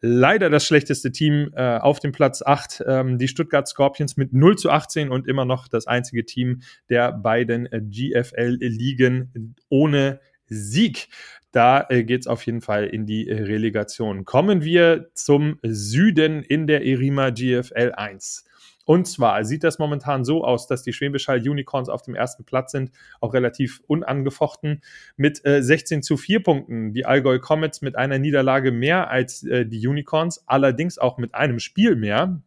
leider 0.05 0.51
das 0.51 0.65
schlechteste 0.65 1.11
Team 1.11 1.51
äh, 1.55 1.77
auf 1.77 1.99
dem 1.99 2.11
Platz 2.11 2.43
8, 2.43 2.83
ähm, 2.85 3.17
die 3.17 3.27
Stuttgart 3.27 3.67
Scorpions 3.67 4.17
mit 4.17 4.33
0 4.33 4.55
zu 4.55 4.69
18 4.69 5.09
und 5.09 5.27
immer 5.27 5.45
noch 5.45 5.67
das 5.67 5.87
einzige 5.87 6.25
Team 6.25 6.61
der 6.89 7.11
beiden 7.11 7.65
äh, 7.71 7.81
GFL-Ligen 7.81 9.55
ohne 9.69 10.19
Sieg. 10.47 11.07
Da 11.51 11.87
äh, 11.89 12.03
geht 12.03 12.21
es 12.21 12.27
auf 12.27 12.45
jeden 12.45 12.61
Fall 12.61 12.85
in 12.85 13.07
die 13.07 13.27
äh, 13.27 13.41
Relegation. 13.43 14.25
Kommen 14.25 14.63
wir 14.63 15.09
zum 15.15 15.57
Süden 15.63 16.43
in 16.43 16.67
der 16.67 16.85
Erima 16.85 17.31
GFL 17.31 17.93
1. 17.95 18.45
Und 18.85 19.07
zwar 19.07 19.43
sieht 19.43 19.63
das 19.63 19.79
momentan 19.79 20.23
so 20.23 20.43
aus, 20.43 20.67
dass 20.67 20.83
die 20.83 20.93
Schwäbisch 20.93 21.27
Hall 21.27 21.39
Unicorns 21.39 21.89
auf 21.89 22.03
dem 22.03 22.15
ersten 22.15 22.45
Platz 22.45 22.71
sind, 22.71 22.91
auch 23.19 23.33
relativ 23.33 23.81
unangefochten 23.87 24.81
mit 25.17 25.43
äh, 25.45 25.61
16 25.61 26.03
zu 26.03 26.17
4 26.17 26.43
Punkten. 26.43 26.93
Die 26.93 27.05
Allgäu 27.05 27.39
Comets 27.39 27.81
mit 27.81 27.97
einer 27.97 28.19
Niederlage 28.19 28.71
mehr 28.71 29.09
als 29.09 29.43
äh, 29.43 29.65
die 29.65 29.85
Unicorns, 29.85 30.47
allerdings 30.47 30.97
auch 30.97 31.17
mit 31.17 31.33
einem 31.33 31.59
Spiel 31.59 31.95
mehr. 31.95 32.41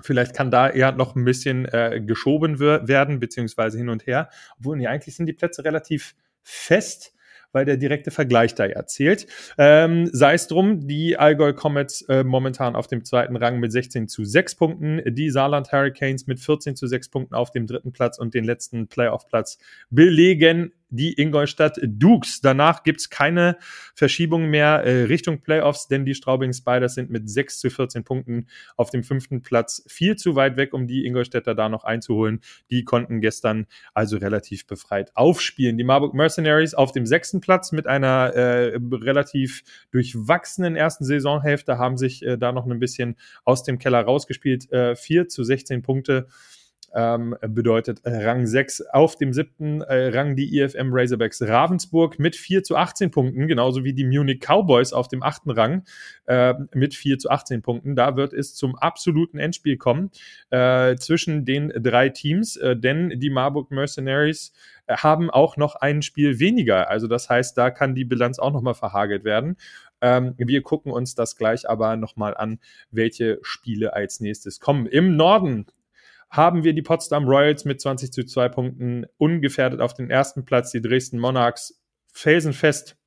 Vielleicht 0.00 0.34
kann 0.34 0.50
da 0.50 0.68
eher 0.68 0.92
noch 0.92 1.16
ein 1.16 1.24
bisschen 1.24 1.64
äh, 1.66 2.00
geschoben 2.04 2.60
werden, 2.60 3.18
beziehungsweise 3.18 3.78
hin 3.78 3.88
und 3.88 4.06
her. 4.06 4.28
Obwohl, 4.58 4.76
nee, 4.76 4.86
eigentlich 4.86 5.16
sind 5.16 5.26
die 5.26 5.32
Plätze 5.32 5.64
relativ 5.64 6.14
fest 6.42 7.14
weil 7.52 7.64
der 7.64 7.76
direkte 7.76 8.10
Vergleich 8.10 8.54
da 8.54 8.66
erzählt. 8.66 9.26
Ähm, 9.56 10.08
Sei 10.12 10.34
es 10.34 10.46
drum, 10.46 10.86
die 10.86 11.16
Allgäu 11.16 11.52
Comets 11.52 12.02
äh, 12.02 12.24
momentan 12.24 12.76
auf 12.76 12.86
dem 12.86 13.04
zweiten 13.04 13.36
Rang 13.36 13.58
mit 13.60 13.72
16 13.72 14.08
zu 14.08 14.24
6 14.24 14.56
Punkten, 14.56 15.02
die 15.14 15.30
Saarland 15.30 15.72
Hurricanes 15.72 16.26
mit 16.26 16.40
14 16.40 16.76
zu 16.76 16.86
6 16.86 17.08
Punkten 17.10 17.34
auf 17.34 17.50
dem 17.50 17.66
dritten 17.66 17.92
Platz 17.92 18.18
und 18.18 18.34
den 18.34 18.44
letzten 18.44 18.88
Playoff-Platz 18.88 19.58
belegen 19.90 20.72
die 20.90 21.20
Ingolstadt 21.20 21.78
Dukes. 21.82 22.40
Danach 22.40 22.82
gibt's 22.82 23.10
keine 23.10 23.56
Verschiebung 23.94 24.46
mehr 24.46 24.84
äh, 24.84 25.04
Richtung 25.04 25.40
Playoffs, 25.40 25.88
denn 25.88 26.04
die 26.04 26.14
Straubing 26.14 26.52
Spiders 26.52 26.94
sind 26.94 27.10
mit 27.10 27.28
6 27.28 27.60
zu 27.60 27.70
14 27.70 28.04
Punkten 28.04 28.46
auf 28.76 28.90
dem 28.90 29.02
fünften 29.02 29.42
Platz 29.42 29.84
viel 29.86 30.16
zu 30.16 30.34
weit 30.34 30.56
weg, 30.56 30.72
um 30.72 30.86
die 30.86 31.04
Ingolstädter 31.04 31.54
da 31.54 31.68
noch 31.68 31.84
einzuholen. 31.84 32.40
Die 32.70 32.84
konnten 32.84 33.20
gestern 33.20 33.66
also 33.94 34.16
relativ 34.16 34.66
befreit 34.66 35.14
aufspielen. 35.14 35.76
Die 35.76 35.84
Marburg 35.84 36.14
Mercenaries 36.14 36.74
auf 36.74 36.92
dem 36.92 37.06
sechsten 37.06 37.40
Platz 37.40 37.72
mit 37.72 37.86
einer 37.86 38.34
äh, 38.34 38.78
relativ 38.92 39.62
durchwachsenen 39.90 40.76
ersten 40.76 41.04
Saisonhälfte 41.04 41.78
haben 41.78 41.96
sich 41.96 42.24
äh, 42.24 42.38
da 42.38 42.52
noch 42.52 42.66
ein 42.66 42.78
bisschen 42.78 43.16
aus 43.44 43.62
dem 43.62 43.78
Keller 43.78 44.02
rausgespielt. 44.02 44.70
Äh, 44.72 44.96
4 44.96 45.28
zu 45.28 45.44
16 45.44 45.82
Punkte 45.82 46.28
ähm, 46.94 47.36
bedeutet 47.40 48.00
Rang 48.04 48.46
6 48.46 48.82
auf 48.92 49.16
dem 49.16 49.32
siebten 49.32 49.82
äh, 49.82 50.08
Rang 50.08 50.36
die 50.36 50.58
IFM 50.58 50.90
Razorbacks 50.92 51.42
Ravensburg 51.42 52.18
mit 52.18 52.36
4 52.36 52.62
zu 52.62 52.76
18 52.76 53.10
Punkten, 53.10 53.46
genauso 53.46 53.84
wie 53.84 53.92
die 53.92 54.04
Munich 54.04 54.40
Cowboys 54.40 54.92
auf 54.92 55.08
dem 55.08 55.22
achten 55.22 55.50
Rang 55.50 55.84
äh, 56.26 56.54
mit 56.74 56.94
4 56.94 57.18
zu 57.18 57.30
18 57.30 57.62
Punkten. 57.62 57.96
Da 57.96 58.16
wird 58.16 58.32
es 58.32 58.54
zum 58.54 58.76
absoluten 58.76 59.38
Endspiel 59.38 59.76
kommen 59.76 60.10
äh, 60.50 60.96
zwischen 60.96 61.44
den 61.44 61.72
drei 61.76 62.08
Teams, 62.08 62.56
äh, 62.56 62.76
denn 62.76 63.20
die 63.20 63.30
Marburg 63.30 63.70
Mercenaries 63.70 64.52
äh, 64.86 64.96
haben 64.96 65.30
auch 65.30 65.56
noch 65.56 65.76
ein 65.76 66.02
Spiel 66.02 66.38
weniger. 66.38 66.88
Also 66.90 67.06
das 67.06 67.28
heißt, 67.28 67.56
da 67.56 67.70
kann 67.70 67.94
die 67.94 68.04
Bilanz 68.04 68.38
auch 68.38 68.52
nochmal 68.52 68.74
verhagelt 68.74 69.24
werden. 69.24 69.56
Ähm, 70.00 70.34
wir 70.38 70.62
gucken 70.62 70.92
uns 70.92 71.14
das 71.14 71.36
gleich 71.36 71.68
aber 71.68 71.96
nochmal 71.96 72.36
an, 72.36 72.60
welche 72.90 73.38
Spiele 73.42 73.94
als 73.94 74.20
nächstes 74.20 74.60
kommen. 74.60 74.86
Im 74.86 75.16
Norden 75.16 75.66
haben 76.30 76.64
wir 76.64 76.74
die 76.74 76.82
Potsdam 76.82 77.26
Royals 77.26 77.64
mit 77.64 77.80
20 77.80 78.12
zu 78.12 78.24
2 78.24 78.48
Punkten 78.48 79.06
ungefährdet 79.16 79.80
auf 79.80 79.94
den 79.94 80.10
ersten 80.10 80.44
Platz, 80.44 80.70
die 80.70 80.82
Dresden 80.82 81.18
Monarchs 81.18 81.80
felsenfest 82.12 82.98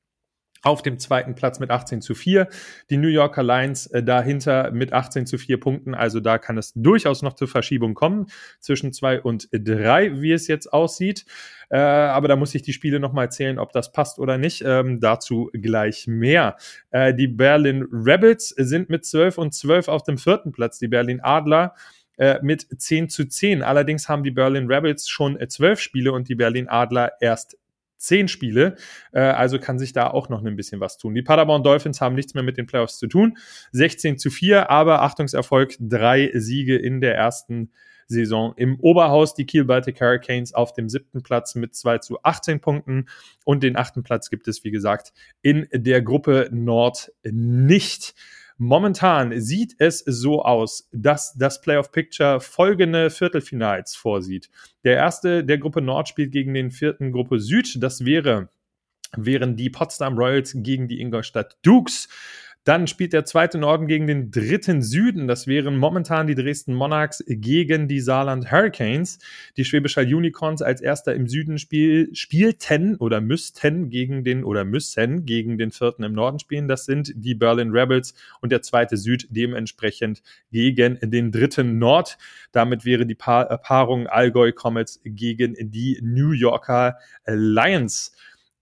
auf 0.62 0.82
dem 0.82 0.98
zweiten 0.98 1.34
Platz 1.34 1.58
mit 1.58 1.70
18 1.70 2.00
zu 2.00 2.14
4. 2.14 2.48
Die 2.88 2.96
New 2.96 3.08
Yorker 3.08 3.42
Lions 3.42 3.86
äh, 3.88 4.02
dahinter 4.02 4.70
mit 4.70 4.92
18 4.92 5.26
zu 5.26 5.36
4 5.36 5.58
Punkten. 5.58 5.94
Also 5.94 6.20
da 6.20 6.38
kann 6.38 6.56
es 6.56 6.72
durchaus 6.74 7.22
noch 7.22 7.34
zur 7.34 7.48
Verschiebung 7.48 7.94
kommen 7.94 8.26
zwischen 8.60 8.92
2 8.92 9.22
und 9.22 9.48
3, 9.52 10.22
wie 10.22 10.32
es 10.32 10.46
jetzt 10.46 10.72
aussieht. 10.72 11.24
Äh, 11.68 11.78
aber 11.78 12.28
da 12.28 12.36
muss 12.36 12.54
ich 12.54 12.62
die 12.62 12.72
Spiele 12.72 13.00
nochmal 13.00 13.30
zählen, 13.32 13.58
ob 13.58 13.72
das 13.72 13.92
passt 13.92 14.18
oder 14.20 14.38
nicht. 14.38 14.62
Ähm, 14.64 15.00
dazu 15.00 15.50
gleich 15.52 16.06
mehr. 16.06 16.56
Äh, 16.90 17.12
die 17.12 17.28
Berlin 17.28 17.84
Rebels 17.90 18.50
sind 18.50 18.88
mit 18.88 19.04
12 19.04 19.38
und 19.38 19.54
12 19.54 19.88
auf 19.88 20.04
dem 20.04 20.16
vierten 20.16 20.52
Platz. 20.52 20.78
Die 20.78 20.88
Berlin 20.88 21.20
Adler 21.20 21.74
äh, 22.16 22.38
mit 22.42 22.66
10 22.76 23.08
zu 23.08 23.26
10. 23.26 23.62
Allerdings 23.62 24.08
haben 24.08 24.22
die 24.22 24.30
Berlin 24.30 24.66
Rebels 24.66 25.08
schon 25.08 25.38
äh, 25.38 25.48
12 25.48 25.80
Spiele 25.80 26.12
und 26.12 26.28
die 26.28 26.34
Berlin 26.34 26.68
Adler 26.68 27.12
erst 27.20 27.56
10 27.98 28.28
Spiele. 28.28 28.76
Äh, 29.12 29.20
also 29.20 29.58
kann 29.58 29.78
sich 29.78 29.92
da 29.92 30.08
auch 30.08 30.28
noch 30.28 30.44
ein 30.44 30.56
bisschen 30.56 30.80
was 30.80 30.98
tun. 30.98 31.14
Die 31.14 31.22
Paderborn 31.22 31.62
Dolphins 31.62 32.00
haben 32.00 32.14
nichts 32.14 32.34
mehr 32.34 32.42
mit 32.42 32.56
den 32.56 32.66
Playoffs 32.66 32.98
zu 32.98 33.06
tun. 33.06 33.38
16 33.72 34.18
zu 34.18 34.30
4, 34.30 34.70
aber 34.70 35.02
Achtungserfolg, 35.02 35.76
drei 35.78 36.30
Siege 36.34 36.76
in 36.76 37.00
der 37.00 37.14
ersten 37.14 37.70
Saison 38.08 38.54
im 38.56 38.78
Oberhaus. 38.80 39.34
Die 39.34 39.46
Kiel 39.46 39.64
Baltic 39.64 40.00
Hurricanes 40.00 40.54
auf 40.54 40.72
dem 40.72 40.88
siebten 40.88 41.22
Platz 41.22 41.54
mit 41.54 41.74
2 41.74 41.98
zu 41.98 42.22
18 42.22 42.60
Punkten 42.60 43.06
und 43.44 43.62
den 43.62 43.76
achten 43.76 44.02
Platz 44.02 44.30
gibt 44.30 44.48
es, 44.48 44.64
wie 44.64 44.70
gesagt, 44.70 45.12
in 45.40 45.66
der 45.72 46.02
Gruppe 46.02 46.48
Nord 46.52 47.12
nicht. 47.24 48.14
Momentan 48.64 49.40
sieht 49.40 49.74
es 49.78 50.04
so 50.06 50.44
aus, 50.44 50.88
dass 50.92 51.34
das 51.34 51.60
Playoff 51.60 51.90
Picture 51.90 52.38
folgende 52.38 53.10
Viertelfinals 53.10 53.96
vorsieht. 53.96 54.50
Der 54.84 54.94
erste 54.94 55.42
der 55.42 55.58
Gruppe 55.58 55.82
Nord 55.82 56.08
spielt 56.08 56.30
gegen 56.30 56.54
den 56.54 56.70
vierten 56.70 57.10
Gruppe 57.10 57.40
Süd. 57.40 57.82
Das 57.82 58.04
wäre, 58.04 58.50
wären 59.16 59.56
die 59.56 59.68
Potsdam 59.68 60.16
Royals 60.16 60.52
gegen 60.54 60.86
die 60.86 61.00
Ingolstadt 61.00 61.58
Dukes. 61.62 62.08
Dann 62.64 62.86
spielt 62.86 63.12
der 63.12 63.24
zweite 63.24 63.58
Norden 63.58 63.88
gegen 63.88 64.06
den 64.06 64.30
dritten 64.30 64.82
Süden. 64.82 65.26
Das 65.26 65.48
wären 65.48 65.78
momentan 65.78 66.28
die 66.28 66.36
Dresden 66.36 66.74
Monarchs 66.74 67.24
gegen 67.26 67.88
die 67.88 67.98
Saarland 67.98 68.52
Hurricanes. 68.52 69.18
Die 69.56 69.64
Schwäbisch 69.64 69.96
Hall 69.96 70.12
Unicorns 70.14 70.62
als 70.62 70.80
erster 70.80 71.12
im 71.12 71.26
Süden 71.26 71.58
spiel, 71.58 72.14
spielten 72.14 72.94
oder 72.96 73.20
müssten 73.20 73.90
gegen 73.90 74.22
den 74.22 74.44
oder 74.44 74.64
müssen 74.64 75.26
gegen 75.26 75.58
den 75.58 75.72
vierten 75.72 76.04
im 76.04 76.12
Norden 76.12 76.38
spielen. 76.38 76.68
Das 76.68 76.84
sind 76.84 77.12
die 77.16 77.34
Berlin 77.34 77.72
Rebels 77.72 78.14
und 78.40 78.52
der 78.52 78.62
zweite 78.62 78.96
Süd 78.96 79.26
dementsprechend 79.30 80.22
gegen 80.52 80.98
den 81.02 81.32
dritten 81.32 81.78
Nord. 81.78 82.16
Damit 82.52 82.84
wäre 82.84 83.06
die 83.06 83.16
pa 83.16 83.56
Paarung 83.56 84.06
Allgäu 84.06 84.52
Comets 84.52 85.00
gegen 85.04 85.56
die 85.58 85.98
New 86.00 86.30
Yorker 86.30 86.96
Lions 87.26 88.12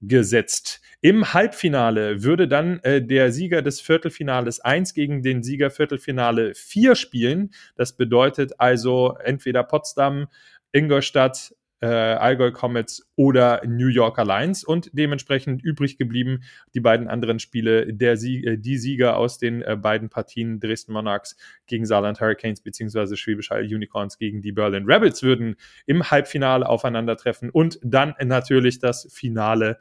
gesetzt. 0.01 0.81
Im 1.03 1.33
Halbfinale 1.33 2.23
würde 2.23 2.49
dann 2.49 2.81
äh, 2.81 3.03
der 3.03 3.33
Sieger 3.33 3.63
des 3.63 3.81
Viertelfinales 3.81 4.61
1 4.61 4.95
gegen 4.95 5.23
den 5.23 5.43
Sieger 5.43 5.71
Viertelfinale 5.71 6.55
4 6.55 6.95
spielen. 6.95 7.53
Das 7.77 7.97
bedeutet 7.97 8.53
also 8.59 9.17
entweder 9.23 9.63
Potsdam, 9.63 10.29
Ingolstadt, 10.73 11.55
äh, 11.81 11.87
Allgäu 11.87 12.53
Comets 12.53 13.11
oder 13.17 13.63
New 13.67 13.89
Yorker 13.89 14.25
Lions. 14.25 14.65
Und 14.65 14.91
dementsprechend 14.93 15.63
übrig 15.63 15.99
geblieben 15.99 16.43
die 16.75 16.81
beiden 16.81 17.09
anderen 17.09 17.39
Spiele, 17.39 17.93
der 17.93 18.17
Sieg, 18.17 18.47
äh, 18.47 18.57
die 18.57 18.79
Sieger 18.79 19.17
aus 19.17 19.39
den 19.39 19.63
äh, 19.63 19.77
beiden 19.77 20.09
Partien 20.09 20.61
Dresden 20.61 20.93
Monarchs 20.93 21.37
gegen 21.67 21.87
Saarland 21.87 22.21
Hurricanes 22.21 22.61
beziehungsweise 22.61 23.17
Schwäbisch 23.17 23.51
Hall 23.51 23.63
Unicorns 23.63 24.19
gegen 24.19 24.43
die 24.43 24.53
Berlin 24.53 24.85
Rebels 24.87 25.23
würden 25.23 25.57
im 25.87 26.11
Halbfinale 26.11 26.69
aufeinandertreffen. 26.69 27.51
Und 27.51 27.79
dann 27.83 28.15
natürlich 28.23 28.79
das 28.79 29.09
Finale 29.13 29.79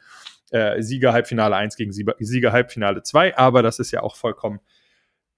äh, 0.51 0.81
Sieger 0.81 1.13
Halbfinale 1.13 1.55
1 1.55 1.75
gegen 1.75 1.91
Sieger 1.91 2.51
Halbfinale 2.51 3.03
2, 3.03 3.37
aber 3.37 3.61
das 3.61 3.79
ist 3.79 3.91
ja 3.91 4.01
auch 4.01 4.15
vollkommen 4.15 4.59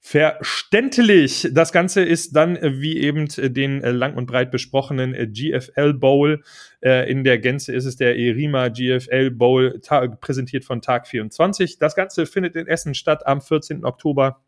verständlich. 0.04 1.48
Das 1.52 1.72
Ganze 1.72 2.02
ist 2.02 2.36
dann, 2.36 2.56
äh, 2.56 2.82
wie 2.82 2.98
eben 2.98 3.28
äh, 3.38 3.52
den 3.52 3.84
äh, 3.84 3.92
lang 3.92 4.16
und 4.16 4.26
breit 4.26 4.50
besprochenen 4.50 5.32
GFL 5.32 5.94
Bowl. 5.94 6.44
In 6.84 7.24
der 7.24 7.38
Gänze 7.38 7.76
ist 7.76 7.86
es 7.86 7.96
der 7.96 8.18
Erima 8.18 8.70
GFL 8.70 9.30
Bowl, 9.30 9.80
präsentiert 10.20 10.66
von 10.66 10.82
Tag 10.82 11.08
24. 11.08 11.78
Das 11.78 11.96
Ganze 11.96 12.26
findet 12.26 12.56
in 12.56 12.66
Essen 12.66 12.96
statt 12.96 13.28
am 13.28 13.40
14. 13.40 13.86
Oktober 13.86 14.42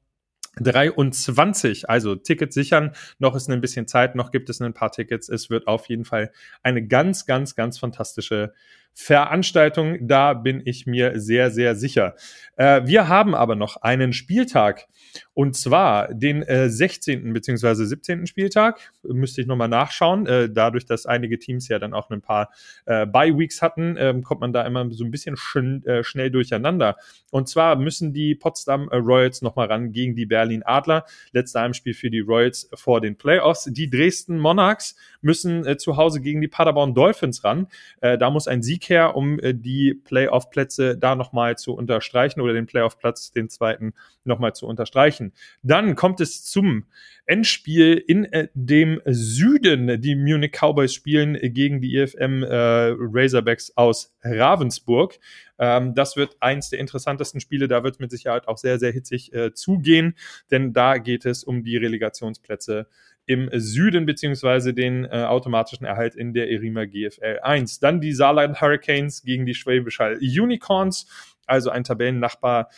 23, 0.55 1.89
also 1.91 2.15
Tickets 2.15 2.55
sichern. 2.55 2.93
Noch 3.19 3.35
ist 3.35 3.51
ein 3.51 3.61
bisschen 3.61 3.87
Zeit, 3.87 4.15
noch 4.15 4.31
gibt 4.31 4.49
es 4.49 4.61
ein 4.61 4.73
paar 4.73 4.91
Tickets. 4.91 5.29
Es 5.29 5.51
wird 5.51 5.67
auf 5.67 5.87
jeden 5.89 6.05
Fall 6.05 6.31
eine 6.63 6.87
ganz, 6.87 7.27
ganz, 7.27 7.55
ganz 7.55 7.77
fantastische 7.77 8.53
Veranstaltung. 8.93 10.07
Da 10.07 10.33
bin 10.33 10.61
ich 10.65 10.85
mir 10.85 11.19
sehr, 11.19 11.51
sehr 11.51 11.75
sicher. 11.75 12.15
Äh, 12.55 12.81
wir 12.85 13.07
haben 13.07 13.35
aber 13.35 13.55
noch 13.55 13.77
einen 13.77 14.13
Spieltag 14.13 14.87
und 15.33 15.55
zwar 15.55 16.13
den 16.13 16.43
äh, 16.43 16.69
16. 16.69 17.33
bzw. 17.33 17.85
17. 17.85 18.27
Spieltag. 18.27 18.79
Müsste 19.03 19.41
ich 19.41 19.47
nochmal 19.47 19.67
nachschauen. 19.67 20.27
Äh, 20.27 20.49
dadurch, 20.49 20.85
dass 20.85 21.05
einige 21.05 21.39
Teams 21.39 21.67
ja 21.67 21.79
dann 21.79 21.93
auch 21.93 22.09
ein 22.09 22.21
paar 22.21 22.49
äh, 22.85 23.05
Bye-Weeks 23.05 23.61
hatten, 23.61 23.95
ähm, 23.97 24.23
kommt 24.23 24.41
man 24.41 24.53
da 24.53 24.63
immer 24.65 24.89
so 24.91 25.03
ein 25.03 25.11
bisschen 25.11 25.35
schn 25.37 25.83
äh, 25.85 26.03
schnell 26.03 26.29
durcheinander. 26.29 26.97
Und 27.31 27.49
zwar 27.49 27.75
müssen 27.75 28.13
die 28.13 28.35
Potsdam 28.35 28.89
Royals 28.89 29.41
nochmal 29.41 29.67
ran 29.67 29.91
gegen 29.91 30.15
die 30.15 30.25
Berlin 30.25 30.61
Adler. 30.63 31.05
Letzter 31.31 31.61
Heimspiel 31.61 31.93
für 31.93 32.11
die 32.11 32.19
Royals 32.19 32.69
vor 32.75 33.01
den 33.01 33.17
Playoffs. 33.17 33.65
Die 33.71 33.89
Dresden 33.89 34.37
Monarchs 34.37 34.95
müssen 35.21 35.65
äh, 35.65 35.77
zu 35.77 35.97
Hause 35.97 36.21
gegen 36.21 36.41
die 36.41 36.47
Paderborn 36.47 36.93
Dolphins 36.93 37.43
ran. 37.43 37.67
Äh, 38.01 38.17
da 38.17 38.29
muss 38.29 38.47
ein 38.47 38.61
Sieg 38.61 38.82
her, 38.89 39.15
um 39.15 39.39
äh, 39.39 39.53
die 39.53 39.93
Playoff-Plätze 39.93 40.97
da 40.97 41.15
nochmal 41.15 41.57
zu 41.57 41.73
unterstreichen 41.73 42.41
oder 42.41 42.53
den 42.53 42.65
Playoff-Platz, 42.65 43.31
den 43.31 43.49
zweiten, 43.49 43.93
nochmal 44.23 44.53
zu 44.53 44.67
unterstreichen. 44.67 45.33
Dann 45.61 45.95
kommt 45.95 46.21
es 46.21 46.43
zum 46.43 46.85
Endspiel 47.25 47.93
in 47.95 48.25
äh, 48.25 48.49
dem 48.53 49.01
Süden. 49.05 50.01
Die 50.01 50.15
Munich 50.15 50.51
Cowboys 50.51 50.93
spielen 50.93 51.37
gegen 51.41 51.79
die 51.79 51.95
EFM 51.95 52.43
äh, 52.43 52.93
Razorbacks 52.97 53.75
aus 53.77 54.13
Ravensburg. 54.23 55.19
Ähm, 55.57 55.95
das 55.95 56.17
wird 56.17 56.35
eins 56.41 56.69
der 56.69 56.79
interessantesten 56.79 57.39
Spiele. 57.39 57.67
Da 57.67 57.83
wird 57.83 57.99
mit 57.99 58.11
Sicherheit 58.11 58.47
auch 58.47 58.57
sehr, 58.57 58.79
sehr 58.79 58.91
hitzig 58.91 59.33
äh, 59.33 59.53
zugehen, 59.53 60.15
denn 60.51 60.73
da 60.73 60.97
geht 60.97 61.25
es 61.25 61.43
um 61.43 61.63
die 61.63 61.77
Relegationsplätze 61.77 62.87
im 63.25 63.49
Süden 63.53 64.05
beziehungsweise 64.05 64.73
den 64.73 65.05
äh, 65.05 65.23
automatischen 65.23 65.85
Erhalt 65.85 66.15
in 66.15 66.33
der 66.33 66.51
Erima 66.51 66.85
GFL 66.85 67.39
1. 67.41 67.79
Dann 67.79 68.01
die 68.01 68.13
Saarland 68.13 68.61
Hurricanes 68.61 69.23
gegen 69.23 69.45
die 69.45 69.53
Schwäbisch 69.53 69.99
Hall 69.99 70.17
Unicorns, 70.17 71.07
also 71.45 71.69
ein 71.69 71.83
Tabellennachbar. 71.83 72.69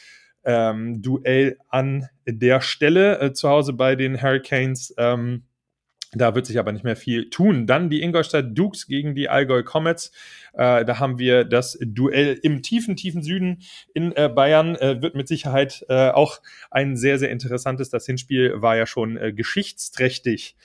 Ähm, 0.44 1.02
Duell 1.02 1.58
an 1.70 2.08
der 2.28 2.62
Stelle 2.62 3.20
äh, 3.20 3.34
zu 3.34 3.50
Hause 3.50 3.74
bei 3.74 3.96
den 3.96 4.22
Hurricanes. 4.22 4.94
Ähm, 4.98 5.46
da 6.16 6.36
wird 6.36 6.46
sich 6.46 6.58
aber 6.60 6.72
nicht 6.72 6.84
mehr 6.84 6.96
viel 6.96 7.30
tun. 7.30 7.68
Dann 7.68 7.90
die 7.90 8.02
Ingolstadt 8.02 8.58
Dukes 8.58 8.88
gegen 8.88 9.16
die 9.16 9.30
Allgäu 9.30 9.64
Comets. 9.64 10.12
Äh, 10.54 10.86
da 10.86 11.00
haben 11.00 11.20
wir 11.20 11.44
das 11.44 11.78
Duell 11.82 12.40
im 12.42 12.62
tiefen, 12.62 12.96
tiefen 12.96 13.22
Süden 13.22 13.62
in 13.94 14.12
äh, 14.16 14.30
Bayern. 14.30 14.76
Äh, 14.76 15.02
wird 15.02 15.16
mit 15.16 15.28
Sicherheit 15.28 15.86
äh, 15.90 16.10
auch 16.10 16.42
ein 16.72 16.96
sehr, 16.96 17.20
sehr 17.20 17.32
interessantes. 17.32 17.90
Das 17.90 18.06
Hinspiel 18.06 18.62
war 18.62 18.78
ja 18.78 18.86
schon 18.86 19.18
äh, 19.18 19.34
geschichtsträchtig. 19.34 20.56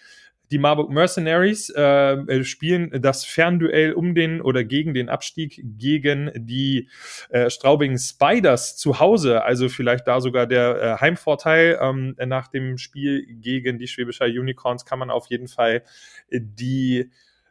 Die 0.51 0.59
Marburg 0.59 0.91
Mercenaries 0.91 1.71
äh, 1.71 1.83
äh, 1.83 2.45
spielen 2.45 2.91
das 3.01 3.25
Fernduell 3.25 3.93
um 3.93 4.15
den 4.15 4.41
oder 4.41 4.65
gegen 4.65 4.95
den 4.95 5.09
Abstieg 5.09 5.61
gegen 5.63 6.31
die 6.35 6.89
äh, 7.29 7.51
Straubing 7.51 7.99
Spiders 7.99 8.77
zu 8.77 8.99
Hause. 8.99 9.45
Also 9.45 9.69
vielleicht 9.69 10.09
da 10.09 10.21
sogar 10.21 10.47
der 10.47 10.83
äh, 10.83 11.01
Heimvorteil. 11.01 11.79
Ähm, 11.81 12.17
nach 12.27 12.49
dem 12.49 12.79
Spiel 12.79 13.27
gegen 13.27 13.79
die 13.79 13.87
Schwäbischer 13.87 14.27
Unicorns 14.27 14.85
kann 14.85 14.99
man 14.99 15.11
auf 15.11 15.27
jeden 15.27 15.49
Fall 15.49 15.83
die 16.31 17.11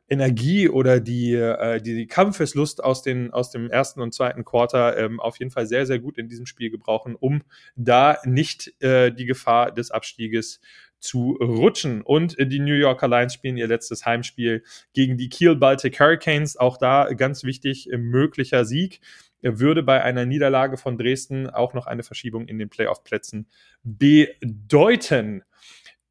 Energie 0.09 0.67
oder 0.67 0.99
die, 0.99 1.33
äh, 1.33 1.79
die, 1.79 1.95
die 1.95 2.07
Kampfeslust 2.07 2.83
aus, 2.83 3.03
den, 3.03 3.31
aus 3.31 3.51
dem 3.51 3.69
ersten 3.69 4.01
und 4.01 4.13
zweiten 4.13 4.43
Quarter 4.43 4.97
ähm, 4.97 5.19
auf 5.19 5.37
jeden 5.37 5.51
Fall 5.51 5.67
sehr, 5.67 5.85
sehr 5.85 5.99
gut 5.99 6.17
in 6.17 6.27
diesem 6.27 6.45
Spiel 6.45 6.71
gebrauchen, 6.71 7.15
um 7.15 7.43
da 7.75 8.17
nicht 8.25 8.73
äh, 8.81 9.11
die 9.11 9.25
Gefahr 9.25 9.71
des 9.71 9.91
Abstieges 9.91 10.59
zu 10.99 11.37
rutschen. 11.39 12.01
Und 12.01 12.35
die 12.39 12.59
New 12.59 12.73
Yorker 12.73 13.07
Lions 13.07 13.33
spielen 13.33 13.57
ihr 13.57 13.67
letztes 13.67 14.05
Heimspiel 14.05 14.63
gegen 14.93 15.17
die 15.17 15.29
Kiel 15.29 15.55
Baltic 15.55 15.99
Hurricanes. 15.99 16.57
Auch 16.57 16.77
da 16.77 17.11
ganz 17.13 17.43
wichtig, 17.43 17.89
möglicher 17.91 18.65
Sieg 18.65 19.01
würde 19.41 19.83
bei 19.83 20.03
einer 20.03 20.25
Niederlage 20.25 20.77
von 20.77 20.97
Dresden 20.97 21.49
auch 21.49 21.73
noch 21.73 21.87
eine 21.87 22.03
Verschiebung 22.03 22.47
in 22.47 22.59
den 22.59 22.69
Playoff-Plätzen 22.69 23.47
bedeuten. 23.83 25.43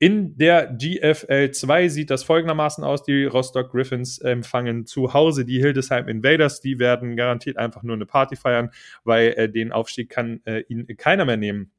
In 0.01 0.39
der 0.39 0.68
GFL 0.68 1.51
2 1.51 1.89
sieht 1.89 2.11
das 2.11 2.22
folgendermaßen 2.22 2.84
aus. 2.84 3.03
Die 3.03 3.24
Rostock 3.24 3.72
Griffins 3.72 4.18
empfangen 4.18 4.86
zu 4.86 5.12
Hause 5.12 5.45
die 5.45 5.59
Hildesheim 5.59 6.07
Invaders. 6.07 6.61
Die 6.61 6.78
werden 6.78 7.16
garantiert 7.16 7.57
einfach 7.57 7.82
nur 7.82 7.97
eine 7.97 8.07
Party 8.07 8.36
feiern, 8.36 8.70
weil 9.03 9.30
äh, 9.30 9.49
den 9.49 9.72
Aufstieg 9.72 10.09
kann 10.09 10.41
äh, 10.45 10.61
ihnen 10.68 10.86
keiner 10.97 11.24
mehr 11.24 11.36
nehmen. 11.36 11.72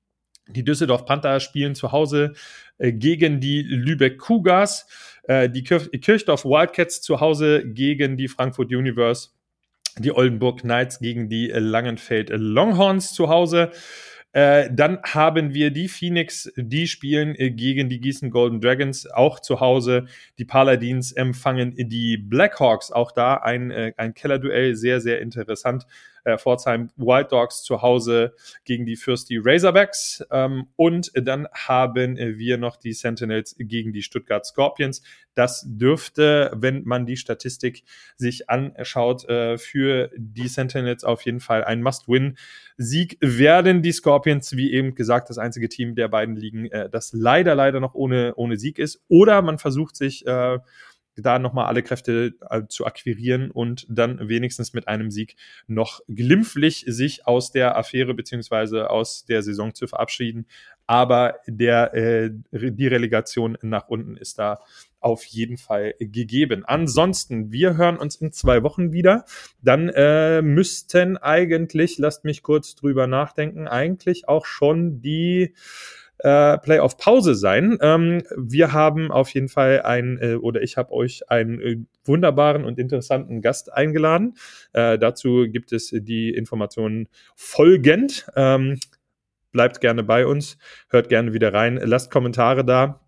Die 0.50 0.64
Düsseldorf 0.64 1.06
Panther 1.06 1.40
spielen 1.40 1.76
zu 1.76 1.92
Hause 1.92 2.34
äh, 2.78 2.92
gegen 2.92 3.40
die 3.40 3.62
Lübeck 3.62 4.18
Cougars. 4.20 4.88
Äh, 5.24 5.50
die 5.50 5.64
Kirch 5.64 5.90
Kirchdorf 6.02 6.46
Wildcats 6.46 7.02
zu 7.02 7.20
Hause 7.20 7.64
gegen 7.66 8.18
die 8.18 8.28
Frankfurt 8.28 8.74
Universe. 8.74 9.30
Die 9.98 10.12
Oldenburg 10.12 10.62
Knights 10.62 11.00
gegen 11.00 11.30
die 11.30 11.48
Langenfeld 11.48 12.30
Longhorns 12.30 13.14
zu 13.14 13.30
Hause. 13.30 13.72
Äh, 14.32 14.70
dann 14.72 15.00
haben 15.04 15.56
wir 15.56 15.72
die 15.72 15.88
Phoenix, 15.88 16.52
die 16.56 16.88
spielen 16.88 17.34
äh, 17.36 17.50
gegen 17.50 17.90
die 17.90 18.00
Gießen 18.00 18.30
Golden 18.30 18.62
Dragons, 18.62 19.08
auch 19.08 19.40
zu 19.40 19.60
Hause. 19.60 20.06
Die 20.38 20.46
Paladins 20.46 21.12
empfangen 21.12 21.74
die 21.76 22.18
Blackhawks, 22.18 22.92
auch 22.92 23.12
da 23.12 23.36
ein, 23.36 23.72
äh, 23.72 23.94
ein 23.98 24.14
Kellerduell, 24.14 24.76
sehr, 24.76 25.02
sehr 25.02 25.20
interessant 25.20 25.88
äh, 26.24 26.38
Pforzheim 26.38 26.90
Wild 26.96 27.32
Dogs 27.32 27.64
zu 27.64 27.82
Hause 27.82 28.34
gegen 28.66 28.86
die 28.86 28.96
Fürsti 28.96 29.40
Razorbacks. 29.42 30.24
Ähm, 30.32 30.68
und 30.76 31.12
dann 31.16 31.48
haben 31.54 32.18
wir 32.18 32.58
noch 32.58 32.76
die 32.76 32.94
Sentinels 32.94 33.56
gegen 33.58 33.94
die 33.94 34.02
Stuttgart 34.02 34.46
Scorpions. 34.46 35.02
Das 35.36 35.64
dürfte, 35.66 36.52
wenn 36.54 36.84
man 36.84 37.06
die 37.06 37.16
Statistik 37.16 37.84
sich 38.18 38.50
anschaut, 38.50 39.28
äh, 39.30 39.58
für 39.58 40.12
die 40.18 40.48
Sentinels 40.48 41.04
auf 41.04 41.22
jeden 41.22 41.40
Fall 41.40 41.64
ein 41.64 41.82
Must-Win-Sieg 41.82 43.18
werden. 43.22 43.82
Die 43.82 43.92
Scorpions, 43.92 44.58
wie 44.58 44.74
eben 44.74 44.96
gesagt, 44.96 45.30
das 45.30 45.38
einzige 45.38 45.70
Team 45.70 45.96
der 45.96 46.10
beiden 46.10 46.36
Ligen, 46.36 46.66
äh, 46.72 46.90
das 46.90 47.14
leider, 47.14 47.56
leider 47.56 47.80
noch 47.80 47.94
ohne, 47.94 48.34
ohne 48.36 48.58
Sieg 48.58 48.80
ist. 48.80 49.02
Oder 49.08 49.42
man 49.42 49.60
versucht 49.60 49.96
sich 49.96 50.26
äh, 50.28 50.60
da 51.22 51.40
nochmal 51.40 51.66
alle 51.66 51.84
Kräfte 51.84 52.34
äh, 52.50 52.64
zu 52.68 52.86
akquirieren 52.86 53.52
und 53.52 53.86
dann 53.90 54.30
wenigstens 54.30 54.74
mit 54.74 54.88
einem 54.88 55.12
Sieg 55.12 55.36
noch 55.68 56.02
glimpflich 56.08 56.86
sich 56.88 57.28
aus 57.28 57.52
der 57.52 57.78
Affäre 57.78 58.14
beziehungsweise 58.14 58.90
aus 58.90 59.26
der 59.26 59.44
Saison 59.44 59.74
zu 59.74 59.88
verabschieden. 59.88 60.46
Aber 60.88 61.36
der, 61.46 61.94
äh, 61.94 62.32
die 62.52 62.88
Relegation 62.88 63.58
nach 63.62 63.90
unten 63.90 64.18
ist 64.18 64.40
da 64.40 64.60
auf 65.00 65.24
jeden 65.26 65.58
Fall 65.58 65.94
gegeben. 66.00 66.66
Ansonsten, 66.66 67.52
wir 67.52 67.78
hören 67.78 67.98
uns 67.98 68.16
in 68.16 68.32
zwei 68.32 68.64
Wochen 68.64 68.92
wieder. 68.92 69.26
Dann 69.62 69.90
äh, 69.90 70.42
müssten 70.42 71.18
eigentlich, 71.18 71.98
lasst 72.00 72.26
mich 72.26 72.44
kurz 72.44 72.76
drüber 72.76 73.08
nachdenken, 73.08 73.68
eigentlich 73.68 74.28
auch 74.28 74.46
schon 74.46 75.02
die 75.02 75.54
äh, 76.20 76.58
Playoff-Pause 76.58 77.36
sein. 77.36 77.78
Ähm, 77.82 78.24
wir 78.36 78.74
haben 78.74 79.12
auf 79.12 79.30
jeden 79.30 79.50
Fall 79.50 79.82
ein, 79.82 80.20
äh, 80.22 80.36
oder 80.36 80.62
ich 80.62 80.78
habe 80.78 80.92
euch 80.92 81.30
einen 81.30 81.62
äh, 81.62 81.78
wunderbaren 82.04 82.66
und 82.66 82.78
interessanten 82.78 83.42
Gast 83.42 83.72
eingeladen. 83.74 84.36
Äh, 84.74 84.98
dazu 85.00 85.48
gibt 85.50 85.72
es 85.72 85.90
die 85.94 86.30
Informationen 86.32 87.08
folgend. 87.36 88.28
Ähm, 88.36 88.80
bleibt 89.52 89.82
gerne 89.82 90.04
bei 90.04 90.26
uns, 90.26 90.58
hört 90.90 91.10
gerne 91.10 91.34
wieder 91.34 91.54
rein, 91.54 91.80
lasst 91.84 92.12
Kommentare 92.12 92.64
da. 92.66 93.02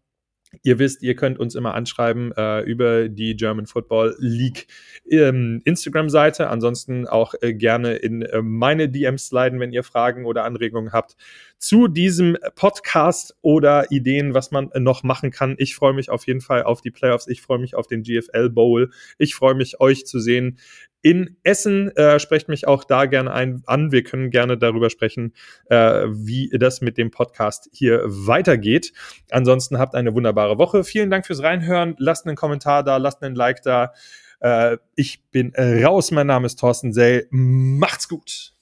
Ihr 0.64 0.80
wisst, 0.80 1.02
ihr 1.02 1.16
könnt 1.16 1.40
uns 1.40 1.56
immer 1.56 1.76
anschreiben 1.76 2.34
äh, 2.36 2.60
über 2.62 3.08
die 3.08 3.38
German 3.38 3.68
Football 3.68 4.16
League 4.20 4.68
ähm, 5.10 5.62
Instagram-Seite. 5.64 6.50
Ansonsten 6.50 7.08
auch 7.08 7.34
äh, 7.42 7.54
gerne 7.54 7.94
in 7.96 8.22
äh, 8.22 8.42
meine 8.42 8.90
DMs 8.90 9.28
sliden, 9.28 9.62
wenn 9.62 9.72
ihr 9.72 9.84
Fragen 9.84 10.26
oder 10.26 10.44
Anregungen 10.44 10.92
habt 10.92 11.16
zu 11.62 11.88
diesem 11.88 12.38
Podcast 12.56 13.36
oder 13.42 13.92
Ideen, 13.92 14.34
was 14.34 14.50
man 14.50 14.72
noch 14.80 15.04
machen 15.04 15.30
kann. 15.30 15.56
Ich 15.60 15.76
freue 15.76 15.94
mich 15.94 16.10
auf 16.10 16.26
jeden 16.26 16.42
Fall 16.42 16.64
auf 16.64 16.82
die 16.82 16.90
Playoffs. 16.90 17.28
Ich 17.28 17.42
freue 17.42 17.60
mich 17.60 17.76
auf 17.76 17.86
den 17.86 18.02
GFL 18.02 18.50
Bowl. 18.50 18.90
Ich 19.20 19.36
freue 19.36 19.54
mich, 19.54 19.80
euch 19.80 20.08
zu 20.08 20.20
sehen 20.20 20.58
in 21.04 21.38
Essen. 21.44 21.96
Äh, 21.96 22.20
sprecht 22.20 22.50
mich 22.50 22.68
auch 22.68 22.84
da 22.84 23.06
gerne 23.06 23.32
ein, 23.32 23.62
an. 23.68 23.92
Wir 23.92 24.04
können 24.04 24.32
gerne 24.32 24.58
darüber 24.58 24.90
sprechen, 24.90 25.34
äh, 25.70 26.08
wie 26.10 26.50
das 26.52 26.82
mit 26.82 26.98
dem 26.98 27.12
Podcast 27.12 27.70
hier 27.72 28.02
weitergeht. 28.06 28.92
Ansonsten 29.30 29.78
habt 29.78 29.94
eine 29.94 30.16
wunderbare 30.16 30.58
Woche. 30.58 30.84
Vielen 30.84 31.12
Dank 31.12 31.28
fürs 31.28 31.44
Reinhören. 31.44 31.96
Lasst 32.00 32.26
einen 32.26 32.36
Kommentar 32.36 32.84
da, 32.84 32.98
lasst 32.98 33.22
einen 33.22 33.36
Like 33.36 33.62
da. 33.62 33.94
Äh, 34.40 34.78
ich 34.96 35.24
bin 35.30 35.54
raus. 35.56 36.10
Mein 36.10 36.28
Name 36.28 36.48
ist 36.48 36.60
Thorsten 36.60 36.92
Sell. 36.92 37.28
Macht's 37.30 38.08
gut. 38.08 38.56